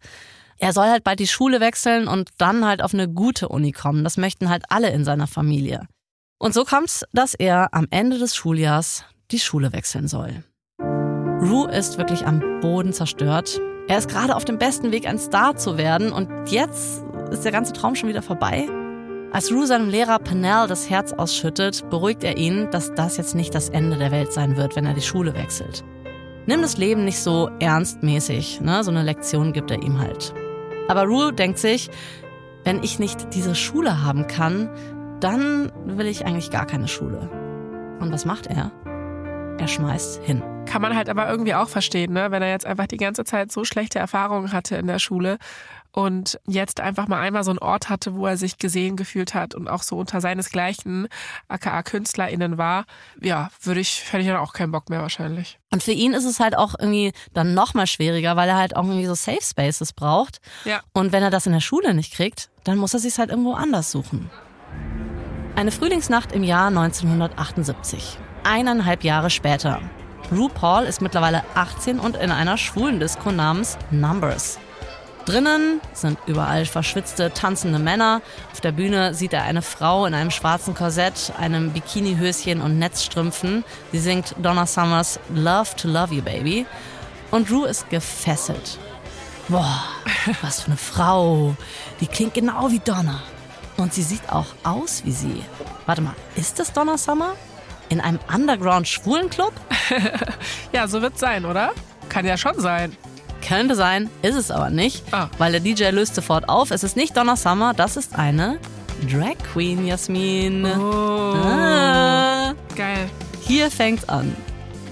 Er 0.59 0.73
soll 0.73 0.87
halt 0.87 1.05
bald 1.05 1.19
die 1.21 1.27
Schule 1.27 1.61
wechseln 1.61 2.09
und 2.09 2.31
dann 2.39 2.65
halt 2.65 2.83
auf 2.83 2.95
eine 2.95 3.09
gute 3.09 3.49
Uni 3.49 3.73
kommen. 3.73 4.05
Das 4.05 4.17
möchten 4.17 4.49
halt 4.49 4.65
alle 4.69 4.91
in 4.91 5.05
seiner 5.05 5.27
Familie. 5.27 5.87
Und 6.39 6.55
so 6.55 6.65
kommt's, 6.65 7.05
dass 7.13 7.35
er 7.35 7.73
am 7.73 7.87
Ende 7.91 8.19
des 8.19 8.35
Schuljahrs 8.35 9.05
die 9.31 9.39
Schule 9.39 9.73
wechseln 9.73 10.09
soll. 10.09 10.45
Rue 10.81 11.71
ist 11.71 11.99
wirklich 11.99 12.27
am 12.27 12.61
Boden 12.61 12.93
zerstört. 12.93 13.61
Er 13.89 13.99
ist 13.99 14.09
gerade 14.09 14.37
auf 14.37 14.45
dem 14.45 14.59
besten 14.59 14.93
Weg, 14.93 15.09
ein 15.09 15.19
Star 15.19 15.57
zu 15.57 15.77
werden 15.77 16.13
und 16.13 16.51
jetzt 16.51 17.03
ist 17.31 17.45
der 17.45 17.53
ganze 17.53 17.73
Traum 17.73 17.95
schon 17.95 18.09
wieder 18.09 18.23
vorbei. 18.23 18.69
Als 19.33 19.51
Rue 19.51 19.67
seinem 19.67 19.89
Lehrer 19.89 20.19
Pennell 20.19 20.67
das 20.69 20.91
Herz 20.91 21.13
ausschüttet, 21.13 21.89
beruhigt 21.91 22.23
er 22.23 22.37
ihn, 22.37 22.71
dass 22.71 22.93
das 22.95 23.17
jetzt 23.17 23.35
nicht 23.35 23.55
das 23.55 23.71
Ende 23.71 23.97
der 23.97 24.11
Welt 24.11 24.33
sein 24.33 24.57
wird, 24.57 24.77
wenn 24.77 24.87
er 24.87 24.95
die 24.95 25.01
Schule 25.01 25.35
wechselt. 25.35 25.83
Nimm 26.47 26.61
das 26.61 26.77
Leben 26.77 27.05
nicht 27.05 27.19
so 27.19 27.51
ernstmäßig, 27.61 28.61
ne? 28.61 28.85
so 28.85 28.91
eine 28.91 29.03
Lektion 29.03 29.53
gibt 29.53 29.71
er 29.71 29.83
ihm 29.83 29.99
halt. 29.99 30.35
Aber 30.89 31.05
Rule 31.05 31.33
denkt 31.33 31.59
sich, 31.59 31.91
wenn 32.65 32.83
ich 32.83 32.99
nicht 32.99 33.35
diese 33.35 33.55
Schule 33.55 34.03
haben 34.03 34.27
kann, 34.27 34.71
dann 35.21 35.73
will 35.85 36.07
ich 36.07 36.27
eigentlich 36.27 36.51
gar 36.51 36.67
keine 36.67 36.89
Schule. 36.89 37.31
Und 38.01 38.13
was 38.13 38.25
macht 38.25 38.47
er? 38.47 38.73
Er 39.59 39.69
schmeißt 39.69 40.23
hin. 40.23 40.43
Kann 40.67 40.83
man 40.83 40.97
halt 40.97 41.09
aber 41.09 41.29
irgendwie 41.29 41.55
auch 41.55 41.69
verstehen, 41.69 42.13
ne? 42.13 42.31
wenn 42.31 42.43
er 42.43 42.51
jetzt 42.51 42.67
einfach 42.67 42.87
die 42.87 42.97
ganze 42.97 43.25
Zeit 43.25 43.53
so 43.53 43.65
schlechte 43.65 43.99
Erfahrungen 43.99 44.53
hatte 44.53 44.77
in 44.77 44.87
der 44.87 44.99
Schule 44.99 45.39
und 45.93 46.41
jetzt 46.47 46.81
einfach 46.81 47.07
mal 47.07 47.21
einmal 47.21 47.45
so 47.45 47.51
einen 47.51 47.59
Ort 47.59 47.89
hatte, 47.89 48.15
wo 48.15 48.27
er 48.27 48.37
sich 48.37 48.59
gesehen 48.59 48.97
gefühlt 48.97 49.35
hat 49.35 49.55
und 49.55 49.69
auch 49.69 49.83
so 49.83 49.99
unter 49.99 50.21
seinesgleichen 50.21 51.09
aka 51.49 51.83
KünstlerInnen 51.83 52.59
war, 52.59 52.87
ja, 53.21 53.51
würde 53.63 53.81
ich, 53.81 54.05
hätte 54.11 54.23
ich 54.23 54.29
dann 54.29 54.39
auch 54.39 54.55
keinen 54.55 54.73
Bock 54.73 54.89
mehr 54.89 55.03
wahrscheinlich. 55.03 55.59
Und 55.71 55.83
für 55.83 55.93
ihn 55.93 56.15
ist 56.15 56.25
es 56.25 56.41
halt 56.41 56.57
auch 56.57 56.75
irgendwie 56.79 57.13
dann 57.35 57.55
nochmal 57.55 57.87
schwieriger, 57.87 58.37
weil 58.37 58.49
er 58.49 58.57
halt 58.57 58.75
auch 58.77 58.85
irgendwie 58.85 59.07
so 59.07 59.15
Safe 59.15 59.43
Spaces 59.43 59.93
braucht. 59.93 60.41
Ja. 60.65 60.81
Und 60.93 61.13
wenn 61.13 61.23
er 61.23 61.31
das 61.31 61.47
in 61.47 61.53
der 61.53 61.61
Schule 61.61 61.95
nicht 61.95 62.15
kriegt, 62.15 62.51
dann 62.65 62.79
muss 62.79 62.95
er 62.95 63.01
sich 63.01 63.19
halt 63.19 63.31
irgendwo 63.31 63.53
anders 63.53 63.91
suchen. 63.91 64.31
Eine 65.57 65.73
Frühlingsnacht 65.73 66.33
im 66.33 66.45
Jahr 66.45 66.69
1978. 66.69 68.19
Eineinhalb 68.45 69.05
Jahre 69.05 69.29
später. 69.29 69.81
RuPaul 70.31 70.85
ist 70.85 71.03
mittlerweile 71.03 71.43
18 71.55 71.99
und 71.99 72.17
in 72.17 72.31
einer 72.31 72.57
schwulen 72.57 73.01
Disco 73.01 73.31
namens 73.31 73.77
Numbers. 73.91 74.59
Drinnen 75.25 75.81
sind 75.93 76.19
überall 76.27 76.67
verschwitzte, 76.67 77.33
tanzende 77.33 77.79
Männer. 77.79 78.23
Auf 78.53 78.61
der 78.61 78.73
Bühne 78.73 79.15
sieht 79.15 79.33
er 79.33 79.45
eine 79.45 79.63
Frau 79.63 80.07
in 80.07 80.15
einem 80.15 80.31
schwarzen 80.31 80.75
Korsett, 80.75 81.33
einem 81.39 81.71
Bikinihöschen 81.71 82.61
und 82.61 82.79
Netzstrümpfen. 82.79 83.65
Sie 83.93 83.99
singt 83.99 84.35
Donna 84.43 84.67
Summers 84.67 85.21
Love 85.35 85.77
to 85.77 85.89
Love 85.89 86.15
You 86.15 86.23
Baby. 86.23 86.67
Und 87.31 87.49
Drew 87.49 87.65
ist 87.65 87.89
gefesselt. 87.89 88.79
Boah, 89.49 89.83
was 90.43 90.63
für 90.63 90.69
eine 90.69 90.77
Frau. 90.77 91.55
Die 92.01 92.07
klingt 92.07 92.35
genau 92.35 92.71
wie 92.71 92.81
Donna. 92.81 93.23
Und 93.77 93.95
sie 93.95 94.03
sieht 94.03 94.29
auch 94.29 94.47
aus 94.65 95.03
wie 95.05 95.13
sie. 95.13 95.43
Warte 95.87 96.03
mal, 96.03 96.15
ist 96.37 96.59
das 96.59 96.73
Donna 96.73 96.99
Summer? 96.99 97.35
In 97.89 98.01
einem 98.01 98.19
Underground-Schwulenclub? 98.33 99.53
ja, 100.73 100.87
so 100.89 101.03
wird's 101.03 101.21
sein, 101.21 101.45
oder? 101.45 101.73
Kann 102.09 102.25
ja 102.25 102.37
schon 102.37 102.59
sein. 102.59 102.97
Könnte 103.47 103.75
sein, 103.75 104.09
ist 104.23 104.37
es 104.37 104.51
aber 104.51 104.71
nicht, 104.71 105.03
ah. 105.13 105.29
weil 105.39 105.53
der 105.53 105.61
DJ 105.61 105.91
löst 105.91 106.15
sofort 106.15 106.49
auf. 106.49 106.71
Es 106.71 106.85
ist 106.85 106.97
nicht 106.97 107.17
Donna 107.17 107.37
Summer, 107.37 107.75
das 107.75 107.97
ist 107.97 108.15
eine 108.17 108.59
Drag 109.11 109.37
Queen, 109.53 109.87
Jasmin. 109.87 110.65
Oh. 110.65 111.35
Ah. 111.35 112.55
Geil. 112.77 113.11
Hier 113.41 113.71
fängt's 113.71 114.09
an. 114.09 114.35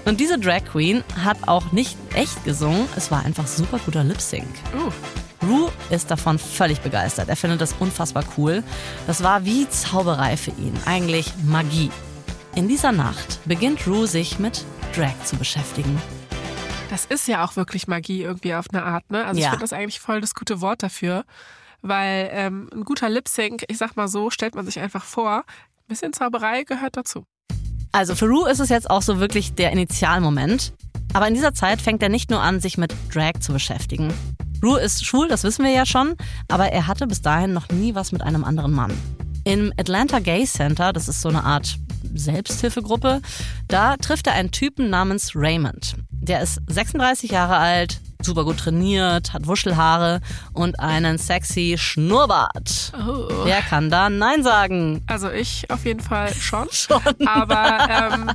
Und 0.05 0.19
diese 0.19 0.37
Drag 0.37 0.65
Queen 0.65 1.03
hat 1.23 1.37
auch 1.47 1.71
nicht 1.71 1.95
echt 2.13 2.43
gesungen, 2.43 2.87
es 2.95 3.11
war 3.11 3.23
einfach 3.23 3.47
super 3.47 3.79
guter 3.85 4.03
Lip 4.03 4.19
Sync. 4.19 4.47
Uh. 4.75 4.91
Rue 5.47 5.71
ist 5.89 6.11
davon 6.11 6.37
völlig 6.37 6.81
begeistert. 6.81 7.29
Er 7.29 7.35
findet 7.35 7.61
das 7.61 7.73
unfassbar 7.79 8.23
cool. 8.37 8.63
Das 9.07 9.23
war 9.23 9.45
wie 9.45 9.67
Zauberei 9.69 10.37
für 10.37 10.51
ihn, 10.51 10.73
eigentlich 10.85 11.33
Magie. 11.43 11.89
In 12.55 12.67
dieser 12.67 12.91
Nacht 12.91 13.39
beginnt 13.45 13.87
Rue 13.87 14.07
sich 14.07 14.37
mit 14.37 14.65
Drag 14.95 15.13
zu 15.23 15.37
beschäftigen. 15.37 15.99
Das 16.91 17.05
ist 17.05 17.25
ja 17.25 17.45
auch 17.45 17.55
wirklich 17.55 17.87
Magie 17.87 18.21
irgendwie 18.21 18.53
auf 18.53 18.65
eine 18.73 18.83
Art, 18.83 19.09
ne? 19.09 19.25
Also 19.25 19.39
ja. 19.39 19.45
ich 19.45 19.49
finde 19.51 19.63
das 19.63 19.71
eigentlich 19.71 20.01
voll 20.01 20.19
das 20.19 20.35
gute 20.35 20.59
Wort 20.59 20.83
dafür. 20.83 21.23
Weil 21.81 22.29
ähm, 22.33 22.69
ein 22.73 22.83
guter 22.83 23.07
Lip-Sync, 23.07 23.63
ich 23.69 23.77
sag 23.77 23.95
mal 23.95 24.09
so, 24.09 24.29
stellt 24.29 24.55
man 24.55 24.65
sich 24.65 24.77
einfach 24.77 25.05
vor, 25.05 25.37
ein 25.37 25.87
bisschen 25.87 26.11
Zauberei 26.11 26.63
gehört 26.63 26.97
dazu. 26.97 27.23
Also 27.93 28.13
für 28.13 28.25
Rue 28.25 28.51
ist 28.51 28.59
es 28.59 28.67
jetzt 28.67 28.89
auch 28.89 29.01
so 29.01 29.21
wirklich 29.21 29.53
der 29.53 29.71
Initialmoment. 29.71 30.73
Aber 31.13 31.29
in 31.29 31.33
dieser 31.33 31.53
Zeit 31.53 31.81
fängt 31.81 32.03
er 32.03 32.09
nicht 32.09 32.29
nur 32.29 32.41
an, 32.41 32.59
sich 32.59 32.77
mit 32.77 32.93
Drag 33.13 33.39
zu 33.39 33.53
beschäftigen. 33.53 34.13
Rue 34.61 34.81
ist 34.81 35.05
schwul, 35.05 35.29
das 35.29 35.45
wissen 35.45 35.63
wir 35.63 35.71
ja 35.71 35.85
schon, 35.85 36.15
aber 36.49 36.73
er 36.73 36.87
hatte 36.87 37.07
bis 37.07 37.21
dahin 37.21 37.53
noch 37.53 37.69
nie 37.69 37.95
was 37.95 38.11
mit 38.11 38.21
einem 38.21 38.43
anderen 38.43 38.73
Mann. 38.73 38.91
Im 39.45 39.71
Atlanta 39.77 40.19
Gay 40.19 40.45
Center, 40.45 40.91
das 40.91 41.07
ist 41.07 41.21
so 41.21 41.29
eine 41.29 41.45
Art 41.45 41.77
Selbsthilfegruppe, 42.13 43.21
da 43.67 43.97
trifft 43.97 44.27
er 44.27 44.33
einen 44.33 44.51
Typen 44.51 44.89
namens 44.89 45.31
Raymond. 45.35 45.95
Der 46.11 46.41
ist 46.41 46.61
36 46.67 47.31
Jahre 47.31 47.57
alt, 47.57 47.99
super 48.25 48.43
gut 48.43 48.57
trainiert, 48.57 49.33
hat 49.33 49.47
Wuschelhaare 49.47 50.21
und 50.53 50.79
einen 50.79 51.17
sexy 51.17 51.75
Schnurrbart. 51.77 52.93
Oh. 52.95 53.45
Wer 53.45 53.61
kann 53.61 53.89
da 53.89 54.09
Nein 54.09 54.43
sagen? 54.43 55.03
Also 55.07 55.29
ich 55.29 55.69
auf 55.69 55.85
jeden 55.85 56.01
Fall 56.01 56.33
schon. 56.33 56.67
schon. 56.71 57.01
Aber 57.25 57.87
ähm, 57.89 58.31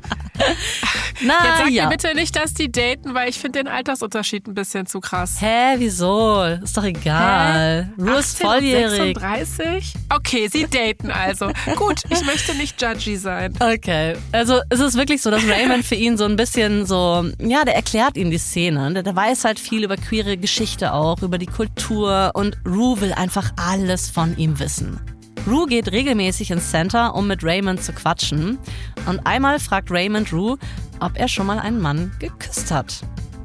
Na, 1.22 1.34
Jetzt 1.44 1.58
sag 1.58 1.70
ja. 1.70 1.84
mir 1.84 1.90
bitte 1.90 2.14
nicht, 2.14 2.36
dass 2.36 2.54
die 2.54 2.70
daten, 2.70 3.14
weil 3.14 3.28
ich 3.28 3.38
finde 3.38 3.60
den 3.60 3.68
Altersunterschied 3.68 4.46
ein 4.46 4.54
bisschen 4.54 4.86
zu 4.86 5.00
krass. 5.00 5.36
Hä, 5.40 5.76
wieso? 5.78 6.42
Ist 6.42 6.76
doch 6.76 6.84
egal. 6.84 7.90
Hä? 7.96 8.02
Ru 8.02 8.16
ist 8.16 8.38
volljährig. 8.38 9.18
36? 9.18 9.94
Okay, 10.14 10.48
sie 10.48 10.66
daten 10.66 11.10
also. 11.10 11.50
Gut, 11.76 12.02
ich 12.10 12.24
möchte 12.24 12.54
nicht 12.54 12.80
judgy 12.80 13.16
sein. 13.16 13.54
Okay, 13.58 14.16
also 14.32 14.60
es 14.68 14.80
ist 14.80 14.96
wirklich 14.96 15.22
so, 15.22 15.30
dass 15.30 15.42
Raymond 15.46 15.84
für 15.84 15.94
ihn 15.94 16.16
so 16.16 16.24
ein 16.24 16.36
bisschen 16.36 16.86
so, 16.86 17.24
ja, 17.38 17.64
der 17.64 17.74
erklärt 17.76 18.16
ihm 18.16 18.30
die 18.30 18.38
Szene. 18.38 18.92
Der, 18.92 19.02
der 19.02 19.16
weiß 19.16 19.44
halt 19.44 19.58
viel 19.58 19.75
über 19.84 19.96
queere 19.96 20.36
Geschichte 20.36 20.92
auch, 20.92 21.22
über 21.22 21.38
die 21.38 21.46
Kultur 21.46 22.32
und 22.34 22.58
Rue 22.66 23.00
will 23.00 23.12
einfach 23.12 23.52
alles 23.56 24.10
von 24.10 24.36
ihm 24.36 24.58
wissen. 24.58 25.00
Rue 25.46 25.66
geht 25.66 25.92
regelmäßig 25.92 26.50
ins 26.50 26.70
Center, 26.70 27.14
um 27.14 27.28
mit 27.28 27.44
Raymond 27.44 27.82
zu 27.82 27.92
quatschen. 27.92 28.58
Und 29.06 29.26
einmal 29.26 29.60
fragt 29.60 29.90
Raymond 29.90 30.32
Rue, 30.32 30.58
ob 31.00 31.16
er 31.18 31.28
schon 31.28 31.46
mal 31.46 31.58
einen 31.58 31.80
Mann 31.80 32.12
geküsst 32.18 32.70
hat. 32.70 33.02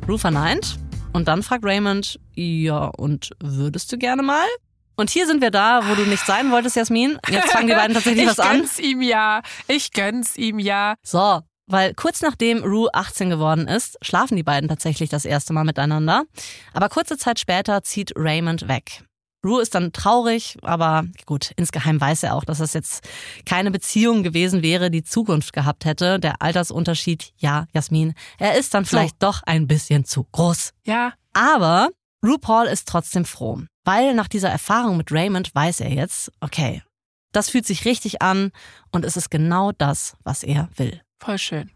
Rue 0.07 0.17
verneint 0.17 0.79
und 1.13 1.27
dann 1.27 1.43
fragt 1.43 1.63
Raymond, 1.63 2.19
ja, 2.34 2.86
und 2.86 3.32
würdest 3.39 3.91
du 3.91 3.97
gerne 3.97 4.23
mal? 4.23 4.47
Und 4.95 5.09
hier 5.09 5.25
sind 5.25 5.41
wir 5.41 5.51
da, 5.51 5.82
wo 5.88 5.95
du 5.95 6.03
nicht 6.03 6.25
sein 6.25 6.51
wolltest, 6.51 6.75
Jasmin. 6.75 7.17
Jetzt 7.29 7.51
fangen 7.51 7.67
die 7.67 7.73
beiden 7.73 7.93
tatsächlich 7.93 8.27
was 8.27 8.39
an. 8.39 8.55
Ich 8.55 8.61
gönn's 8.61 8.79
ihm 8.79 9.01
ja. 9.01 9.41
Ich 9.67 9.91
gönn's 9.93 10.38
ihm 10.38 10.59
ja. 10.59 10.95
So, 11.03 11.41
weil 11.72 11.93
kurz 11.93 12.22
nachdem 12.22 12.63
Rue 12.63 12.89
18 12.93 13.30
geworden 13.30 13.67
ist, 13.67 13.97
schlafen 14.01 14.36
die 14.36 14.43
beiden 14.43 14.69
tatsächlich 14.69 15.09
das 15.09 15.26
erste 15.26 15.53
Mal 15.53 15.63
miteinander. 15.63 16.24
Aber 16.74 16.89
kurze 16.89 17.17
Zeit 17.17 17.39
später 17.39 17.84
zieht 17.84 18.13
Raymond 18.15 18.67
weg. 18.67 19.03
Rue 19.43 19.61
ist 19.61 19.74
dann 19.74 19.91
traurig, 19.91 20.57
aber 20.61 21.05
gut, 21.26 21.51
insgeheim 21.55 21.99
weiß 21.99 22.24
er 22.24 22.36
auch, 22.36 22.43
dass 22.43 22.59
das 22.59 22.74
jetzt 22.74 23.07
keine 23.45 23.72
Beziehung 23.72 24.22
gewesen 24.22 24.61
wäre, 24.61 24.91
die 24.91 25.03
Zukunft 25.03 25.53
gehabt 25.53 25.86
hätte. 25.86 26.19
Der 26.19 26.41
Altersunterschied, 26.41 27.34
ja, 27.38 27.65
Jasmin, 27.74 28.13
er 28.38 28.57
ist 28.57 28.74
dann 28.74 28.86
vielleicht 28.86 29.15
so. 29.19 29.28
doch 29.28 29.41
ein 29.43 29.67
bisschen 29.67 30.05
zu 30.05 30.26
groß. 30.32 30.74
Ja. 30.86 31.13
Aber 31.34 31.89
RuPaul 32.24 32.67
ist 32.67 32.88
trotzdem 32.88 33.26
froh, 33.26 33.61
weil 33.84 34.13
nach 34.13 34.28
dieser 34.28 34.49
Erfahrung 34.49 34.97
mit 34.97 35.11
Raymond 35.11 35.55
weiß 35.55 35.80
er 35.80 35.91
jetzt, 35.91 36.32
okay, 36.39 36.84
das 37.32 37.49
fühlt 37.49 37.65
sich 37.65 37.86
richtig 37.86 38.22
an 38.22 38.51
und 38.91 39.05
es 39.05 39.17
ist 39.17 39.32
genau 39.32 39.72
das, 39.72 40.15
was 40.24 40.43
er 40.43 40.69
will. 40.76 41.01
Voll 41.24 41.38
schön. 41.38 41.69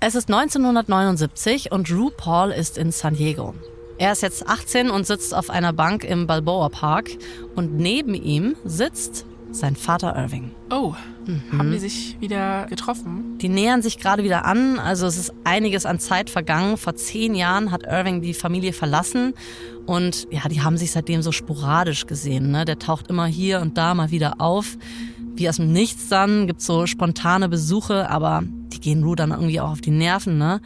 Es 0.00 0.14
ist 0.14 0.30
1979 0.30 1.70
und 1.70 1.90
RuPaul 1.90 2.50
ist 2.50 2.78
in 2.78 2.90
San 2.90 3.14
Diego. 3.14 3.54
Er 3.98 4.12
ist 4.12 4.22
jetzt 4.22 4.48
18 4.48 4.88
und 4.88 5.06
sitzt 5.06 5.34
auf 5.34 5.50
einer 5.50 5.74
Bank 5.74 6.02
im 6.02 6.26
Balboa 6.26 6.70
Park 6.70 7.10
und 7.56 7.76
neben 7.76 8.14
ihm 8.14 8.56
sitzt 8.64 9.26
sein 9.50 9.76
Vater 9.76 10.16
Irving. 10.16 10.50
Oh, 10.70 10.94
mhm. 11.26 11.58
haben 11.58 11.70
die 11.72 11.78
sich 11.78 12.16
wieder 12.18 12.64
getroffen? 12.70 13.36
Die 13.36 13.50
nähern 13.50 13.82
sich 13.82 13.98
gerade 13.98 14.24
wieder 14.24 14.46
an. 14.46 14.78
Also 14.78 15.06
es 15.06 15.18
ist 15.18 15.34
einiges 15.44 15.84
an 15.84 15.98
Zeit 15.98 16.30
vergangen. 16.30 16.78
Vor 16.78 16.96
zehn 16.96 17.34
Jahren 17.34 17.70
hat 17.70 17.82
Irving 17.82 18.22
die 18.22 18.32
Familie 18.32 18.72
verlassen 18.72 19.34
und 19.84 20.26
ja, 20.30 20.48
die 20.48 20.62
haben 20.62 20.78
sich 20.78 20.92
seitdem 20.92 21.20
so 21.20 21.32
sporadisch 21.32 22.06
gesehen. 22.06 22.50
Ne? 22.50 22.64
Der 22.64 22.78
taucht 22.78 23.08
immer 23.08 23.26
hier 23.26 23.60
und 23.60 23.76
da 23.76 23.94
mal 23.94 24.10
wieder 24.10 24.40
auf. 24.40 24.78
Wie 25.36 25.48
aus 25.48 25.56
dem 25.56 25.70
Nichts 25.70 26.08
dann, 26.08 26.46
gibt 26.46 26.62
so 26.62 26.86
spontane 26.86 27.50
Besuche, 27.50 28.08
aber 28.08 28.42
die 28.44 28.80
gehen 28.80 29.04
Rue 29.04 29.16
dann 29.16 29.32
irgendwie 29.32 29.60
auch 29.60 29.70
auf 29.70 29.80
die 29.82 29.90
Nerven. 29.90 30.38
Ne? 30.38 30.62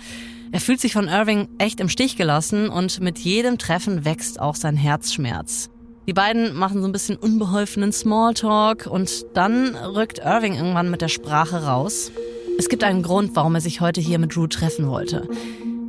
Er 0.52 0.60
fühlt 0.60 0.80
sich 0.80 0.92
von 0.92 1.08
Irving 1.08 1.48
echt 1.58 1.80
im 1.80 1.88
Stich 1.88 2.16
gelassen 2.16 2.68
und 2.68 3.00
mit 3.00 3.18
jedem 3.18 3.58
Treffen 3.58 4.04
wächst 4.04 4.40
auch 4.40 4.54
sein 4.54 4.76
Herzschmerz. 4.76 5.70
Die 6.06 6.12
beiden 6.12 6.54
machen 6.54 6.80
so 6.80 6.88
ein 6.88 6.92
bisschen 6.92 7.16
unbeholfenen 7.16 7.92
Smalltalk 7.92 8.86
und 8.86 9.26
dann 9.34 9.74
rückt 9.74 10.20
Irving 10.20 10.54
irgendwann 10.54 10.90
mit 10.90 11.02
der 11.02 11.08
Sprache 11.08 11.64
raus. 11.64 12.12
Es 12.56 12.68
gibt 12.68 12.84
einen 12.84 13.02
Grund, 13.02 13.34
warum 13.34 13.56
er 13.56 13.60
sich 13.60 13.80
heute 13.80 14.00
hier 14.00 14.18
mit 14.18 14.36
Rue 14.36 14.48
treffen 14.48 14.88
wollte. 14.88 15.28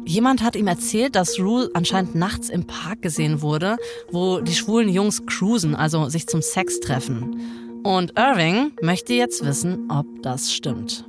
Jemand 0.05 0.41
hat 0.41 0.55
ihm 0.55 0.67
erzählt, 0.67 1.15
dass 1.15 1.39
Rue 1.39 1.69
anscheinend 1.75 2.15
nachts 2.15 2.49
im 2.49 2.65
Park 2.65 3.03
gesehen 3.03 3.41
wurde, 3.41 3.77
wo 4.11 4.39
die 4.41 4.55
schwulen 4.55 4.89
Jungs 4.89 5.25
cruisen, 5.27 5.75
also 5.75 6.09
sich 6.09 6.27
zum 6.27 6.41
Sex 6.41 6.79
treffen. 6.79 7.35
Und 7.83 8.17
Irving 8.17 8.73
möchte 8.81 9.13
jetzt 9.13 9.43
wissen, 9.43 9.89
ob 9.89 10.05
das 10.21 10.53
stimmt. 10.53 11.05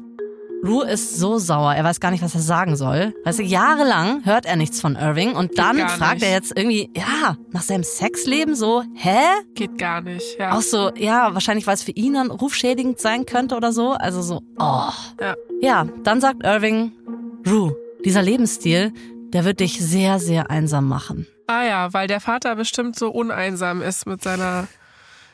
Rue 0.64 0.88
ist 0.88 1.18
so 1.18 1.38
sauer, 1.38 1.74
er 1.74 1.82
weiß 1.82 1.98
gar 1.98 2.12
nicht, 2.12 2.22
was 2.22 2.36
er 2.36 2.40
sagen 2.40 2.76
soll. 2.76 3.14
Weißt 3.24 3.40
du, 3.40 3.42
jahrelang 3.42 4.24
hört 4.24 4.46
er 4.46 4.54
nichts 4.54 4.80
von 4.80 4.94
Irving 4.94 5.34
und 5.34 5.58
dann 5.58 5.76
fragt 5.88 6.22
er 6.22 6.30
jetzt 6.30 6.56
irgendwie, 6.56 6.88
ja, 6.96 7.36
nach 7.50 7.62
seinem 7.62 7.82
Sexleben 7.82 8.54
so, 8.54 8.84
hä? 8.94 9.18
Geht 9.54 9.76
gar 9.76 10.00
nicht, 10.00 10.38
ja. 10.38 10.56
Auch 10.56 10.62
so, 10.62 10.92
ja, 10.94 11.34
wahrscheinlich, 11.34 11.66
weil 11.66 11.74
es 11.74 11.82
für 11.82 11.90
ihn 11.90 12.14
dann 12.14 12.30
rufschädigend 12.30 13.00
sein 13.00 13.26
könnte 13.26 13.56
oder 13.56 13.72
so. 13.72 13.90
Also 13.90 14.22
so, 14.22 14.40
oh. 14.58 14.90
Ja. 15.20 15.34
Ja, 15.60 15.86
dann 16.04 16.20
sagt 16.20 16.44
Irving, 16.44 16.92
Rue, 17.44 17.74
dieser 18.04 18.22
Lebensstil, 18.22 18.92
der 19.32 19.44
wird 19.44 19.58
dich 19.58 19.80
sehr, 19.80 20.20
sehr 20.20 20.48
einsam 20.48 20.86
machen. 20.86 21.26
Ah 21.48 21.64
ja, 21.64 21.92
weil 21.92 22.06
der 22.06 22.20
Vater 22.20 22.54
bestimmt 22.54 22.96
so 22.96 23.10
uneinsam 23.10 23.82
ist 23.82 24.06
mit 24.06 24.22
seiner 24.22 24.68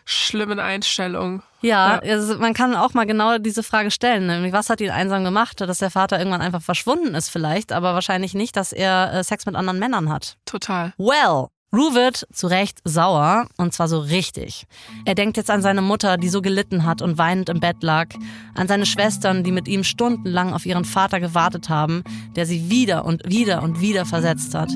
schlimmen 0.09 0.59
Einstellung. 0.59 1.43
Ja, 1.61 2.01
ja. 2.03 2.13
Also 2.15 2.39
man 2.39 2.55
kann 2.55 2.75
auch 2.75 2.95
mal 2.95 3.05
genau 3.05 3.37
diese 3.39 3.63
Frage 3.63 3.91
stellen, 3.91 4.27
nämlich 4.27 4.53
was 4.53 4.71
hat 4.71 4.81
ihn 4.81 4.91
einsam 4.91 5.23
gemacht, 5.23 5.61
dass 5.61 5.79
der 5.79 5.91
Vater 5.91 6.19
irgendwann 6.19 6.41
einfach 6.41 6.63
verschwunden 6.63 7.15
ist 7.15 7.29
vielleicht, 7.29 7.73
aber 7.73 7.93
wahrscheinlich 7.95 8.35
nicht, 8.35 8.57
dass 8.57 8.73
er 8.73 9.13
äh, 9.13 9.25
Sex 9.25 9.45
mit 9.45 9.55
anderen 9.55 9.79
Männern 9.79 10.11
hat. 10.11 10.39
Total. 10.47 10.95
Well, 10.97 11.49
Rue 11.71 11.95
wird 11.95 12.27
zu 12.33 12.47
Recht 12.47 12.79
sauer 12.85 13.47
und 13.59 13.75
zwar 13.75 13.89
so 13.89 13.99
richtig. 13.99 14.65
Er 15.05 15.15
denkt 15.15 15.37
jetzt 15.37 15.51
an 15.51 15.61
seine 15.61 15.83
Mutter, 15.83 16.17
die 16.17 16.31
so 16.31 16.41
gelitten 16.41 16.87
hat 16.87 17.03
und 17.03 17.19
weinend 17.19 17.51
im 17.51 17.61
Bett 17.61 17.83
lag, 17.83 18.07
an 18.55 18.69
seine 18.69 18.87
Schwestern, 18.87 19.45
die 19.45 19.53
mit 19.53 19.69
ihm 19.69 19.85
stundenlang 19.85 20.55
auf 20.55 20.65
ihren 20.65 20.87
Vater 20.87 21.21
gewartet 21.21 21.69
haben, 21.69 22.03
der 22.35 22.47
sie 22.47 22.71
wieder 22.71 23.05
und 23.05 23.29
wieder 23.29 23.63
und 23.63 23.83
wieder 23.83 24.07
versetzt 24.07 24.55
hat. 24.55 24.71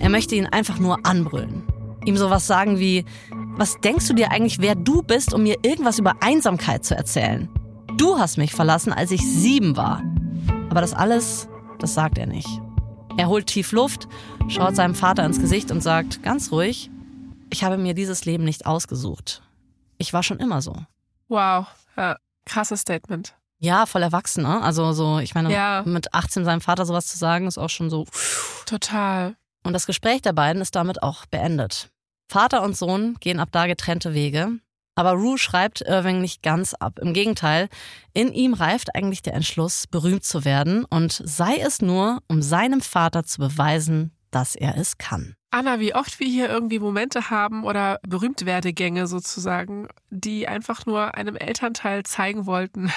Er 0.00 0.08
möchte 0.08 0.34
ihn 0.34 0.46
einfach 0.46 0.80
nur 0.80 1.06
anbrüllen. 1.06 1.62
Ihm 2.04 2.16
sowas 2.16 2.48
sagen 2.48 2.80
wie, 2.80 3.04
was 3.56 3.78
denkst 3.80 4.08
du 4.08 4.14
dir 4.14 4.30
eigentlich, 4.30 4.60
wer 4.60 4.74
du 4.74 5.02
bist, 5.02 5.34
um 5.34 5.42
mir 5.42 5.56
irgendwas 5.62 5.98
über 5.98 6.14
Einsamkeit 6.20 6.84
zu 6.84 6.94
erzählen? 6.96 7.48
Du 7.96 8.18
hast 8.18 8.38
mich 8.38 8.52
verlassen, 8.52 8.92
als 8.92 9.10
ich 9.10 9.22
sieben 9.22 9.76
war. 9.76 10.02
Aber 10.70 10.80
das 10.80 10.94
alles, 10.94 11.48
das 11.78 11.94
sagt 11.94 12.18
er 12.18 12.26
nicht. 12.26 12.48
Er 13.18 13.28
holt 13.28 13.46
tief 13.46 13.72
Luft, 13.72 14.08
schaut 14.48 14.74
seinem 14.74 14.94
Vater 14.94 15.24
ins 15.24 15.38
Gesicht 15.38 15.70
und 15.70 15.82
sagt 15.82 16.22
ganz 16.22 16.50
ruhig, 16.50 16.90
ich 17.50 17.62
habe 17.62 17.76
mir 17.76 17.92
dieses 17.94 18.24
Leben 18.24 18.44
nicht 18.44 18.64
ausgesucht. 18.64 19.42
Ich 19.98 20.12
war 20.14 20.22
schon 20.22 20.38
immer 20.38 20.62
so. 20.62 20.74
Wow, 21.28 21.66
ja, 21.96 22.16
krasses 22.46 22.80
Statement. 22.80 23.36
Ja, 23.58 23.86
voll 23.86 24.02
erwachsen, 24.02 24.42
ne? 24.42 24.60
Also 24.62 24.92
so, 24.92 25.18
ich 25.18 25.34
meine, 25.34 25.52
ja. 25.52 25.82
mit 25.86 26.14
18 26.14 26.44
seinem 26.44 26.62
Vater 26.62 26.86
sowas 26.86 27.06
zu 27.06 27.18
sagen, 27.18 27.46
ist 27.46 27.58
auch 27.58 27.70
schon 27.70 27.90
so. 27.90 28.06
Total. 28.66 29.36
Und 29.62 29.74
das 29.74 29.86
Gespräch 29.86 30.22
der 30.22 30.32
beiden 30.32 30.62
ist 30.62 30.74
damit 30.74 31.02
auch 31.02 31.26
beendet. 31.26 31.90
Vater 32.32 32.62
und 32.62 32.74
Sohn 32.74 33.16
gehen 33.20 33.38
ab 33.38 33.50
da 33.52 33.66
getrennte 33.66 34.14
Wege. 34.14 34.58
Aber 34.94 35.12
Rue 35.12 35.36
schreibt 35.36 35.82
Irving 35.82 36.22
nicht 36.22 36.42
ganz 36.42 36.72
ab. 36.72 36.98
Im 36.98 37.12
Gegenteil, 37.12 37.68
in 38.14 38.32
ihm 38.32 38.54
reift 38.54 38.94
eigentlich 38.94 39.20
der 39.20 39.34
Entschluss, 39.34 39.86
berühmt 39.86 40.24
zu 40.24 40.46
werden 40.46 40.86
und 40.86 41.12
sei 41.12 41.58
es 41.58 41.82
nur, 41.82 42.22
um 42.28 42.40
seinem 42.40 42.80
Vater 42.80 43.24
zu 43.24 43.38
beweisen, 43.38 44.12
dass 44.30 44.54
er 44.54 44.78
es 44.78 44.96
kann. 44.96 45.34
Anna, 45.50 45.78
wie 45.78 45.94
oft 45.94 46.20
wir 46.20 46.26
hier 46.26 46.48
irgendwie 46.48 46.78
Momente 46.78 47.28
haben 47.28 47.64
oder 47.64 48.00
Berühmtwerdegänge 48.08 49.06
sozusagen, 49.06 49.88
die 50.08 50.48
einfach 50.48 50.86
nur 50.86 51.14
einem 51.14 51.36
Elternteil 51.36 52.02
zeigen 52.04 52.46
wollten, 52.46 52.90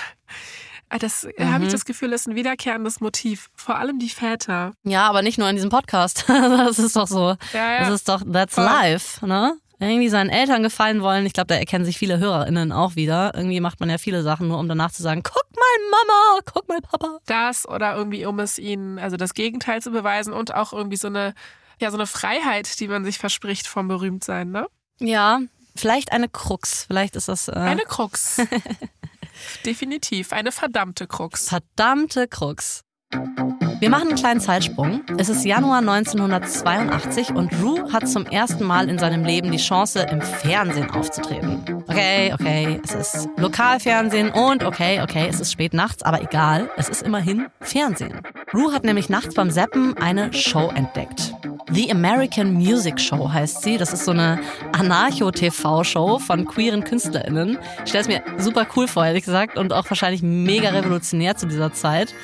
das 0.89 1.27
mhm. 1.37 1.51
habe 1.51 1.65
ich 1.65 1.71
das 1.71 1.85
Gefühl, 1.85 2.13
ist 2.13 2.27
ein 2.27 2.35
wiederkehrendes 2.35 3.01
Motiv. 3.01 3.49
Vor 3.55 3.77
allem 3.77 3.99
die 3.99 4.09
Väter. 4.09 4.73
Ja, 4.83 5.07
aber 5.07 5.21
nicht 5.21 5.37
nur 5.37 5.49
in 5.49 5.55
diesem 5.55 5.69
Podcast. 5.69 6.25
das 6.27 6.79
ist 6.79 6.95
doch 6.95 7.07
so. 7.07 7.35
Ja, 7.53 7.73
ja. 7.73 7.79
Das 7.79 7.89
ist 7.89 8.09
doch, 8.09 8.21
that's 8.31 8.55
Voll. 8.55 8.65
life, 8.65 9.25
ne? 9.25 9.57
Irgendwie 9.79 10.07
seinen 10.07 10.29
Eltern 10.29 10.63
gefallen 10.63 11.01
wollen. 11.01 11.25
Ich 11.25 11.33
glaube, 11.33 11.47
da 11.47 11.55
erkennen 11.55 11.83
sich 11.83 11.97
viele 11.97 12.17
HörerInnen 12.17 12.71
auch 12.71 12.95
wieder. 12.95 13.33
Irgendwie 13.35 13.59
macht 13.59 13.81
man 13.81 13.89
ja 13.89 13.97
viele 13.97 14.23
Sachen 14.23 14.47
nur, 14.47 14.57
um 14.57 14.69
danach 14.69 14.91
zu 14.91 15.03
sagen, 15.03 15.21
guck 15.21 15.45
mal 15.53 15.89
Mama, 15.91 16.39
guck 16.45 16.67
mal 16.69 16.79
Papa. 16.81 17.19
Das 17.25 17.67
oder 17.67 17.95
irgendwie, 17.95 18.25
um 18.25 18.39
es 18.39 18.57
ihnen, 18.57 18.99
also 18.99 19.17
das 19.17 19.33
Gegenteil 19.33 19.81
zu 19.81 19.91
beweisen 19.91 20.31
und 20.31 20.55
auch 20.55 20.71
irgendwie 20.71 20.95
so 20.95 21.07
eine, 21.07 21.33
ja, 21.81 21.91
so 21.91 21.97
eine 21.97 22.07
Freiheit, 22.07 22.79
die 22.79 22.87
man 22.87 23.03
sich 23.03 23.17
verspricht 23.17 23.67
vom 23.67 23.89
Berühmtsein, 23.89 24.51
ne? 24.51 24.67
Ja, 24.99 25.41
vielleicht 25.75 26.13
eine 26.13 26.29
Krux. 26.29 26.85
Vielleicht 26.87 27.17
ist 27.17 27.27
das. 27.27 27.49
Äh 27.49 27.53
eine 27.53 27.83
Krux. 27.83 28.37
Definitiv. 29.65 30.31
Eine 30.33 30.51
verdammte 30.51 31.07
Krux. 31.07 31.49
Verdammte 31.49 32.27
Krux. 32.27 32.81
Wir 33.79 33.89
machen 33.89 34.07
einen 34.09 34.17
kleinen 34.17 34.39
Zeitsprung. 34.39 35.01
Es 35.17 35.29
ist 35.29 35.45
Januar 35.45 35.79
1982 35.79 37.31
und 37.31 37.51
Rue 37.61 37.91
hat 37.91 38.07
zum 38.07 38.25
ersten 38.25 38.63
Mal 38.63 38.89
in 38.89 38.97
seinem 38.97 39.25
Leben 39.25 39.51
die 39.51 39.57
Chance, 39.57 40.07
im 40.09 40.21
Fernsehen 40.21 40.89
aufzutreten. 40.89 41.83
Okay, 41.87 42.33
okay, 42.33 42.79
es 42.83 42.95
ist 42.95 43.29
Lokalfernsehen 43.37 44.31
und 44.31 44.63
okay, 44.63 45.01
okay, 45.01 45.27
es 45.29 45.39
ist 45.39 45.51
spät 45.51 45.73
nachts, 45.73 46.03
aber 46.03 46.21
egal, 46.21 46.69
es 46.77 46.89
ist 46.89 47.03
immerhin 47.03 47.47
Fernsehen. 47.59 48.21
Rue 48.53 48.73
hat 48.73 48.85
nämlich 48.85 49.09
nachts 49.09 49.35
beim 49.35 49.51
Seppen 49.51 49.97
eine 49.97 50.31
Show 50.33 50.71
entdeckt. 50.73 51.34
The 51.75 51.91
American 51.91 52.53
Music 52.53 53.01
Show 53.01 53.29
heißt 53.29 53.63
sie. 53.63 53.77
Das 53.77 53.91
ist 53.91 54.05
so 54.05 54.11
eine 54.11 54.39
Anarcho-TV-Show 54.71 56.19
von 56.19 56.45
queeren 56.45 56.85
KünstlerInnen. 56.85 57.57
Ich 57.83 57.89
stelle 57.89 58.01
es 58.01 58.07
mir 58.07 58.23
super 58.37 58.65
cool 58.77 58.87
vor, 58.87 59.05
ehrlich 59.05 59.25
gesagt, 59.25 59.57
und 59.57 59.73
auch 59.73 59.89
wahrscheinlich 59.89 60.23
mega 60.23 60.69
revolutionär 60.69 61.35
zu 61.35 61.47
dieser 61.47 61.73
Zeit. 61.73 62.15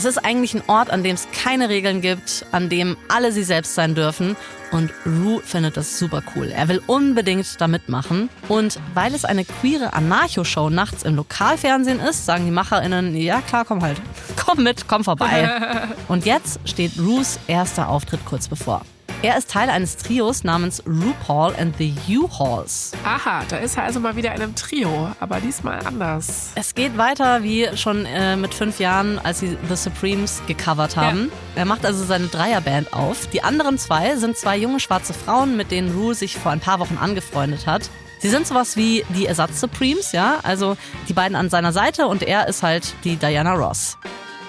Es 0.00 0.06
ist 0.06 0.24
eigentlich 0.24 0.54
ein 0.54 0.62
Ort, 0.66 0.88
an 0.88 1.02
dem 1.02 1.14
es 1.14 1.28
keine 1.30 1.68
Regeln 1.68 2.00
gibt, 2.00 2.46
an 2.52 2.70
dem 2.70 2.96
alle 3.08 3.32
sie 3.32 3.42
selbst 3.42 3.74
sein 3.74 3.94
dürfen. 3.94 4.34
Und 4.72 4.90
Rue 5.04 5.42
findet 5.44 5.76
das 5.76 5.98
super 5.98 6.22
cool. 6.34 6.46
Er 6.46 6.68
will 6.68 6.80
unbedingt 6.86 7.60
da 7.60 7.68
mitmachen. 7.68 8.30
Und 8.48 8.78
weil 8.94 9.14
es 9.14 9.26
eine 9.26 9.44
queere 9.44 9.92
Anarcho-Show 9.92 10.70
nachts 10.70 11.02
im 11.02 11.16
Lokalfernsehen 11.16 12.00
ist, 12.00 12.24
sagen 12.24 12.46
die 12.46 12.50
MacherInnen, 12.50 13.14
ja 13.14 13.42
klar, 13.42 13.66
komm 13.66 13.82
halt. 13.82 14.00
Komm 14.42 14.64
mit, 14.64 14.88
komm 14.88 15.04
vorbei. 15.04 15.50
Und 16.08 16.24
jetzt 16.24 16.60
steht 16.64 16.98
Rues 16.98 17.38
erster 17.46 17.90
Auftritt 17.90 18.24
kurz 18.24 18.48
bevor. 18.48 18.80
Er 19.22 19.36
ist 19.36 19.50
Teil 19.50 19.68
eines 19.68 19.98
Trios 19.98 20.44
namens 20.44 20.82
RuPaul 20.86 21.54
and 21.56 21.76
the 21.76 21.92
U-Halls. 22.08 22.92
Aha, 23.04 23.42
da 23.50 23.58
ist 23.58 23.76
er 23.76 23.82
also 23.82 24.00
mal 24.00 24.16
wieder 24.16 24.34
in 24.34 24.40
einem 24.40 24.54
Trio, 24.54 25.14
aber 25.20 25.40
diesmal 25.40 25.78
anders. 25.84 26.52
Es 26.54 26.74
geht 26.74 26.96
weiter 26.96 27.42
wie 27.42 27.68
schon 27.76 28.06
äh, 28.06 28.36
mit 28.36 28.54
fünf 28.54 28.80
Jahren, 28.80 29.18
als 29.18 29.40
sie 29.40 29.58
The 29.68 29.76
Supremes 29.76 30.40
gecovert 30.46 30.96
haben. 30.96 31.30
Ja. 31.54 31.60
Er 31.60 31.64
macht 31.66 31.84
also 31.84 32.02
seine 32.02 32.28
Dreierband 32.28 32.94
auf. 32.94 33.26
Die 33.26 33.42
anderen 33.42 33.76
zwei 33.76 34.16
sind 34.16 34.38
zwei 34.38 34.56
junge 34.56 34.80
schwarze 34.80 35.12
Frauen, 35.12 35.54
mit 35.54 35.70
denen 35.70 35.94
Ru 35.94 36.14
sich 36.14 36.38
vor 36.38 36.52
ein 36.52 36.60
paar 36.60 36.78
Wochen 36.78 36.96
angefreundet 36.98 37.66
hat. 37.66 37.90
Sie 38.20 38.30
sind 38.30 38.46
sowas 38.46 38.78
wie 38.78 39.04
die 39.10 39.26
Ersatz-Supremes, 39.26 40.12
ja, 40.12 40.38
also 40.44 40.78
die 41.08 41.12
beiden 41.12 41.36
an 41.36 41.50
seiner 41.50 41.72
Seite 41.72 42.06
und 42.06 42.22
er 42.22 42.48
ist 42.48 42.62
halt 42.62 42.94
die 43.04 43.16
Diana 43.16 43.52
Ross. 43.52 43.98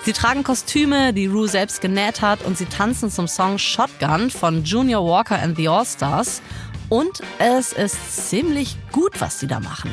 Sie 0.04 0.14
tragen 0.14 0.43
Kostüme, 0.43 1.14
die 1.14 1.28
Rue 1.28 1.47
selbst 1.47 1.80
genäht 1.80 2.22
hat 2.24 2.43
und 2.43 2.58
sie 2.58 2.66
tanzen 2.66 3.12
zum 3.12 3.28
Song 3.28 3.60
Shotgun 3.60 4.32
von 4.32 4.64
Junior 4.64 5.06
Walker 5.06 5.39
and 5.39 5.56
the 5.56 5.70
All-Stars. 5.70 6.41
Und 6.89 7.22
es 7.38 7.72
ist 7.72 8.28
ziemlich 8.30 8.78
gut, 8.91 9.22
was 9.22 9.39
sie 9.39 9.45
da 9.45 9.60
machen. 9.60 9.91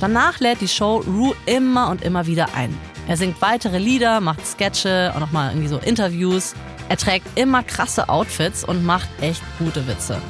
Danach 0.00 0.38
lädt 0.38 0.60
die 0.60 0.68
Show 0.68 0.98
Rue 0.98 1.34
immer 1.46 1.88
und 1.88 2.02
immer 2.02 2.26
wieder 2.26 2.54
ein. 2.54 2.76
Er 3.08 3.16
singt 3.16 3.40
weitere 3.40 3.78
Lieder, 3.78 4.20
macht 4.20 4.46
Sketche 4.46 5.12
und 5.14 5.20
nochmal 5.20 5.52
irgendwie 5.52 5.68
so 5.68 5.78
Interviews. 5.78 6.54
Er 6.90 6.98
trägt 6.98 7.26
immer 7.38 7.62
krasse 7.62 8.10
Outfits 8.10 8.64
und 8.64 8.84
macht 8.84 9.08
echt 9.22 9.42
gute 9.58 9.86
Witze. 9.88 10.20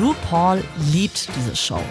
RuPaul 0.00 0.64
liebt 0.92 1.28
diese 1.36 1.54
Show. 1.54 1.82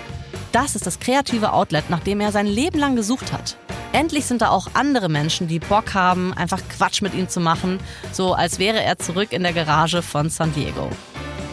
Das 0.51 0.75
ist 0.75 0.85
das 0.85 0.99
kreative 0.99 1.53
Outlet, 1.53 1.89
nach 1.89 2.01
dem 2.01 2.19
er 2.19 2.33
sein 2.33 2.45
Leben 2.45 2.77
lang 2.77 2.97
gesucht 2.97 3.31
hat. 3.31 3.55
Endlich 3.93 4.25
sind 4.25 4.41
da 4.41 4.49
auch 4.49 4.67
andere 4.73 5.07
Menschen, 5.07 5.47
die 5.47 5.59
Bock 5.59 5.93
haben, 5.93 6.33
einfach 6.33 6.61
Quatsch 6.77 7.01
mit 7.01 7.13
ihm 7.13 7.29
zu 7.29 7.39
machen, 7.39 7.79
so 8.11 8.33
als 8.33 8.59
wäre 8.59 8.81
er 8.81 8.99
zurück 8.99 9.31
in 9.31 9.43
der 9.43 9.53
Garage 9.53 10.01
von 10.01 10.29
San 10.29 10.53
Diego. 10.53 10.89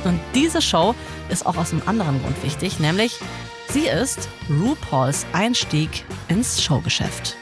Und 0.04 0.20
diese 0.34 0.62
Show 0.62 0.94
ist 1.28 1.46
auch 1.46 1.56
aus 1.56 1.72
einem 1.72 1.82
anderen 1.86 2.20
Grund 2.22 2.42
wichtig, 2.42 2.80
nämlich 2.80 3.18
sie 3.68 3.86
ist 3.86 4.28
RuPauls 4.50 5.26
Einstieg 5.32 6.04
ins 6.28 6.62
Showgeschäft. 6.62 7.36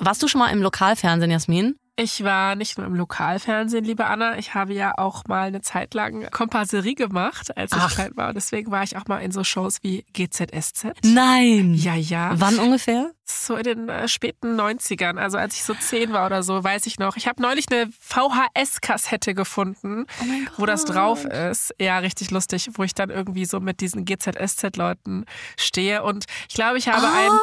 Warst 0.00 0.22
du 0.22 0.28
schon 0.28 0.38
mal 0.38 0.50
im 0.50 0.62
Lokalfernsehen, 0.62 1.30
Jasmin? 1.30 1.76
Ich 2.00 2.22
war 2.22 2.54
nicht 2.54 2.78
nur 2.78 2.86
im 2.86 2.94
Lokalfernsehen, 2.94 3.84
liebe 3.84 4.06
Anna. 4.06 4.38
Ich 4.38 4.54
habe 4.54 4.72
ja 4.72 4.96
auch 4.96 5.24
mal 5.26 5.48
eine 5.48 5.62
Zeit 5.62 5.94
lang 5.94 6.30
Kompasserie 6.30 6.94
gemacht, 6.94 7.56
als 7.56 7.72
ich 7.72 7.78
Ach. 7.78 7.92
klein 7.92 8.12
war. 8.14 8.32
Deswegen 8.32 8.70
war 8.70 8.84
ich 8.84 8.96
auch 8.96 9.06
mal 9.08 9.18
in 9.18 9.32
so 9.32 9.42
Shows 9.42 9.78
wie 9.82 10.06
GZSZ. 10.12 10.92
Nein. 11.02 11.74
Ja, 11.74 11.96
ja. 11.96 12.34
Wann 12.36 12.60
ungefähr? 12.60 13.10
So 13.24 13.56
in 13.56 13.64
den 13.64 13.88
äh, 13.88 14.06
späten 14.06 14.58
90ern, 14.58 15.18
also 15.18 15.38
als 15.38 15.56
ich 15.56 15.64
so 15.64 15.74
zehn 15.74 16.12
war 16.12 16.26
oder 16.26 16.44
so, 16.44 16.62
weiß 16.62 16.86
ich 16.86 17.00
noch. 17.00 17.16
Ich 17.16 17.26
habe 17.26 17.42
neulich 17.42 17.66
eine 17.68 17.90
VHS-Kassette 18.00 19.34
gefunden, 19.34 20.06
oh 20.20 20.24
wo 20.56 20.66
das 20.66 20.84
drauf 20.84 21.24
ist. 21.24 21.74
Ja, 21.80 21.98
richtig 21.98 22.30
lustig, 22.30 22.70
wo 22.74 22.84
ich 22.84 22.94
dann 22.94 23.10
irgendwie 23.10 23.44
so 23.44 23.58
mit 23.58 23.80
diesen 23.80 24.04
GZSZ-Leuten 24.04 25.24
stehe. 25.58 26.04
Und 26.04 26.26
ich 26.48 26.54
glaube, 26.54 26.78
ich 26.78 26.88
habe 26.88 27.04
oh. 27.04 27.32
ein 27.32 27.38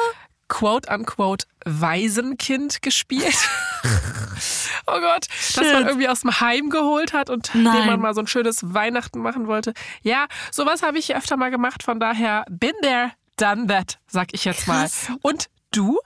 quote-unquote 0.47 1.45
Waisenkind 1.65 2.81
gespielt. 2.81 3.35
oh 4.87 4.99
Gott, 4.99 5.27
Shit. 5.31 5.57
das 5.57 5.73
man 5.73 5.87
irgendwie 5.87 6.07
aus 6.07 6.21
dem 6.21 6.39
Heim 6.39 6.69
geholt 6.69 7.13
hat 7.13 7.29
und 7.29 7.53
dem 7.53 7.63
man 7.63 7.99
mal 7.99 8.13
so 8.13 8.21
ein 8.21 8.27
schönes 8.27 8.73
Weihnachten 8.73 9.19
machen 9.19 9.47
wollte. 9.47 9.73
Ja, 10.01 10.27
sowas 10.51 10.83
habe 10.83 10.99
ich 10.99 11.15
öfter 11.15 11.37
mal 11.37 11.51
gemacht, 11.51 11.83
von 11.83 11.99
daher 11.99 12.45
bin 12.49 12.73
there, 12.81 13.11
done 13.37 13.67
that, 13.67 13.99
sag 14.07 14.33
ich 14.33 14.45
jetzt 14.45 14.65
Krass. 14.65 15.09
mal. 15.09 15.17
Und 15.21 15.49
du? 15.71 15.99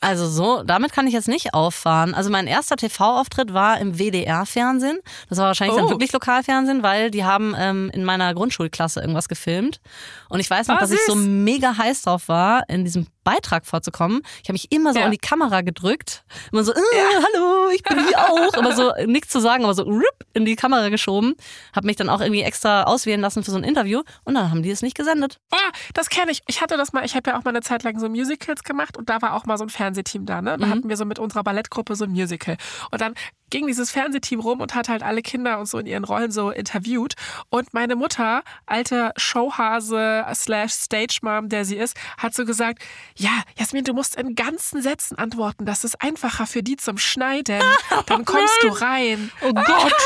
Also 0.00 0.28
so, 0.28 0.64
damit 0.64 0.92
kann 0.92 1.06
ich 1.06 1.14
jetzt 1.14 1.28
nicht 1.28 1.54
auffahren. 1.54 2.12
Also 2.12 2.28
mein 2.28 2.48
erster 2.48 2.74
TV-Auftritt 2.74 3.54
war 3.54 3.78
im 3.78 4.00
WDR-Fernsehen. 4.00 4.98
Das 5.28 5.38
war 5.38 5.46
wahrscheinlich 5.46 5.76
oh. 5.76 5.80
dann 5.80 5.90
wirklich 5.90 6.12
Lokalfernsehen, 6.12 6.82
weil 6.82 7.12
die 7.12 7.24
haben 7.24 7.54
ähm, 7.56 7.88
in 7.94 8.04
meiner 8.04 8.34
Grundschulklasse 8.34 9.00
irgendwas 9.00 9.28
gefilmt. 9.28 9.80
Und 10.28 10.40
ich 10.40 10.50
weiß 10.50 10.66
noch, 10.66 10.76
ah, 10.76 10.80
dass 10.80 10.90
süß. 10.90 10.98
ich 10.98 11.06
so 11.06 11.14
mega 11.14 11.76
heiß 11.78 12.02
drauf 12.02 12.28
war, 12.28 12.68
in 12.68 12.84
diesem 12.84 13.06
Beitrag 13.24 13.66
vorzukommen. 13.66 14.22
Ich 14.42 14.48
habe 14.48 14.54
mich 14.54 14.70
immer 14.70 14.92
so 14.92 14.98
ja. 14.98 15.04
an 15.04 15.10
die 15.10 15.18
Kamera 15.18 15.60
gedrückt. 15.60 16.24
Immer 16.50 16.64
so, 16.64 16.72
äh, 16.72 16.76
ja. 16.76 17.22
hallo, 17.22 17.70
ich 17.74 17.82
bin 17.82 18.06
hier 18.06 18.18
auch. 18.18 18.54
Immer 18.54 18.74
so 18.74 18.92
nichts 19.06 19.30
zu 19.30 19.40
sagen, 19.40 19.64
aber 19.64 19.74
so 19.74 19.82
rip, 19.84 20.26
in 20.32 20.44
die 20.44 20.56
Kamera 20.56 20.88
geschoben. 20.88 21.34
Habe 21.74 21.86
mich 21.86 21.96
dann 21.96 22.08
auch 22.08 22.20
irgendwie 22.20 22.42
extra 22.42 22.84
auswählen 22.84 23.20
lassen 23.20 23.42
für 23.42 23.50
so 23.50 23.56
ein 23.56 23.64
Interview. 23.64 24.02
Und 24.24 24.34
dann 24.34 24.50
haben 24.50 24.62
die 24.62 24.70
es 24.70 24.82
nicht 24.82 24.96
gesendet. 24.96 25.38
Ah, 25.50 25.70
das 25.94 26.10
kenne 26.10 26.30
ich. 26.30 26.42
Ich 26.46 26.60
hatte 26.60 26.76
das 26.76 26.92
mal, 26.92 27.04
ich 27.04 27.14
habe 27.14 27.30
ja 27.30 27.38
auch 27.38 27.44
mal 27.44 27.50
eine 27.50 27.62
Zeit 27.62 27.82
lang 27.82 27.98
so 27.98 28.08
Musicals 28.08 28.64
gemacht 28.64 28.96
und 28.96 29.08
da 29.08 29.22
war 29.22 29.34
auch 29.34 29.44
mal 29.44 29.58
so 29.58 29.64
ein 29.64 29.70
Fernsehteam 29.70 30.26
da. 30.26 30.42
Ne? 30.42 30.56
Da 30.58 30.66
mhm. 30.66 30.70
hatten 30.70 30.88
wir 30.88 30.96
so 30.96 31.04
mit 31.04 31.18
unserer 31.18 31.42
Ballettgruppe 31.42 31.94
so 31.96 32.04
ein 32.04 32.10
Musical. 32.10 32.56
Und 32.90 33.00
dann 33.00 33.14
ging 33.52 33.66
dieses 33.66 33.90
Fernsehteam 33.90 34.40
rum 34.40 34.60
und 34.60 34.74
hat 34.74 34.88
halt 34.88 35.02
alle 35.02 35.22
Kinder 35.22 35.60
und 35.60 35.66
so 35.66 35.78
in 35.78 35.86
ihren 35.86 36.04
Rollen 36.04 36.32
so 36.32 36.50
interviewt. 36.50 37.14
Und 37.50 37.74
meine 37.74 37.94
Mutter, 37.94 38.42
alte 38.66 39.12
Showhase 39.16 40.24
slash 40.34 40.72
Stage 40.72 41.18
Mom, 41.20 41.50
der 41.50 41.64
sie 41.66 41.76
ist, 41.76 41.94
hat 42.16 42.34
so 42.34 42.44
gesagt, 42.46 42.82
ja, 43.14 43.42
Jasmin, 43.58 43.84
du 43.84 43.92
musst 43.92 44.16
in 44.16 44.34
ganzen 44.34 44.80
Sätzen 44.80 45.18
antworten. 45.18 45.66
Das 45.66 45.84
ist 45.84 46.00
einfacher 46.00 46.46
für 46.46 46.62
die 46.62 46.76
zum 46.76 46.96
Schneiden. 46.96 47.60
Dann 48.06 48.24
kommst 48.24 48.56
du 48.62 48.68
rein. 48.68 49.30
Oh 49.42 49.52
Gott. 49.52 49.92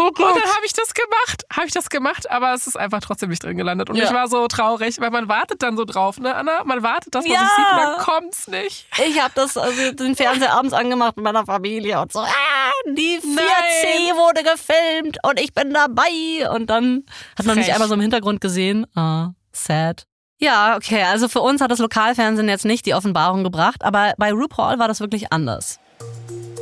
Oh 0.00 0.12
Gott. 0.12 0.36
Und 0.36 0.44
dann 0.44 0.54
habe 0.54 0.64
ich 0.64 0.72
das 0.72 0.94
gemacht. 0.94 1.44
Habe 1.52 1.66
ich 1.66 1.72
das 1.72 1.90
gemacht, 1.90 2.30
aber 2.30 2.54
es 2.54 2.68
ist 2.68 2.76
einfach 2.76 3.00
trotzdem 3.00 3.30
nicht 3.30 3.42
drin 3.42 3.56
gelandet. 3.56 3.90
Und 3.90 3.96
ja. 3.96 4.04
ich 4.04 4.12
war 4.12 4.28
so 4.28 4.46
traurig, 4.46 5.00
weil 5.00 5.10
man 5.10 5.28
wartet 5.28 5.60
dann 5.62 5.76
so 5.76 5.84
drauf, 5.84 6.20
ne, 6.20 6.36
Anna? 6.36 6.62
Man 6.64 6.84
wartet, 6.84 7.16
dass 7.16 7.24
man 7.24 7.34
ja. 7.34 7.40
sich 7.40 7.48
sieht 7.48 7.66
und 7.72 7.78
dann 7.78 7.98
kommt's 7.98 8.46
nicht. 8.46 8.86
Ich 9.04 9.20
habe 9.20 9.32
das 9.34 9.56
also 9.56 9.92
den 9.92 10.14
Fernseher 10.14 10.52
abends 10.52 10.72
angemacht 10.72 11.16
mit 11.16 11.24
meiner 11.24 11.44
Familie 11.44 12.00
und 12.00 12.12
so, 12.12 12.20
ah, 12.20 12.67
die 12.86 13.18
4C 13.20 14.16
wurde 14.16 14.42
gefilmt 14.42 15.18
und 15.26 15.40
ich 15.40 15.52
bin 15.54 15.72
dabei. 15.72 16.50
Und 16.50 16.70
dann 16.70 17.04
hat 17.38 17.46
man 17.46 17.56
Frech. 17.56 17.66
mich 17.66 17.74
einmal 17.74 17.88
so 17.88 17.94
im 17.94 18.00
Hintergrund 18.00 18.40
gesehen. 18.40 18.86
Ah, 18.96 19.30
sad. 19.52 20.04
Ja, 20.40 20.76
okay, 20.76 21.02
also 21.02 21.28
für 21.28 21.40
uns 21.40 21.60
hat 21.60 21.70
das 21.70 21.80
Lokalfernsehen 21.80 22.48
jetzt 22.48 22.64
nicht 22.64 22.86
die 22.86 22.94
Offenbarung 22.94 23.42
gebracht, 23.42 23.82
aber 23.82 24.14
bei 24.18 24.32
RuPaul 24.32 24.78
war 24.78 24.86
das 24.86 25.00
wirklich 25.00 25.32
anders. 25.32 25.80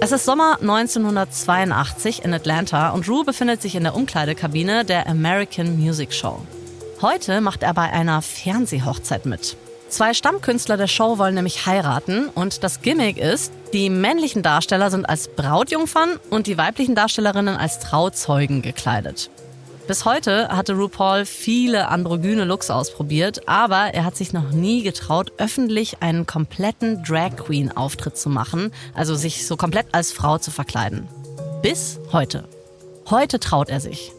Es 0.00 0.12
ist 0.12 0.24
Sommer 0.24 0.58
1982 0.60 2.24
in 2.24 2.32
Atlanta 2.32 2.90
und 2.90 3.08
Ru 3.08 3.24
befindet 3.24 3.62
sich 3.62 3.74
in 3.74 3.82
der 3.82 3.94
Umkleidekabine 3.94 4.84
der 4.84 5.06
American 5.06 5.78
Music 5.78 6.12
Show. 6.12 6.40
Heute 7.02 7.40
macht 7.40 7.62
er 7.62 7.74
bei 7.74 7.90
einer 7.90 8.22
Fernsehhochzeit 8.22 9.26
mit. 9.26 9.56
Zwei 9.88 10.14
Stammkünstler 10.14 10.76
der 10.76 10.88
Show 10.88 11.18
wollen 11.18 11.34
nämlich 11.34 11.64
heiraten 11.66 12.28
und 12.28 12.64
das 12.64 12.82
Gimmick 12.82 13.18
ist, 13.18 13.52
die 13.72 13.88
männlichen 13.88 14.42
Darsteller 14.42 14.90
sind 14.90 15.08
als 15.08 15.28
Brautjungfern 15.28 16.18
und 16.28 16.48
die 16.48 16.58
weiblichen 16.58 16.96
Darstellerinnen 16.96 17.56
als 17.56 17.78
Trauzeugen 17.78 18.62
gekleidet. 18.62 19.30
Bis 19.86 20.04
heute 20.04 20.48
hatte 20.48 20.72
RuPaul 20.72 21.24
viele 21.24 21.86
androgyne 21.88 22.44
Looks 22.44 22.70
ausprobiert, 22.70 23.48
aber 23.48 23.94
er 23.94 24.04
hat 24.04 24.16
sich 24.16 24.32
noch 24.32 24.50
nie 24.50 24.82
getraut, 24.82 25.32
öffentlich 25.38 26.02
einen 26.02 26.26
kompletten 26.26 27.04
Drag 27.04 27.36
Queen 27.36 27.70
Auftritt 27.70 28.18
zu 28.18 28.28
machen, 28.28 28.72
also 28.94 29.14
sich 29.14 29.46
so 29.46 29.56
komplett 29.56 29.86
als 29.92 30.10
Frau 30.10 30.38
zu 30.38 30.50
verkleiden. 30.50 31.06
Bis 31.62 32.00
heute. 32.10 32.48
Heute 33.08 33.38
traut 33.38 33.68
er 33.68 33.80
sich. 33.80 34.10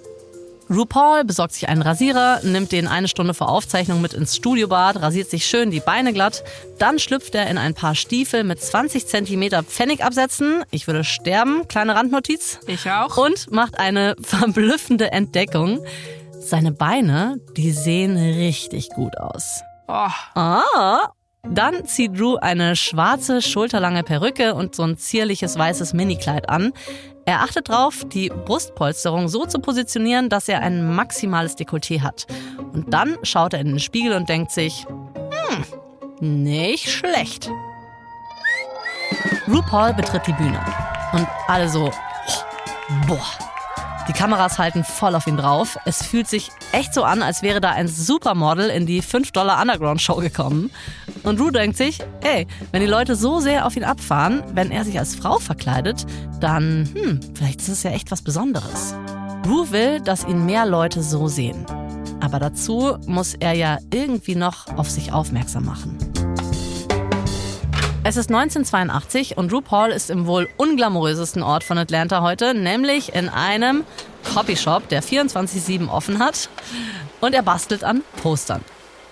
RuPaul 0.70 1.24
besorgt 1.24 1.53
sich 1.53 1.70
einen 1.70 1.82
Rasierer, 1.82 2.41
nimmt 2.43 2.72
den 2.72 2.88
eine 2.88 3.07
Stunde 3.07 3.34
vor 3.34 3.49
Aufzeichnung 3.49 4.01
mit 4.01 4.13
ins 4.13 4.36
Studiobad, 4.36 5.01
rasiert 5.01 5.30
sich 5.30 5.45
schön 5.45 5.72
die 5.72 5.80
Beine 5.80 6.13
glatt, 6.13 6.43
dann 6.78 6.99
schlüpft 6.99 7.36
er 7.36 7.47
in 7.47 7.57
ein 7.57 7.74
paar 7.74 7.95
Stiefel 7.95 8.43
mit 8.43 8.61
20 8.61 9.07
cm 9.07 9.63
Pfennigabsätzen. 9.65 10.63
Ich 10.72 10.88
würde 10.88 11.03
sterben, 11.03 11.68
kleine 11.68 11.95
Randnotiz. 11.95 12.59
Ich 12.68 12.89
auch. 12.89 13.18
Und 13.18 13.51
macht 13.51 13.80
eine 13.80 14.15
verblüffende 14.22 15.11
Entdeckung. 15.11 15.80
Seine 16.39 16.72
Beine, 16.72 17.39
die 17.55 17.72
sehen 17.72 18.18
richtig 18.18 18.89
gut 18.89 19.18
aus. 19.18 19.61
Oh. 19.88 20.09
Ah, 20.36 21.11
dann 21.43 21.86
zieht 21.86 22.20
Drew 22.20 22.36
eine 22.36 22.76
schwarze, 22.76 23.41
schulterlange 23.41 24.03
Perücke 24.03 24.53
und 24.53 24.76
so 24.76 24.84
ein 24.84 24.97
zierliches 24.97 25.57
weißes 25.57 25.93
Minikleid 25.93 26.49
an. 26.49 26.74
Er 27.28 27.41
achtet 27.41 27.67
darauf, 27.67 28.05
die 28.05 28.30
Brustpolsterung 28.30 29.28
so 29.28 29.45
zu 29.45 29.59
positionieren, 29.59 30.30
dass 30.30 30.47
er 30.47 30.61
ein 30.61 30.95
maximales 30.95 31.57
Dekolleté 31.57 32.01
hat. 32.01 32.25
Und 32.71 32.93
dann 32.93 33.17
schaut 33.23 33.53
er 33.53 33.59
in 33.59 33.67
den 33.67 33.80
Spiegel 33.80 34.13
und 34.13 34.30
denkt 34.30 34.49
sich, 34.51 34.86
hm, 34.88 36.45
nicht 36.45 36.89
schlecht. 36.89 37.51
RuPaul 39.45 39.93
betritt 39.93 40.25
die 40.25 40.32
Bühne. 40.32 40.57
Und 41.11 41.28
alle 41.49 41.67
so, 41.67 41.91
boah. 43.07 43.57
Die 44.08 44.14
Kameras 44.14 44.58
halten 44.58 44.86
voll 44.86 45.16
auf 45.16 45.28
ihn 45.28 45.36
drauf. 45.36 45.78
Es 45.84 46.01
fühlt 46.01 46.28
sich 46.28 46.49
echt 46.72 46.93
so 46.93 47.03
an, 47.03 47.22
als 47.22 47.41
wäre 47.41 47.60
da 47.60 47.72
ein 47.72 47.89
Supermodel 47.89 48.70
in 48.70 48.86
die 48.86 49.03
5-Dollar 49.03 49.62
Underground-Show 49.62 50.16
gekommen. 50.16 50.72
Und 51.24 51.41
Ru 51.41 51.51
denkt 51.51 51.76
sich, 51.76 51.99
ey, 52.22 52.47
wenn 52.72 52.80
die 52.80 52.88
Leute 52.88 53.16
so 53.16 53.41
sehr 53.41 53.66
auf 53.66 53.76
ihn 53.76 53.84
abfahren, 53.84 54.43
wenn 54.53 54.72
er 54.72 54.86
sich 54.86 54.97
als 54.97 55.16
Frau 55.16 55.39
verkleidet, 55.39 56.05
dann, 56.39 56.89
hm, 56.93 57.20
vielleicht 57.34 57.60
ist 57.60 57.68
es 57.68 57.84
ja 57.84 57.91
echt 57.91 58.10
was 58.10 58.22
Besonderes. 58.22 58.95
Ru 59.45 59.72
will, 59.72 59.99
dass 59.99 60.24
ihn 60.24 60.45
mehr 60.45 60.66
Leute 60.66 61.03
so 61.03 61.28
sehen. 61.28 61.66
Aber 62.22 62.39
dazu 62.39 62.97
muss 63.08 63.34
er 63.34 63.53
ja 63.53 63.78
irgendwie 63.93 64.36
noch 64.36 64.68
auf 64.78 64.89
sich 64.89 65.12
aufmerksam 65.12 65.66
machen. 65.66 65.97
Es 68.10 68.16
ist 68.16 68.32
1982 68.32 69.36
und 69.36 69.51
RuPaul 69.51 69.89
ist 69.89 70.10
im 70.10 70.28
wohl 70.28 70.47
unglamourösesten 70.55 71.43
Ort 71.43 71.66
von 71.66 71.78
Atlanta 71.78 72.22
heute, 72.22 72.53
nämlich 72.53 73.14
in 73.14 73.28
einem 73.28 73.84
Copyshop, 74.34 74.88
der 74.88 75.03
24-7 75.03 75.89
offen 75.89 76.20
hat. 76.20 76.49
Und 77.20 77.36
er 77.36 77.41
bastelt 77.41 77.84
an 77.84 78.03
Postern. 78.24 78.62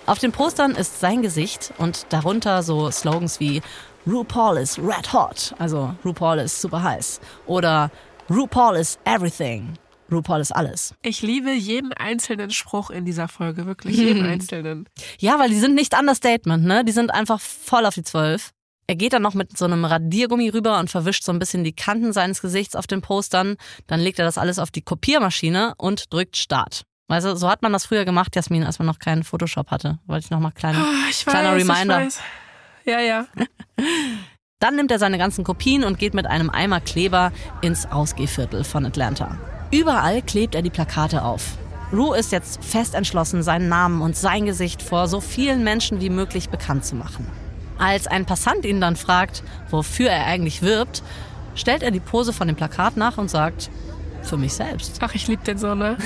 Auf 0.06 0.18
den 0.18 0.32
Postern 0.32 0.70
ist 0.70 0.98
sein 0.98 1.20
Gesicht 1.20 1.74
und 1.76 2.06
darunter 2.08 2.62
so 2.62 2.90
Slogans 2.90 3.38
wie 3.38 3.60
RuPaul 4.06 4.56
is 4.56 4.78
red 4.78 5.12
hot, 5.12 5.54
also 5.58 5.94
RuPaul 6.02 6.38
ist 6.38 6.58
super 6.62 6.82
heiß. 6.82 7.20
Oder 7.44 7.90
RuPaul 8.30 8.76
is 8.76 8.98
everything. 9.04 9.74
RuPaul 10.10 10.40
ist 10.40 10.52
alles. 10.52 10.94
Ich 11.02 11.20
liebe 11.20 11.52
jeden 11.52 11.92
einzelnen 11.92 12.50
Spruch 12.50 12.88
in 12.88 13.04
dieser 13.04 13.28
Folge, 13.28 13.66
wirklich 13.66 13.98
jeden 13.98 14.24
einzelnen. 14.30 14.88
Ja, 15.18 15.38
weil 15.38 15.50
die 15.50 15.58
sind 15.58 15.74
nicht 15.74 15.94
Understatement, 15.98 16.64
ne? 16.64 16.82
Die 16.82 16.92
sind 16.92 17.12
einfach 17.12 17.40
voll 17.40 17.84
auf 17.84 17.92
die 17.92 18.02
Zwölf. 18.02 18.52
Er 18.88 18.94
geht 18.94 19.12
dann 19.12 19.22
noch 19.22 19.34
mit 19.34 19.56
so 19.56 19.64
einem 19.64 19.84
Radiergummi 19.84 20.48
rüber 20.50 20.78
und 20.78 20.90
verwischt 20.90 21.24
so 21.24 21.32
ein 21.32 21.40
bisschen 21.40 21.64
die 21.64 21.74
Kanten 21.74 22.12
seines 22.12 22.40
Gesichts 22.40 22.76
auf 22.76 22.86
den 22.86 23.02
Postern. 23.02 23.56
Dann 23.88 23.98
legt 23.98 24.18
er 24.18 24.24
das 24.24 24.38
alles 24.38 24.60
auf 24.60 24.70
die 24.70 24.82
Kopiermaschine 24.82 25.74
und 25.76 26.12
drückt 26.12 26.36
Start. 26.36 26.82
Also 27.08 27.34
so 27.34 27.48
hat 27.48 27.62
man 27.62 27.72
das 27.72 27.86
früher 27.86 28.04
gemacht, 28.04 28.34
Jasmin, 28.36 28.64
als 28.64 28.78
man 28.78 28.86
noch 28.86 28.98
keinen 28.98 29.24
Photoshop 29.24 29.70
hatte. 29.70 29.98
Wollte 30.06 30.26
ich 30.26 30.30
noch 30.30 30.40
mal 30.40 30.52
kleine, 30.52 30.78
oh, 30.78 31.10
ich 31.10 31.24
kleiner 31.24 31.54
weiß, 31.54 31.68
Reminder. 31.68 32.00
Ich 32.00 32.06
weiß. 32.06 32.20
Ja, 32.84 33.00
ja. 33.00 33.26
Dann 34.60 34.76
nimmt 34.76 34.90
er 34.90 34.98
seine 34.98 35.18
ganzen 35.18 35.44
Kopien 35.44 35.84
und 35.84 35.98
geht 35.98 36.14
mit 36.14 36.26
einem 36.26 36.50
Eimer 36.50 36.80
Kleber 36.80 37.32
ins 37.62 37.86
Ausgehviertel 37.86 38.64
von 38.64 38.86
Atlanta. 38.86 39.38
Überall 39.70 40.22
klebt 40.22 40.54
er 40.54 40.62
die 40.62 40.70
Plakate 40.70 41.22
auf. 41.22 41.58
Rue 41.92 42.16
ist 42.16 42.32
jetzt 42.32 42.64
fest 42.64 42.94
entschlossen, 42.94 43.42
seinen 43.42 43.68
Namen 43.68 44.00
und 44.00 44.16
sein 44.16 44.46
Gesicht 44.46 44.80
vor 44.82 45.08
so 45.08 45.20
vielen 45.20 45.62
Menschen 45.62 46.00
wie 46.00 46.10
möglich 46.10 46.48
bekannt 46.48 46.84
zu 46.84 46.96
machen. 46.96 47.26
Als 47.78 48.06
ein 48.06 48.26
Passant 48.26 48.64
ihn 48.64 48.80
dann 48.80 48.96
fragt, 48.96 49.42
wofür 49.70 50.10
er 50.10 50.26
eigentlich 50.26 50.62
wirbt, 50.62 51.02
stellt 51.54 51.82
er 51.82 51.90
die 51.90 52.00
Pose 52.00 52.32
von 52.32 52.46
dem 52.46 52.56
Plakat 52.56 52.96
nach 52.96 53.18
und 53.18 53.28
sagt, 53.28 53.70
für 54.22 54.36
mich 54.36 54.54
selbst. 54.54 54.98
Ach, 55.00 55.14
ich 55.14 55.28
liebe 55.28 55.44
den 55.44 55.58
so, 55.58 55.74
ne? 55.74 55.96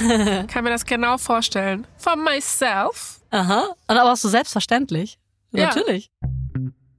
Kann 0.49 0.65
mir 0.65 0.71
das 0.71 0.85
genau 0.85 1.17
vorstellen. 1.17 1.87
For 1.97 2.17
myself. 2.17 3.21
Aha. 3.31 3.75
Und 3.89 3.97
aber 3.97 4.13
auch 4.13 4.17
so 4.17 4.29
selbstverständlich. 4.29 5.19
Ja. 5.53 5.67
Natürlich. 5.67 6.11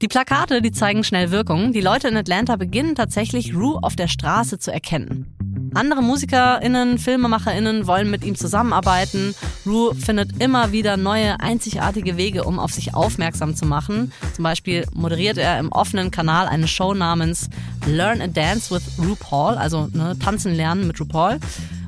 Die 0.01 0.07
Plakate, 0.07 0.61
die 0.61 0.71
zeigen 0.71 1.03
schnell 1.03 1.29
Wirkung. 1.29 1.73
Die 1.73 1.81
Leute 1.81 2.07
in 2.07 2.17
Atlanta 2.17 2.55
beginnen 2.55 2.95
tatsächlich 2.95 3.53
Rue 3.53 3.77
auf 3.83 3.95
der 3.95 4.07
Straße 4.07 4.57
zu 4.57 4.71
erkennen. 4.73 5.37
Andere 5.73 6.01
MusikerInnen, 6.01 6.97
FilmemacherInnen 6.97 7.87
wollen 7.87 8.11
mit 8.11 8.23
ihm 8.23 8.35
zusammenarbeiten. 8.35 9.33
Rue 9.65 9.95
findet 9.95 10.41
immer 10.41 10.71
wieder 10.71 10.97
neue, 10.97 11.39
einzigartige 11.39 12.17
Wege, 12.17 12.43
um 12.43 12.59
auf 12.59 12.71
sich 12.71 12.93
aufmerksam 12.93 13.55
zu 13.55 13.65
machen. 13.65 14.11
Zum 14.35 14.43
Beispiel 14.43 14.85
moderiert 14.93 15.37
er 15.37 15.59
im 15.59 15.71
offenen 15.71 16.11
Kanal 16.11 16.47
eine 16.47 16.67
Show 16.67 16.93
namens 16.93 17.49
Learn 17.85 18.21
a 18.21 18.27
Dance 18.27 18.73
with 18.73 18.83
RuPaul, 18.99 19.55
also 19.55 19.87
ne, 19.93 20.17
Tanzen 20.19 20.53
lernen 20.53 20.87
mit 20.87 20.99
RuPaul. 20.99 21.39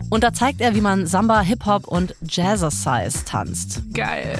Und 0.09 0.23
da 0.23 0.31
zeigt 0.31 0.61
er, 0.61 0.75
wie 0.75 0.81
man 0.81 1.07
Samba, 1.07 1.41
Hip-Hop 1.41 1.87
und 1.87 2.15
Jazzercise 2.21 3.25
tanzt. 3.25 3.81
Geil. 3.93 4.37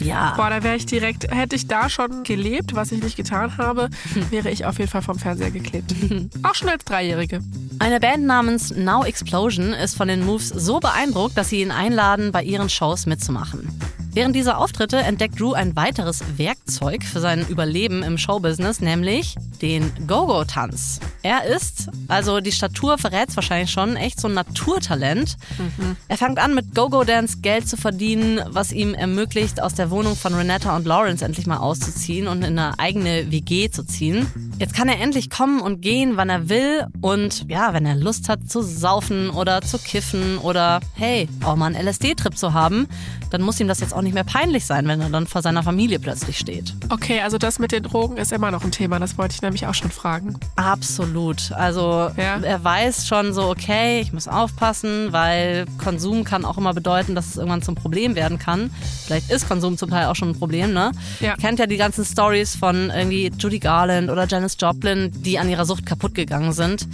Ja. 0.00 0.34
Boah, 0.36 0.50
da 0.50 0.62
wäre 0.62 0.76
ich 0.76 0.86
direkt, 0.86 1.30
hätte 1.30 1.56
ich 1.56 1.66
da 1.66 1.88
schon 1.88 2.22
gelebt, 2.24 2.74
was 2.74 2.92
ich 2.92 3.02
nicht 3.02 3.16
getan 3.16 3.56
habe, 3.58 3.90
wäre 4.30 4.50
ich 4.50 4.64
auf 4.64 4.78
jeden 4.78 4.90
Fall 4.90 5.02
vom 5.02 5.18
Fernseher 5.18 5.50
geklebt. 5.50 5.94
Auch 6.42 6.54
schon 6.54 6.68
als 6.68 6.84
Dreijährige. 6.84 7.40
Eine 7.78 8.00
Band 8.00 8.24
namens 8.24 8.74
Now 8.74 9.04
Explosion 9.04 9.72
ist 9.72 9.96
von 9.96 10.08
den 10.08 10.24
Moves 10.24 10.48
so 10.48 10.80
beeindruckt, 10.80 11.36
dass 11.36 11.48
sie 11.48 11.60
ihn 11.60 11.70
einladen, 11.70 12.32
bei 12.32 12.42
ihren 12.42 12.68
Shows 12.68 13.06
mitzumachen. 13.06 13.68
Während 14.12 14.34
dieser 14.34 14.58
Auftritte 14.58 14.96
entdeckt 14.96 15.38
Drew 15.38 15.52
ein 15.52 15.76
weiteres 15.76 16.22
Werkzeug 16.36 17.04
für 17.04 17.20
sein 17.20 17.46
Überleben 17.46 18.02
im 18.02 18.18
Showbusiness, 18.18 18.80
nämlich 18.80 19.36
den 19.62 19.92
Go-Go-Tanz. 20.08 20.98
Er 21.22 21.44
ist, 21.44 21.88
also 22.08 22.40
die 22.40 22.50
Statur 22.50 22.98
verrät 22.98 23.28
es 23.28 23.36
wahrscheinlich 23.36 23.70
schon, 23.70 23.94
echt 23.94 24.18
so 24.18 24.26
ein 24.26 24.34
Naturtalent. 24.34 25.36
Mhm. 25.58 25.96
Er 26.08 26.16
fängt 26.16 26.38
an, 26.38 26.54
mit 26.54 26.74
Go-Go-Dance 26.74 27.38
Geld 27.40 27.68
zu 27.68 27.76
verdienen, 27.76 28.40
was 28.48 28.72
ihm 28.72 28.94
ermöglicht, 28.94 29.62
aus 29.62 29.74
der 29.74 29.90
Wohnung 29.90 30.16
von 30.16 30.34
Renetta 30.34 30.74
und 30.74 30.86
Lawrence 30.86 31.24
endlich 31.24 31.46
mal 31.46 31.58
auszuziehen 31.58 32.26
und 32.26 32.38
in 32.42 32.58
eine 32.58 32.78
eigene 32.80 33.30
WG 33.30 33.70
zu 33.70 33.84
ziehen. 33.84 34.26
Jetzt 34.58 34.74
kann 34.74 34.88
er 34.88 35.00
endlich 35.00 35.30
kommen 35.30 35.60
und 35.60 35.82
gehen, 35.82 36.16
wann 36.16 36.30
er 36.30 36.48
will 36.48 36.86
und 37.00 37.46
ja, 37.48 37.74
wenn 37.74 37.86
er 37.86 37.94
Lust 37.94 38.28
hat 38.28 38.50
zu 38.50 38.62
saufen 38.62 39.30
oder 39.30 39.62
zu 39.62 39.78
kiffen 39.78 40.38
oder 40.38 40.80
hey, 40.94 41.28
auch 41.44 41.54
mal 41.54 41.66
einen 41.66 41.86
LSD-Trip 41.86 42.36
zu 42.36 42.54
haben, 42.54 42.88
dann 43.30 43.42
muss 43.42 43.58
ihm 43.60 43.68
das 43.68 43.80
jetzt 43.80 43.94
auch 43.94 44.02
nicht 44.02 44.14
mehr 44.14 44.24
peinlich 44.24 44.66
sein, 44.66 44.86
wenn 44.88 45.00
er 45.00 45.08
dann 45.08 45.26
vor 45.26 45.42
seiner 45.42 45.62
Familie 45.62 45.98
plötzlich 45.98 46.38
steht. 46.38 46.74
Okay, 46.88 47.20
also 47.22 47.38
das 47.38 47.58
mit 47.58 47.72
den 47.72 47.82
Drogen 47.84 48.16
ist 48.16 48.32
immer 48.32 48.50
noch 48.50 48.64
ein 48.64 48.72
Thema, 48.72 48.98
das 48.98 49.16
wollte 49.18 49.34
ich 49.34 49.42
nämlich 49.42 49.66
auch 49.66 49.74
schon 49.74 49.90
fragen. 49.90 50.34
Absolut. 50.56 51.52
Also 51.52 52.10
Ja. 52.16 52.38
er 52.42 52.62
weiß 52.64 53.06
schon 53.06 53.32
so, 53.32 53.48
okay, 53.48 54.00
ich 54.00 54.12
muss 54.12 54.28
aufpassen, 54.28 55.12
weil 55.12 55.66
Konsum 55.78 56.24
kann 56.24 56.44
auch 56.44 56.58
immer 56.58 56.74
bedeuten, 56.74 57.14
dass 57.14 57.26
es 57.28 57.36
irgendwann 57.36 57.62
zum 57.62 57.74
Problem 57.74 58.14
werden 58.14 58.38
kann. 58.38 58.70
Vielleicht 59.06 59.30
ist 59.30 59.48
Konsum 59.48 59.78
zum 59.78 59.90
Teil 59.90 60.06
auch 60.06 60.16
schon 60.16 60.30
ein 60.30 60.38
Problem, 60.38 60.72
ne? 60.72 60.92
Ja. 61.20 61.36
Kennt 61.36 61.58
ja 61.58 61.66
die 61.66 61.76
ganzen 61.76 62.04
Stories 62.04 62.56
von 62.56 62.90
irgendwie 62.90 63.30
Judy 63.38 63.58
Garland 63.58 64.10
oder 64.10 64.26
Janis 64.26 64.56
Joplin, 64.60 65.10
die 65.22 65.38
an 65.38 65.48
ihrer 65.48 65.64
Sucht 65.64 65.86
kaputt 65.86 66.14
gegangen 66.14 66.52
sind. 66.52 66.88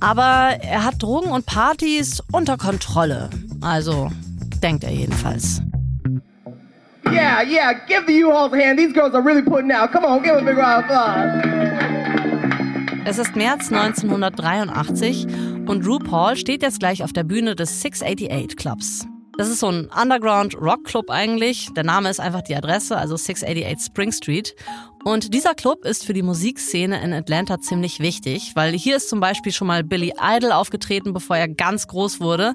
Aber 0.00 0.56
er 0.62 0.84
hat 0.84 1.02
Drogen 1.02 1.30
und 1.30 1.46
Partys 1.46 2.22
unter 2.32 2.56
Kontrolle. 2.56 3.28
Also 3.60 4.10
denkt 4.62 4.84
er 4.84 4.90
jedenfalls. 4.90 5.62
Yeah, 7.10 7.42
yeah, 7.42 7.72
give 7.88 8.06
the 8.06 8.24
U-Hauls 8.24 8.52
a 8.52 8.56
hand. 8.56 8.78
These 8.78 8.92
girls 8.92 9.14
are 9.14 9.22
really 9.22 9.42
putting 9.42 9.72
out. 9.72 9.90
Come 9.92 10.04
on, 10.04 10.22
give 10.22 10.36
a 10.36 10.42
big 10.42 10.56
round 10.56 10.84
of 10.84 10.90
applause. 10.90 11.60
Es 13.04 13.18
ist 13.18 13.34
März 13.34 13.72
1983 13.72 15.26
und 15.66 15.86
RuPaul 15.86 16.36
steht 16.36 16.62
jetzt 16.62 16.80
gleich 16.80 17.02
auf 17.02 17.12
der 17.12 17.24
Bühne 17.24 17.56
des 17.56 17.80
688 17.80 18.56
Clubs. 18.56 19.06
Das 19.40 19.48
ist 19.48 19.60
so 19.60 19.68
ein 19.68 19.88
Underground-Rock-Club 19.88 21.08
eigentlich. 21.08 21.70
Der 21.74 21.82
Name 21.82 22.10
ist 22.10 22.20
einfach 22.20 22.42
die 22.42 22.54
Adresse, 22.54 22.98
also 22.98 23.16
688 23.16 23.86
Spring 23.86 24.12
Street. 24.12 24.54
Und 25.02 25.32
dieser 25.32 25.54
Club 25.54 25.86
ist 25.86 26.04
für 26.04 26.12
die 26.12 26.20
Musikszene 26.20 27.02
in 27.02 27.14
Atlanta 27.14 27.58
ziemlich 27.58 28.00
wichtig, 28.00 28.52
weil 28.54 28.74
hier 28.74 28.98
ist 28.98 29.08
zum 29.08 29.18
Beispiel 29.18 29.50
schon 29.50 29.66
mal 29.66 29.82
Billy 29.82 30.12
Idol 30.22 30.52
aufgetreten, 30.52 31.14
bevor 31.14 31.38
er 31.38 31.48
ganz 31.48 31.86
groß 31.86 32.20
wurde. 32.20 32.52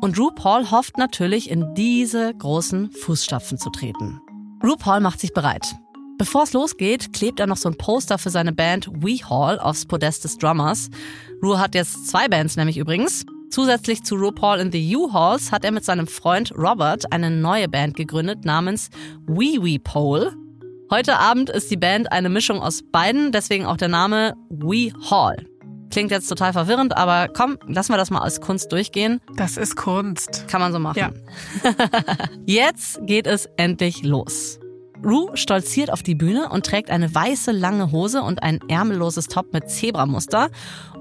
Und 0.00 0.18
RuPaul 0.18 0.72
hofft 0.72 0.98
natürlich, 0.98 1.48
in 1.48 1.72
diese 1.76 2.34
großen 2.34 2.90
Fußstapfen 2.90 3.56
zu 3.56 3.70
treten. 3.70 4.20
RuPaul 4.60 4.98
macht 4.98 5.20
sich 5.20 5.34
bereit. 5.34 5.76
Bevor 6.18 6.42
es 6.42 6.52
losgeht, 6.52 7.12
klebt 7.12 7.38
er 7.38 7.46
noch 7.46 7.58
so 7.58 7.68
ein 7.68 7.78
Poster 7.78 8.18
für 8.18 8.30
seine 8.30 8.52
Band 8.52 8.88
We 8.88 9.18
Hall 9.30 9.60
aufs 9.60 9.86
Podest 9.86 10.24
des 10.24 10.36
Drummers. 10.38 10.90
Ru 11.40 11.58
hat 11.58 11.76
jetzt 11.76 12.08
zwei 12.08 12.26
Bands 12.26 12.56
nämlich 12.56 12.76
übrigens. 12.76 13.24
Zusätzlich 13.54 14.02
zu 14.02 14.16
RuPaul 14.16 14.58
in 14.58 14.72
the 14.72 14.96
U-Halls 14.96 15.52
hat 15.52 15.64
er 15.64 15.70
mit 15.70 15.84
seinem 15.84 16.08
Freund 16.08 16.52
Robert 16.58 17.12
eine 17.12 17.30
neue 17.30 17.68
Band 17.68 17.96
gegründet 17.96 18.44
namens 18.44 18.90
Wee 19.28 19.62
Wee 19.62 19.78
Pole. 19.78 20.32
Heute 20.90 21.20
Abend 21.20 21.50
ist 21.50 21.70
die 21.70 21.76
Band 21.76 22.10
eine 22.10 22.28
Mischung 22.30 22.60
aus 22.60 22.82
beiden, 22.82 23.30
deswegen 23.30 23.64
auch 23.64 23.76
der 23.76 23.86
Name 23.86 24.34
We 24.48 24.92
Hall. 25.08 25.36
Klingt 25.92 26.10
jetzt 26.10 26.26
total 26.26 26.52
verwirrend, 26.52 26.96
aber 26.96 27.28
komm, 27.28 27.56
lassen 27.68 27.92
wir 27.92 27.96
das 27.96 28.10
mal 28.10 28.22
als 28.22 28.40
Kunst 28.40 28.72
durchgehen. 28.72 29.20
Das 29.36 29.56
ist 29.56 29.76
Kunst. 29.76 30.48
Kann 30.48 30.60
man 30.60 30.72
so 30.72 30.80
machen. 30.80 30.98
Ja. 30.98 31.12
Jetzt 32.46 33.06
geht 33.06 33.28
es 33.28 33.46
endlich 33.56 34.02
los. 34.02 34.58
Rue 35.04 35.36
stolziert 35.36 35.92
auf 35.92 36.02
die 36.02 36.14
Bühne 36.14 36.48
und 36.48 36.64
trägt 36.64 36.90
eine 36.90 37.14
weiße 37.14 37.52
lange 37.52 37.92
Hose 37.92 38.22
und 38.22 38.42
ein 38.42 38.60
ärmelloses 38.68 39.28
Top 39.28 39.52
mit 39.52 39.70
Zebramuster 39.70 40.48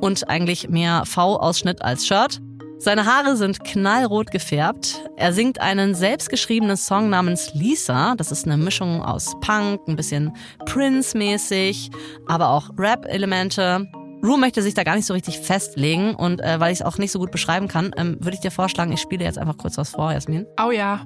und 0.01 0.30
eigentlich 0.30 0.70
mehr 0.70 1.04
V-Ausschnitt 1.06 1.82
als 1.82 2.06
Shirt. 2.06 2.41
Seine 2.80 3.06
Haare 3.06 3.38
sind 3.38 3.64
knallrot 3.64 4.30
gefärbt. 4.32 4.99
Er 5.16 5.32
singt 5.32 5.62
einen 5.62 5.95
selbstgeschriebenen 5.95 6.76
Song 6.76 7.10
namens 7.10 7.54
Lisa. 7.54 8.16
Das 8.18 8.30
ist 8.30 8.45
eine 8.45 8.58
Mischung 8.58 9.01
aus 9.01 9.39
Punk, 9.39 9.80
ein 9.88 9.95
bisschen 9.95 10.36
Prince-mäßig, 10.66 11.91
aber 12.28 12.49
auch 12.49 12.72
Rap-Elemente. 12.78 13.88
Rue 14.22 14.38
möchte 14.38 14.62
sich 14.62 14.74
da 14.74 14.84
gar 14.84 14.97
nicht 14.97 15.06
so 15.06 15.14
richtig 15.14 15.39
festlegen 15.39 16.16
und 16.16 16.41
äh, 16.41 16.60
weil 16.60 16.74
ich 16.74 16.82
es 16.82 16.86
auch 16.86 16.97
nicht 16.97 17.12
so 17.12 17.20
gut 17.20 17.32
beschreiben 17.32 17.70
kann, 17.70 17.91
ähm, 17.95 18.18
würde 18.20 18.36
ich 18.36 18.41
dir 18.41 18.51
vorschlagen, 18.51 18.91
ich 18.91 19.01
spiele 19.01 19.24
jetzt 19.24 19.38
einfach 19.38 19.58
kurz 19.58 19.78
was 19.78 19.91
vor, 19.91 20.12
Jasmin. 20.12 20.45
Oh 20.62 20.72
ja. 20.72 21.06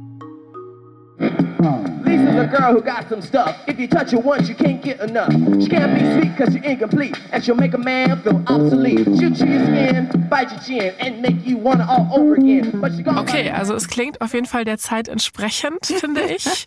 Lisa 1.20 2.42
a 2.42 2.48
girl 2.48 2.74
who 2.74 2.82
got 2.82 3.10
some 3.10 3.22
stuff. 3.22 3.56
If 3.68 3.80
you 3.80 3.88
touch 3.88 4.12
her 4.12 4.20
once, 4.20 4.48
you 4.48 4.56
can't 4.56 4.82
get 4.82 5.00
enough. 5.00 5.32
She 5.62 5.68
can't 5.68 5.94
be 5.96 6.02
sweet 6.22 6.38
cause 6.38 6.54
you're 6.54 6.64
incomplete. 6.64 7.18
And 7.32 7.44
she'll 7.44 7.56
make 7.56 7.74
a 7.74 7.78
man 7.78 8.22
feel 8.22 8.42
obsolete. 8.48 9.00
She'll 9.18 9.34
chew 9.34 9.48
your 9.48 9.66
skin, 9.66 10.28
bite 10.30 10.52
your 10.52 10.60
chin, 10.62 10.94
and 11.00 11.22
make 11.22 11.46
you 11.46 11.58
want 11.58 11.82
it 11.82 11.88
all 11.90 12.08
over 12.14 12.36
again. 12.36 12.80
But 12.80 12.94
she 12.94 13.04
Okay, 13.08 13.50
also 13.50 13.74
es 13.76 13.88
klingt 13.88 14.22
auf 14.22 14.34
jeden 14.34 14.46
Fall 14.46 14.64
der 14.66 14.78
Zeit 14.78 15.08
entsprechend, 15.08 15.86
finde 15.86 16.22
ich. 16.22 16.66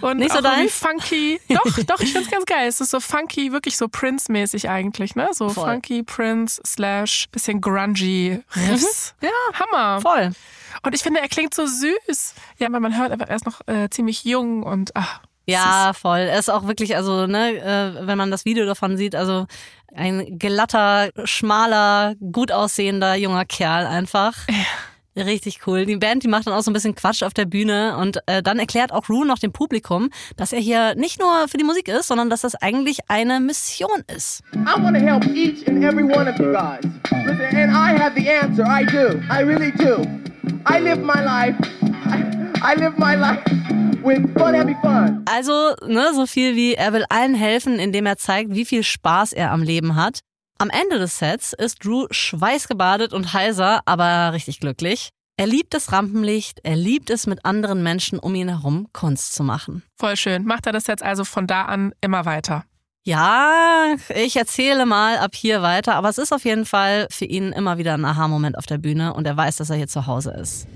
Und 0.00 0.18
Nicht 0.18 0.32
so 0.32 0.38
auch 0.38 0.42
deins? 0.42 0.72
funky. 0.78 1.40
Doch, 1.48 1.84
doch, 1.84 2.00
ich 2.00 2.12
find's 2.12 2.30
ganz 2.30 2.44
geil. 2.46 2.66
Es 2.68 2.80
ist 2.80 2.90
so 2.90 2.98
funky, 3.00 3.52
wirklich 3.52 3.76
so 3.76 3.86
Prince-mäßig 3.88 4.68
eigentlich, 4.68 5.14
ne? 5.14 5.28
So 5.32 5.48
Voll. 5.50 5.64
funky 5.70 6.02
Prince 6.02 6.60
slash 6.66 7.28
bisschen 7.30 7.60
grungy 7.60 8.40
Riffs. 8.56 9.14
Ja, 9.20 9.28
Hammer. 9.54 10.00
voll. 10.00 10.30
Und 10.82 10.94
ich 10.94 11.02
finde, 11.02 11.20
er 11.20 11.28
klingt 11.28 11.54
so 11.54 11.66
süß. 11.66 12.34
Ja, 12.58 12.72
weil 12.72 12.80
man 12.80 12.96
hört 12.98 13.12
einfach, 13.12 13.28
er 13.28 13.36
ist 13.36 13.46
noch 13.46 13.60
äh, 13.66 13.88
ziemlich 13.90 14.24
jung 14.24 14.62
und 14.62 14.92
ach, 14.94 15.20
Ja, 15.46 15.92
voll. 15.92 16.20
Er 16.20 16.38
ist 16.38 16.50
auch 16.50 16.66
wirklich, 16.66 16.96
also, 16.96 17.26
ne, 17.26 17.56
äh, 17.56 18.06
wenn 18.06 18.18
man 18.18 18.30
das 18.30 18.44
Video 18.44 18.64
davon 18.66 18.96
sieht, 18.96 19.14
also 19.14 19.46
ein 19.94 20.38
glatter, 20.38 21.10
schmaler, 21.24 22.14
gut 22.32 22.52
aussehender 22.52 23.14
junger 23.14 23.44
Kerl 23.44 23.86
einfach. 23.86 24.34
Richtig 25.16 25.66
cool. 25.66 25.84
Die 25.84 25.96
Band, 25.96 26.22
die 26.22 26.28
macht 26.28 26.46
dann 26.46 26.54
auch 26.54 26.62
so 26.62 26.70
ein 26.70 26.74
bisschen 26.74 26.94
Quatsch 26.94 27.22
auf 27.22 27.34
der 27.34 27.44
Bühne 27.44 27.96
und 27.98 28.18
äh, 28.26 28.42
dann 28.42 28.58
erklärt 28.58 28.92
auch 28.92 29.08
Rue 29.10 29.26
noch 29.26 29.38
dem 29.38 29.52
Publikum, 29.52 30.08
dass 30.36 30.52
er 30.52 30.60
hier 30.60 30.94
nicht 30.94 31.20
nur 31.20 31.48
für 31.48 31.58
die 31.58 31.64
Musik 31.64 31.88
ist, 31.88 32.08
sondern 32.08 32.30
dass 32.30 32.40
das 32.40 32.54
eigentlich 32.54 32.98
eine 33.08 33.38
Mission 33.40 34.02
ist. 34.14 34.42
I 34.54 34.82
want 34.82 34.96
to 34.96 35.02
help 35.02 35.24
each 35.26 35.68
and 35.68 35.84
every 35.84 36.04
one 36.04 36.30
of 36.30 36.38
you 36.38 36.52
guys. 36.52 36.80
Listen, 37.26 37.56
and 37.56 37.72
I 37.72 37.98
have 37.98 38.14
the 38.14 38.28
answer. 38.28 38.64
I 38.64 38.84
do. 38.84 39.20
I 39.30 39.42
really 39.42 39.72
do. 39.72 40.02
I 40.66 40.80
live 40.80 41.02
my 41.02 41.22
life. 41.22 41.56
I, 42.06 42.24
I 42.72 42.74
live 42.76 42.96
my 42.96 43.14
life 43.14 43.42
with 44.02 44.22
fun, 44.38 44.54
having 44.54 44.76
fun. 44.80 45.22
Also, 45.26 45.74
ne, 45.86 46.12
so 46.14 46.26
viel 46.26 46.56
wie 46.56 46.74
er 46.74 46.92
will 46.92 47.04
allen 47.08 47.34
helfen, 47.34 47.78
indem 47.78 48.06
er 48.06 48.16
zeigt, 48.16 48.54
wie 48.54 48.64
viel 48.64 48.82
Spaß 48.82 49.32
er 49.32 49.50
am 49.50 49.62
Leben 49.62 49.94
hat. 49.96 50.20
Am 50.62 50.70
Ende 50.70 51.00
des 51.00 51.18
Sets 51.18 51.54
ist 51.54 51.84
Drew 51.84 52.06
schweißgebadet 52.12 53.12
und 53.12 53.32
heiser, 53.32 53.80
aber 53.84 54.32
richtig 54.32 54.60
glücklich. 54.60 55.08
Er 55.36 55.48
liebt 55.48 55.74
das 55.74 55.90
Rampenlicht, 55.90 56.60
er 56.62 56.76
liebt 56.76 57.10
es, 57.10 57.26
mit 57.26 57.44
anderen 57.44 57.82
Menschen 57.82 58.20
um 58.20 58.32
ihn 58.36 58.48
herum 58.48 58.86
Kunst 58.92 59.34
zu 59.34 59.42
machen. 59.42 59.82
voll 59.98 60.16
schön. 60.16 60.44
Macht 60.44 60.66
er 60.66 60.72
das 60.72 60.86
jetzt 60.86 61.02
also 61.02 61.24
von 61.24 61.48
da 61.48 61.64
an 61.64 61.94
immer 62.00 62.26
weiter? 62.26 62.62
Ja, 63.02 63.96
ich 64.14 64.36
erzähle 64.36 64.86
mal 64.86 65.18
ab 65.18 65.34
hier 65.34 65.62
weiter, 65.62 65.96
aber 65.96 66.08
es 66.08 66.18
ist 66.18 66.32
auf 66.32 66.44
jeden 66.44 66.64
Fall 66.64 67.08
für 67.10 67.24
ihn 67.24 67.50
immer 67.50 67.78
wieder 67.78 67.94
ein 67.94 68.04
Aha-Moment 68.04 68.56
auf 68.56 68.66
der 68.66 68.78
Bühne 68.78 69.14
und 69.14 69.26
er 69.26 69.36
weiß, 69.36 69.56
dass 69.56 69.68
er 69.68 69.74
hier 69.74 69.88
zu 69.88 70.06
Hause 70.06 70.30
ist. 70.30 70.68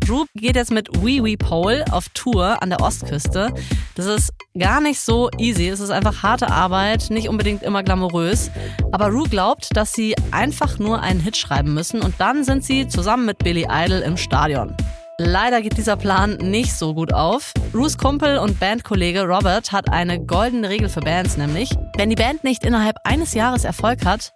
Drew 0.00 0.24
geht 0.34 0.56
jetzt 0.56 0.70
mit 0.70 0.88
Wee 1.02 1.22
Wee 1.22 1.36
Pole 1.36 1.84
auf 1.90 2.08
Tour 2.10 2.62
an 2.62 2.70
der 2.70 2.80
Ostküste. 2.80 3.52
Das 3.94 4.06
ist 4.06 4.32
gar 4.58 4.80
nicht 4.80 5.00
so 5.00 5.30
easy. 5.38 5.68
Es 5.68 5.80
ist 5.80 5.90
einfach 5.90 6.22
harte 6.22 6.48
Arbeit, 6.48 7.10
nicht 7.10 7.28
unbedingt 7.28 7.62
immer 7.62 7.82
glamourös. 7.82 8.50
Aber 8.92 9.08
Rue 9.08 9.28
glaubt, 9.28 9.76
dass 9.76 9.92
sie 9.92 10.14
einfach 10.30 10.78
nur 10.78 11.00
einen 11.00 11.20
Hit 11.20 11.36
schreiben 11.36 11.74
müssen 11.74 12.02
und 12.02 12.14
dann 12.18 12.44
sind 12.44 12.64
sie 12.64 12.88
zusammen 12.88 13.26
mit 13.26 13.38
Billy 13.38 13.66
Idol 13.70 14.00
im 14.00 14.16
Stadion. 14.16 14.74
Leider 15.18 15.60
geht 15.60 15.76
dieser 15.76 15.96
Plan 15.96 16.36
nicht 16.36 16.72
so 16.72 16.94
gut 16.94 17.12
auf. 17.12 17.52
Rues 17.74 17.98
Kumpel 17.98 18.38
und 18.38 18.58
Bandkollege 18.58 19.24
Robert 19.24 19.70
hat 19.70 19.92
eine 19.92 20.18
goldene 20.18 20.70
Regel 20.70 20.88
für 20.88 21.00
Bands, 21.00 21.36
nämlich, 21.36 21.76
wenn 21.98 22.08
die 22.08 22.16
Band 22.16 22.42
nicht 22.42 22.64
innerhalb 22.64 22.96
eines 23.04 23.34
Jahres 23.34 23.64
Erfolg 23.64 24.06
hat, 24.06 24.32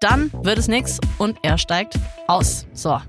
dann 0.00 0.30
wird 0.42 0.58
es 0.58 0.68
nix 0.68 0.98
und 1.16 1.38
er 1.42 1.56
steigt 1.56 1.98
aus. 2.26 2.66
So. 2.74 3.00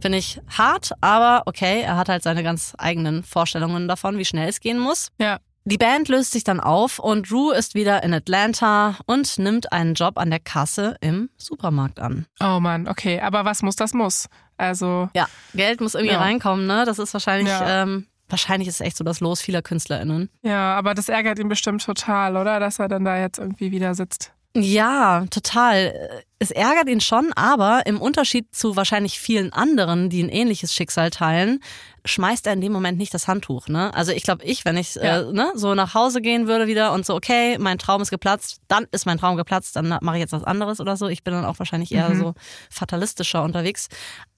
Finde 0.00 0.18
ich 0.18 0.40
hart, 0.56 0.92
aber 1.00 1.42
okay, 1.46 1.82
er 1.82 1.96
hat 1.96 2.08
halt 2.08 2.22
seine 2.22 2.42
ganz 2.42 2.74
eigenen 2.78 3.22
Vorstellungen 3.22 3.86
davon, 3.88 4.16
wie 4.18 4.24
schnell 4.24 4.48
es 4.48 4.60
gehen 4.60 4.78
muss. 4.78 5.08
Ja. 5.18 5.38
Die 5.66 5.76
Band 5.76 6.08
löst 6.08 6.32
sich 6.32 6.42
dann 6.42 6.58
auf 6.58 6.98
und 6.98 7.30
Rue 7.30 7.54
ist 7.54 7.74
wieder 7.74 8.02
in 8.02 8.14
Atlanta 8.14 8.96
und 9.04 9.38
nimmt 9.38 9.72
einen 9.72 9.92
Job 9.94 10.16
an 10.18 10.30
der 10.30 10.40
Kasse 10.40 10.96
im 11.02 11.28
Supermarkt 11.36 12.00
an. 12.00 12.24
Oh 12.42 12.58
Mann, 12.60 12.88
okay. 12.88 13.20
Aber 13.20 13.44
was 13.44 13.62
muss, 13.62 13.76
das 13.76 13.92
muss. 13.92 14.26
Also, 14.56 15.10
Ja, 15.14 15.26
Geld 15.54 15.82
muss 15.82 15.94
irgendwie 15.94 16.14
Ja. 16.14 16.20
reinkommen, 16.20 16.66
ne? 16.66 16.84
Das 16.86 16.98
ist 16.98 17.12
wahrscheinlich, 17.12 17.52
Ja. 17.52 17.82
ähm, 17.82 18.06
wahrscheinlich 18.30 18.68
ist 18.68 18.76
es 18.76 18.80
echt 18.86 18.96
so 18.96 19.04
das 19.04 19.20
Los 19.20 19.42
vieler 19.42 19.60
KünstlerInnen. 19.60 20.30
ja, 20.42 20.74
aber 20.76 20.94
das 20.94 21.10
ärgert 21.10 21.38
ihn 21.38 21.48
bestimmt 21.48 21.84
total, 21.84 22.38
oder? 22.38 22.58
Dass 22.58 22.78
er 22.78 22.88
dann 22.88 23.04
da 23.04 23.18
jetzt 23.18 23.38
irgendwie 23.38 23.70
wieder 23.70 23.94
sitzt. 23.94 24.32
Ja, 24.56 25.26
total. 25.30 26.22
Es 26.40 26.50
ärgert 26.50 26.88
ihn 26.88 27.00
schon, 27.00 27.32
aber 27.34 27.86
im 27.86 28.00
Unterschied 28.00 28.52
zu 28.52 28.74
wahrscheinlich 28.74 29.20
vielen 29.20 29.52
anderen, 29.52 30.10
die 30.10 30.22
ein 30.22 30.28
ähnliches 30.28 30.74
Schicksal 30.74 31.10
teilen, 31.10 31.60
schmeißt 32.04 32.46
er 32.48 32.54
in 32.54 32.60
dem 32.60 32.72
Moment 32.72 32.98
nicht 32.98 33.14
das 33.14 33.28
Handtuch. 33.28 33.68
Ne? 33.68 33.94
Also 33.94 34.10
ich 34.10 34.22
glaube, 34.24 34.44
ich, 34.44 34.64
wenn 34.64 34.76
ich 34.76 34.96
Ja. 34.96 35.20
äh, 35.20 35.32
ne, 35.32 35.52
so 35.54 35.74
nach 35.76 35.94
Hause 35.94 36.20
gehen 36.20 36.48
würde 36.48 36.66
wieder 36.66 36.92
und 36.92 37.06
so, 37.06 37.14
okay, 37.14 37.58
mein 37.58 37.78
Traum 37.78 38.02
ist 38.02 38.10
geplatzt, 38.10 38.56
dann 38.66 38.86
ist 38.90 39.06
mein 39.06 39.18
Traum 39.18 39.36
geplatzt, 39.36 39.76
dann 39.76 39.88
mache 40.00 40.16
ich 40.16 40.20
jetzt 40.20 40.32
was 40.32 40.42
anderes 40.44 40.80
oder 40.80 40.96
so. 40.96 41.06
Ich 41.06 41.22
bin 41.22 41.34
dann 41.34 41.44
auch 41.44 41.58
wahrscheinlich 41.60 41.92
eher 41.92 42.16
so 42.16 42.34
fatalistischer 42.70 43.44
unterwegs. 43.44 43.88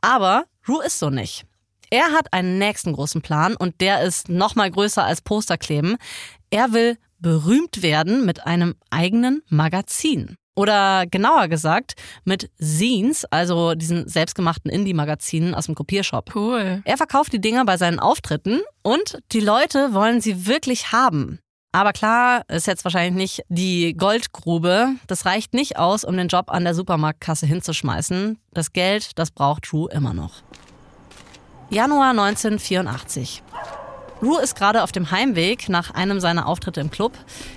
Aber 0.03 0.45
Rue 0.69 0.85
ist 0.85 0.99
so 0.99 1.09
nicht. 1.09 1.45
Er 1.89 2.13
hat 2.13 2.33
einen 2.33 2.59
nächsten 2.59 2.93
großen 2.93 3.23
Plan 3.23 3.55
und 3.57 3.81
der 3.81 4.03
ist 4.03 4.29
noch 4.29 4.57
mal 4.57 4.71
größer 4.71 5.05
als 5.05 5.21
Posterkleben. 5.23 5.97
Er 6.51 6.73
will 6.73 6.99
berühmt 7.23 7.83
werden 7.83 8.27
mit 8.27 8.47
einem 8.47 8.75
eigenen 8.91 9.43
Magazin. 9.49 10.37
Oder 10.55 11.07
genauer 11.07 11.49
gesagt, 11.49 11.95
mit 12.25 12.51
Zines, 12.61 13.25
also 13.31 13.75
diesen 13.75 14.07
selbstgemachten 14.07 14.71
Indie-Magazinen 14.71 15.55
aus 15.55 15.65
dem 15.67 15.75
Kopiershop. 15.75 16.35
Cool. 16.35 16.83
Er 16.85 16.97
verkauft 16.99 17.33
die 17.33 17.41
Dinger 17.41 17.65
bei 17.65 17.79
seinen 17.79 17.99
Auftritten 17.99 18.61
und 18.83 19.19
die 19.33 19.41
Leute 19.41 19.95
wollen 19.95 20.21
sie 20.21 20.47
wirklich 20.47 20.93
haben. 20.93 21.39
Aber 21.75 21.95
klar, 21.95 22.43
ist 22.49 22.67
jetzt 22.67 22.85
wahrscheinlich 22.85 23.15
nicht 23.15 23.45
die 23.49 23.95
Goldgrube. 23.95 24.89
Das 25.07 25.25
reicht 25.25 25.55
nicht 25.55 25.79
aus, 25.79 26.05
um 26.05 26.19
den 26.19 26.29
Job 26.29 26.51
an 26.51 26.65
der 26.65 26.75
Supermarktkasse 26.75 27.47
hinzuschmeißen. 27.47 28.39
Das 28.53 28.75
Geld, 28.75 29.19
das 29.19 29.31
braucht 29.31 29.73
Drew 29.73 29.87
immer 29.87 30.13
noch. 30.13 30.43
Januar 31.71 32.11
1984. 32.11 33.43
Rue 34.23 34.41
ist 34.41 34.55
gerade 34.55 34.85
auf 34.85 34.93
dem 34.93 35.11
Heimweg 35.11 35.69
nach 35.69 35.91
einem 35.91 36.21
seiner 36.21 36.47
Auftritte 36.47 36.81
im 36.81 36.91
Club. 36.91 37.13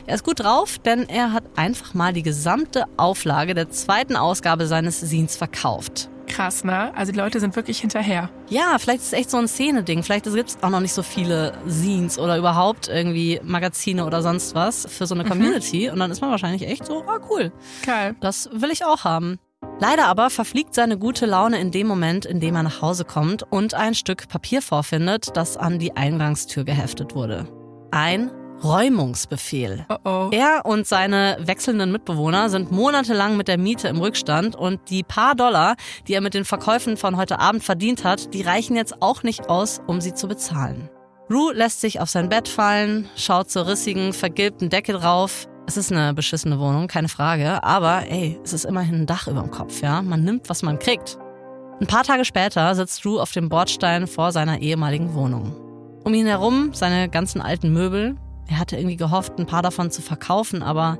Er 0.08 0.16
ist 0.16 0.24
gut 0.24 0.40
drauf, 0.40 0.80
denn 0.80 1.08
er 1.08 1.32
hat 1.32 1.44
einfach 1.56 1.94
mal 1.94 2.12
die 2.12 2.24
gesamte 2.24 2.86
Auflage 2.98 3.54
der 3.54 3.70
zweiten 3.70 4.16
Ausgabe 4.16 4.66
seines 4.66 5.02
Zines 5.08 5.36
verkauft. 5.38 6.10
Krass, 6.28 6.64
ne? 6.64 6.92
Also 6.96 7.12
die 7.12 7.20
Leute 7.20 7.40
sind 7.40 7.56
wirklich 7.56 7.80
hinterher. 7.80 8.32
Ja, 8.50 8.78
vielleicht 8.80 9.02
ist 9.02 9.08
es 9.08 9.14
echt 9.14 9.30
so 9.30 9.38
ein 9.38 9.48
Szene-Ding. 9.48 10.02
Vielleicht 10.02 10.26
gibt 10.26 10.50
es 10.50 10.58
auch 10.64 10.70
noch 10.72 10.80
nicht 10.80 10.94
so 10.94 11.04
viele 11.04 11.54
Zines 11.68 12.18
oder 12.18 12.36
überhaupt 12.38 12.88
irgendwie 12.88 13.40
Magazine 13.44 14.04
oder 14.04 14.24
sonst 14.24 14.56
was 14.56 14.88
für 14.90 15.06
so 15.06 15.14
eine 15.14 15.24
Community. 15.24 15.90
Und 15.90 16.00
dann 16.00 16.10
ist 16.10 16.22
man 16.22 16.32
wahrscheinlich 16.32 16.68
echt 16.68 16.88
so, 16.88 17.04
ah 17.08 17.20
cool, 17.30 17.52
Geil. 17.86 18.16
das 18.22 18.50
will 18.52 18.72
ich 18.72 18.84
auch 18.86 19.04
haben. 19.04 19.38
Leider 19.80 20.08
aber 20.08 20.30
verfliegt 20.30 20.74
seine 20.74 20.98
gute 20.98 21.26
Laune 21.26 21.60
in 21.60 21.72
dem 21.72 21.88
Moment, 21.88 22.26
in 22.26 22.40
dem 22.40 22.56
er 22.56 22.64
nach 22.64 22.82
Hause 22.82 23.06
kommt 23.06 23.44
und 23.50 23.74
ein 23.74 23.94
Stück 23.94 24.28
Papier 24.30 24.62
vorfindet, 24.62 25.36
das 25.36 25.58
an 25.58 25.80
die 25.80 25.96
Eingangstür 25.96 26.64
geheftet 26.64 27.16
wurde. 27.16 27.48
Ein 27.92 28.32
Räumungsbefehl. 28.64 29.86
Oh 29.90 29.98
oh. 30.06 30.30
Er 30.32 30.62
und 30.66 30.88
seine 30.88 31.38
wechselnden 31.40 31.92
Mitbewohner 31.92 32.50
sind 32.50 32.72
monatelang 32.72 33.38
mit 33.38 33.48
der 33.48 33.58
Miete 33.58 33.88
im 33.88 34.00
Rückstand 34.00 34.56
und 34.56 34.90
die 34.90 35.04
paar 35.04 35.36
Dollar, 35.36 35.76
die 36.08 36.14
er 36.14 36.22
mit 36.22 36.34
den 36.34 36.46
Verkäufen 36.46 36.98
von 36.98 37.18
heute 37.18 37.40
Abend 37.40 37.64
verdient 37.64 38.04
hat, 38.04 38.34
die 38.34 38.42
reichen 38.42 38.76
jetzt 38.76 39.02
auch 39.02 39.24
nicht 39.24 39.50
aus, 39.50 39.82
um 39.88 40.02
sie 40.02 40.14
zu 40.14 40.28
bezahlen. 40.28 40.90
Rue 41.30 41.54
lässt 41.54 41.82
sich 41.82 42.00
auf 42.00 42.10
sein 42.10 42.30
Bett 42.30 42.48
fallen, 42.48 43.10
schaut 43.16 43.50
zur 43.50 43.68
rissigen, 43.68 44.14
vergilbten 44.14 44.70
Decke 44.70 44.94
drauf. 44.94 45.48
Es 45.68 45.78
ist 45.78 45.92
eine 45.92 46.14
beschissene 46.14 46.60
Wohnung, 46.60 46.88
keine 46.88 47.10
Frage, 47.10 47.64
aber 47.64 48.04
ey, 48.08 48.40
es 48.44 48.54
ist 48.54 48.66
immerhin 48.66 49.02
ein 49.02 49.06
Dach 49.08 49.28
über 49.28 49.42
dem 49.42 49.50
Kopf, 49.50 49.82
ja? 49.82 50.04
Man 50.04 50.24
nimmt, 50.24 50.48
was 50.48 50.62
man 50.62 50.78
kriegt. 50.78 51.18
Ein 51.82 51.88
paar 51.88 52.04
Tage 52.04 52.24
später 52.24 52.74
sitzt 52.76 53.04
Drew 53.04 53.20
auf 53.20 53.32
dem 53.32 53.50
Bordstein 53.50 54.06
vor 54.06 54.32
seiner 54.32 54.60
ehemaligen 54.60 55.16
Wohnung. 55.16 55.56
Um 56.04 56.14
ihn 56.14 56.28
herum 56.28 56.70
seine 56.74 57.10
ganzen 57.10 57.42
alten 57.42 57.74
Möbel. 57.74 58.16
Er 58.48 58.60
hatte 58.60 58.78
irgendwie 58.78 58.96
gehofft, 58.96 59.40
ein 59.40 59.48
paar 59.48 59.64
davon 59.64 59.90
zu 59.90 60.04
verkaufen, 60.04 60.62
aber 60.62 61.00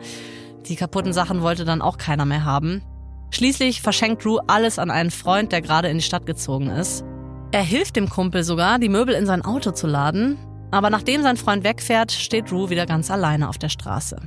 die 0.68 0.76
kaputten 0.76 1.14
Sachen 1.14 1.44
wollte 1.44 1.64
dann 1.64 1.84
auch 1.84 2.00
keiner 2.00 2.26
mehr 2.26 2.44
haben. 2.44 2.82
Schließlich 3.30 3.84
verschenkt 3.84 4.26
Drew 4.26 4.40
alles 4.48 4.80
an 4.80 4.90
einen 4.90 5.12
Freund, 5.12 5.52
der 5.52 5.62
gerade 5.62 5.90
in 5.90 5.98
die 5.98 6.04
Stadt 6.04 6.26
gezogen 6.26 6.70
ist. 6.72 7.06
Er 7.52 7.64
hilft 7.64 7.96
dem 7.96 8.10
Kumpel 8.10 8.44
sogar, 8.44 8.80
die 8.80 8.90
Möbel 8.90 9.14
in 9.14 9.28
sein 9.28 9.46
Auto 9.46 9.72
zu 9.72 9.86
laden, 9.86 10.38
aber 10.72 10.90
nachdem 10.90 11.22
sein 11.22 11.38
Freund 11.38 11.64
wegfährt, 11.64 12.12
steht 12.12 12.50
Drew 12.50 12.70
wieder 12.70 12.88
ganz 12.88 13.12
alleine 13.12 13.48
auf 13.48 13.60
der 13.60 13.70
Straße. 13.70 14.18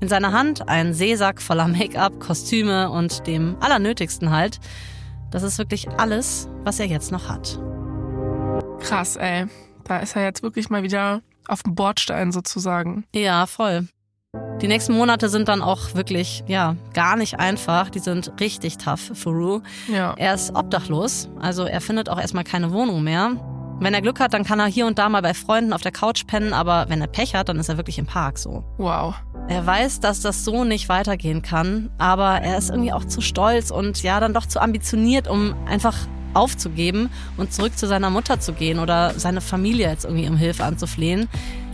In 0.00 0.08
seiner 0.08 0.32
Hand 0.32 0.68
ein 0.68 0.94
Seesack 0.94 1.42
voller 1.42 1.68
Make-up, 1.68 2.20
Kostüme 2.20 2.90
und 2.90 3.26
dem 3.26 3.56
Allernötigsten 3.60 4.30
halt. 4.30 4.58
Das 5.30 5.42
ist 5.42 5.58
wirklich 5.58 5.88
alles, 5.90 6.48
was 6.64 6.80
er 6.80 6.86
jetzt 6.86 7.12
noch 7.12 7.28
hat. 7.28 7.60
Krass, 8.80 9.16
ey. 9.16 9.46
Da 9.84 9.98
ist 9.98 10.16
er 10.16 10.24
jetzt 10.24 10.42
wirklich 10.42 10.70
mal 10.70 10.82
wieder 10.82 11.20
auf 11.48 11.62
dem 11.62 11.74
Bordstein 11.74 12.32
sozusagen. 12.32 13.04
Ja, 13.14 13.46
voll. 13.46 13.88
Die 14.62 14.68
nächsten 14.68 14.94
Monate 14.94 15.28
sind 15.28 15.48
dann 15.48 15.62
auch 15.62 15.94
wirklich, 15.94 16.44
ja, 16.46 16.76
gar 16.94 17.16
nicht 17.16 17.38
einfach. 17.38 17.90
Die 17.90 17.98
sind 17.98 18.32
richtig 18.40 18.78
tough 18.78 19.10
für 19.14 19.30
Rue. 19.30 19.62
Ja. 19.92 20.14
Er 20.16 20.34
ist 20.34 20.54
obdachlos, 20.54 21.28
also 21.40 21.64
er 21.64 21.80
findet 21.80 22.08
auch 22.08 22.20
erstmal 22.20 22.44
keine 22.44 22.72
Wohnung 22.72 23.02
mehr. 23.02 23.36
Wenn 23.80 23.94
er 23.94 24.02
Glück 24.02 24.20
hat, 24.20 24.34
dann 24.34 24.44
kann 24.44 24.60
er 24.60 24.66
hier 24.66 24.86
und 24.86 24.98
da 24.98 25.08
mal 25.08 25.22
bei 25.22 25.32
Freunden 25.32 25.72
auf 25.72 25.80
der 25.80 25.90
Couch 25.90 26.26
pennen, 26.26 26.52
aber 26.52 26.86
wenn 26.88 27.00
er 27.00 27.06
Pech 27.06 27.34
hat, 27.34 27.48
dann 27.48 27.58
ist 27.58 27.70
er 27.70 27.78
wirklich 27.78 27.98
im 27.98 28.04
Park 28.04 28.38
so. 28.38 28.62
Wow. 28.76 29.14
Er 29.48 29.66
weiß, 29.66 30.00
dass 30.00 30.20
das 30.20 30.44
so 30.44 30.64
nicht 30.64 30.90
weitergehen 30.90 31.40
kann, 31.40 31.88
aber 31.96 32.42
er 32.42 32.58
ist 32.58 32.68
irgendwie 32.68 32.92
auch 32.92 33.06
zu 33.06 33.22
stolz 33.22 33.70
und 33.70 34.02
ja, 34.02 34.20
dann 34.20 34.34
doch 34.34 34.44
zu 34.44 34.60
ambitioniert, 34.60 35.28
um 35.28 35.54
einfach 35.66 35.96
aufzugeben 36.34 37.08
und 37.38 37.54
zurück 37.54 37.76
zu 37.78 37.86
seiner 37.86 38.10
Mutter 38.10 38.38
zu 38.38 38.52
gehen 38.52 38.78
oder 38.78 39.14
seine 39.16 39.40
Familie 39.40 39.88
jetzt 39.88 40.04
irgendwie 40.04 40.28
um 40.28 40.36
Hilfe 40.36 40.64
anzuflehen. 40.64 41.28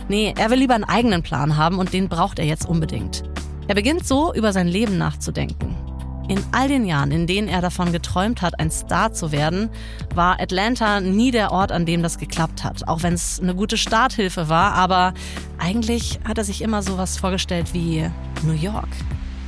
Nee, 0.07 0.33
er 0.37 0.49
will 0.49 0.59
lieber 0.59 0.75
einen 0.75 0.85
eigenen 0.85 1.23
Plan 1.23 1.57
haben 1.57 1.77
und 1.77 1.91
den 1.91 2.07
braucht 2.07 2.39
er 2.39 2.45
jetzt 2.45 2.67
unbedingt. 2.67 3.23
Er 3.67 3.75
beginnt 3.75 4.07
so 4.07 4.33
über 4.33 4.53
sein 4.53 4.69
Leben 4.69 4.97
nachzudenken. 4.97 5.75
In 6.27 6.43
all 6.51 6.67
den 6.67 6.85
Jahren, 6.85 7.11
in 7.11 7.25
denen 7.25 7.47
er 7.47 7.61
davon 7.61 7.93
geträumt 7.93 8.41
hat, 8.41 8.59
ein 8.59 8.69
Star 8.69 9.13
zu 9.13 9.31
werden, 9.31 9.69
war 10.13 10.41
Atlanta 10.41 10.99
nie 10.99 11.31
der 11.31 11.53
Ort, 11.53 11.71
an 11.71 11.85
dem 11.85 12.03
das 12.03 12.17
geklappt 12.17 12.65
hat. 12.65 12.85
Auch 12.87 13.01
wenn 13.01 13.13
es 13.13 13.39
eine 13.41 13.55
gute 13.55 13.77
Starthilfe 13.77 14.49
war, 14.49 14.73
aber 14.73 15.13
eigentlich 15.57 16.19
hat 16.27 16.37
er 16.37 16.43
sich 16.43 16.61
immer 16.61 16.83
sowas 16.83 17.17
vorgestellt 17.17 17.73
wie 17.73 18.09
New 18.43 18.53
York, 18.53 18.89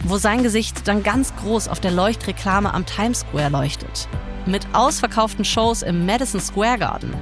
wo 0.05 0.17
sein 0.17 0.41
Gesicht 0.41 0.87
dann 0.87 1.03
ganz 1.03 1.35
groß 1.35 1.67
auf 1.67 1.81
der 1.81 1.91
Leuchtreklame 1.91 2.73
am 2.73 2.85
Times 2.85 3.21
Square 3.21 3.49
leuchtet. 3.49 4.07
Mit 4.45 4.65
ausverkauften 4.71 5.43
Shows 5.43 5.81
im 5.81 6.05
Madison 6.05 6.39
Square 6.39 6.77
Garden, 6.77 7.13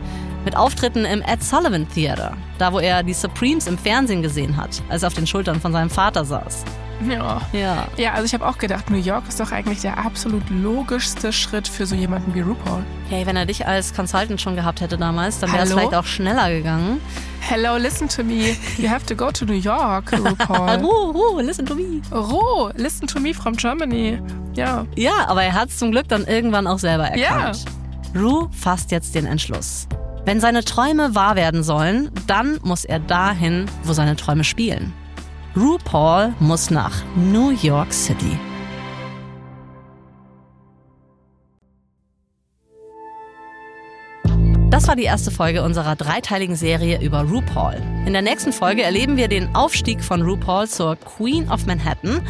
mit 0.45 0.55
Auftritten 0.55 1.03
im 1.03 1.23
Ed 1.23 1.43
Sullivan 1.43 1.89
Theater, 1.89 2.37
da 2.59 2.71
wo 2.73 2.79
er 2.79 3.01
die 3.01 3.13
Supremes 3.13 3.65
im 3.65 3.79
Fernsehen 3.79 4.21
gesehen 4.21 4.55
hat, 4.55 4.83
als 4.87 5.01
er 5.01 5.07
auf 5.07 5.15
den 5.15 5.25
Schultern 5.25 5.59
von 5.59 5.71
seinem 5.71 5.89
Vater 5.89 6.25
saß. 6.25 6.63
Ja. 7.05 7.41
Ja, 7.53 7.87
ja 7.97 8.13
also 8.13 8.25
ich 8.25 8.33
habe 8.33 8.45
auch 8.47 8.57
gedacht, 8.57 8.89
New 8.89 8.97
York 8.97 9.27
ist 9.27 9.39
doch 9.39 9.51
eigentlich 9.51 9.81
der 9.81 9.97
absolut 9.97 10.49
logischste 10.49 11.31
Schritt 11.31 11.67
für 11.67 11.85
so 11.85 11.95
jemanden 11.95 12.33
wie 12.33 12.41
RuPaul. 12.41 12.83
Hey, 13.09 13.25
wenn 13.25 13.35
er 13.35 13.45
dich 13.45 13.67
als 13.67 13.93
Consultant 13.93 14.41
schon 14.41 14.55
gehabt 14.55 14.81
hätte 14.81 14.97
damals, 14.97 15.39
dann 15.39 15.51
wäre 15.51 15.63
es 15.63 15.71
vielleicht 15.71 15.95
auch 15.95 16.05
schneller 16.05 16.49
gegangen. 16.49 16.99
Hello, 17.39 17.77
listen 17.77 18.09
to 18.09 18.23
me. 18.23 18.55
You 18.77 18.89
have 18.89 19.05
to 19.05 19.15
go 19.15 19.31
to 19.31 19.45
New 19.45 19.53
York, 19.53 20.11
RuPaul. 20.11 20.79
Ru, 20.83 21.11
Ru, 21.11 21.39
listen 21.39 21.65
to 21.65 21.75
me. 21.75 22.01
Ru, 22.11 22.69
listen 22.75 23.07
to 23.07 23.19
me 23.19 23.33
from 23.33 23.55
Germany. 23.55 24.19
Ja. 24.53 24.85
Ja, 24.95 25.27
aber 25.27 25.43
er 25.43 25.53
hat 25.53 25.69
es 25.69 25.77
zum 25.77 25.91
Glück 25.91 26.07
dann 26.07 26.25
irgendwann 26.25 26.67
auch 26.67 26.79
selber 26.79 27.05
erkannt. 27.05 27.65
Ja. 28.13 28.19
Ru 28.21 28.49
fasst 28.51 28.91
jetzt 28.91 29.15
den 29.15 29.25
Entschluss. 29.25 29.87
Wenn 30.25 30.41
seine 30.41 30.65
Träume 30.65 31.15
wahr 31.15 31.37
werden 31.37 31.63
sollen, 31.63 32.11
dann 32.27 32.59
muss 32.61 32.83
er 32.83 32.99
dahin, 32.99 33.65
wo 33.83 33.93
seine 33.93 34.17
Träume 34.17 34.43
spielen. 34.43 34.93
RuPaul 35.57 36.35
muss 36.39 36.69
nach 36.69 37.03
New 37.15 37.49
York 37.49 37.91
City. 37.91 38.37
Das 44.87 44.93
war 44.93 44.95
die 44.95 45.03
erste 45.03 45.31
Folge 45.31 45.63
unserer 45.63 45.97
dreiteiligen 45.97 46.55
Serie 46.55 47.01
über 47.01 47.23
RuPaul. 47.23 47.75
In 48.05 48.13
der 48.13 48.21
nächsten 48.21 48.53
Folge 48.53 48.83
erleben 48.83 49.17
wir 49.17 49.27
den 49.27 49.53
Aufstieg 49.53 50.01
von 50.01 50.21
RuPaul 50.21 50.65
zur 50.69 50.95
Queen 50.95 51.51
of 51.51 51.65
Manhattan. 51.65 52.21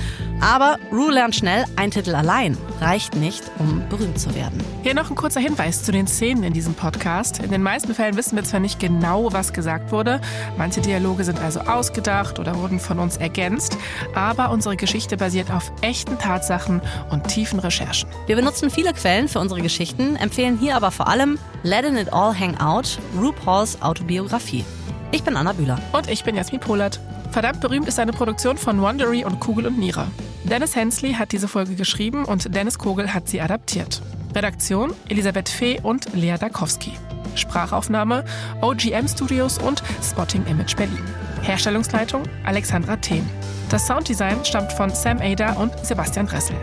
Aber 0.41 0.78
Ru 0.91 1.12
lernt 1.12 1.36
schnell, 1.36 1.66
ein 1.76 1.91
Titel 1.91 2.16
allein 2.16 2.58
reicht 2.82 3.16
nicht, 3.16 3.43
um 3.60 3.88
berühmt 3.89 4.20
zu 4.20 4.34
werden. 4.34 4.64
Hier 4.82 4.95
noch 4.95 5.12
ein 5.12 5.16
kurzer 5.16 5.39
Hinweis 5.39 5.84
zu 5.84 5.91
den 5.91 6.08
Szenen 6.08 6.41
in 6.41 6.53
diesem 6.53 6.74
Podcast. 6.74 7.43
In 7.43 7.51
den 7.51 7.62
meisten 7.62 7.93
Fällen 7.93 8.18
wissen 8.18 8.36
wir 8.36 8.43
zwar 8.43 8.60
nicht 8.60 8.80
genau, 8.80 9.32
was 9.34 9.53
gesagt 9.53 9.91
wurde. 9.91 10.20
Manche 10.58 10.82
Dialoge 10.82 11.26
sind 11.26 11.39
also 11.39 11.60
ausgedacht 11.60 12.39
oder 12.39 12.55
wurden 12.55 12.80
von 12.80 12.97
uns 12.97 13.18
ergänzt. 13.18 13.78
Aber 14.16 14.49
unsere 14.49 14.78
Geschichte 14.78 15.16
basiert 15.16 15.51
auf 15.51 15.72
echten 15.82 16.18
Tatsachen 16.18 16.82
und 17.12 17.28
tiefen 17.28 17.60
Recherchen. 17.60 18.10
Wir 18.26 18.36
benutzen 18.36 18.72
viele 18.72 18.93
Quellen 18.93 19.28
für 19.28 19.39
unsere 19.39 19.62
Geschichten, 19.62 20.16
empfehlen 20.16 20.58
hier 20.60 20.76
aber 20.76 20.89
vor 20.89 21.08
allem 21.08 21.38
Letting 21.62 21.97
It 21.97 22.14
All 22.14 22.34
Hang 22.38 22.47
Out, 22.56 23.00
RuPauls 23.20 23.82
Autobiografie. 23.82 24.64
Ich 25.12 25.24
bin 25.24 25.36
Anna 25.36 25.54
Bühler. 25.54 25.80
Und 25.93 26.10
ich 26.10 26.24
bin 26.24 26.36
Jasmin 26.36 26.60
Polat. 26.60 27.00
Verdammt 27.32 27.62
berühmt 27.62 27.88
ist 27.88 28.00
eine 28.00 28.14
Produktion 28.14 28.58
von 28.58 28.82
Wondery 28.82 29.26
und 29.26 29.39
Kugel 29.39 29.68
und 29.68 29.78
Nira. 29.78 30.08
Dennis 30.43 30.76
Hensley 30.76 31.14
hat 31.14 31.32
diese 31.32 31.48
Folge 31.48 31.76
geschrieben 31.76 32.26
und 32.26 32.56
Dennis 32.56 32.78
Kogel 32.78 33.14
hat 33.14 33.28
sie 33.28 33.41
adaptiert. 33.41 34.02
Redaktion 34.36 34.93
Elisabeth 35.10 35.50
Fee 35.50 35.80
und 35.82 36.14
Lea 36.14 36.36
Dakowski. 36.39 36.93
Sprachaufnahme 37.36 38.24
OGM 38.62 39.08
Studios 39.08 39.58
und 39.58 39.84
Spotting 40.02 40.45
Image 40.45 40.76
Berlin. 40.76 41.04
Herstellungsleitung 41.41 42.24
Alexandra 42.45 42.95
Thehn. 42.98 43.28
Das 43.70 43.86
Sounddesign 43.86 44.43
stammt 44.45 44.72
von 44.74 44.89
Sam 44.89 45.20
Ada 45.22 45.54
und 45.54 45.74
Sebastian 45.86 46.28
Dressel. 46.28 46.56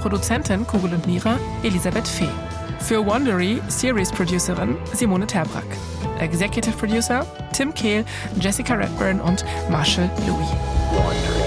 Produzentin 0.00 0.66
Kugel 0.66 0.94
und 0.94 1.06
Nira 1.06 1.38
Elisabeth 1.62 2.06
Fee. 2.06 2.28
Für 2.80 3.04
Wondery 3.04 3.60
Series 3.68 4.10
Producerin 4.10 4.76
Simone 4.94 5.26
Terbrack. 5.26 5.66
Executive 6.20 6.76
Producer 6.76 7.26
Tim 7.52 7.72
Kehl, 7.74 8.04
Jessica 8.40 8.74
Redburn 8.74 9.20
und 9.20 9.44
Marshall 9.70 10.10
Louis. 10.26 11.37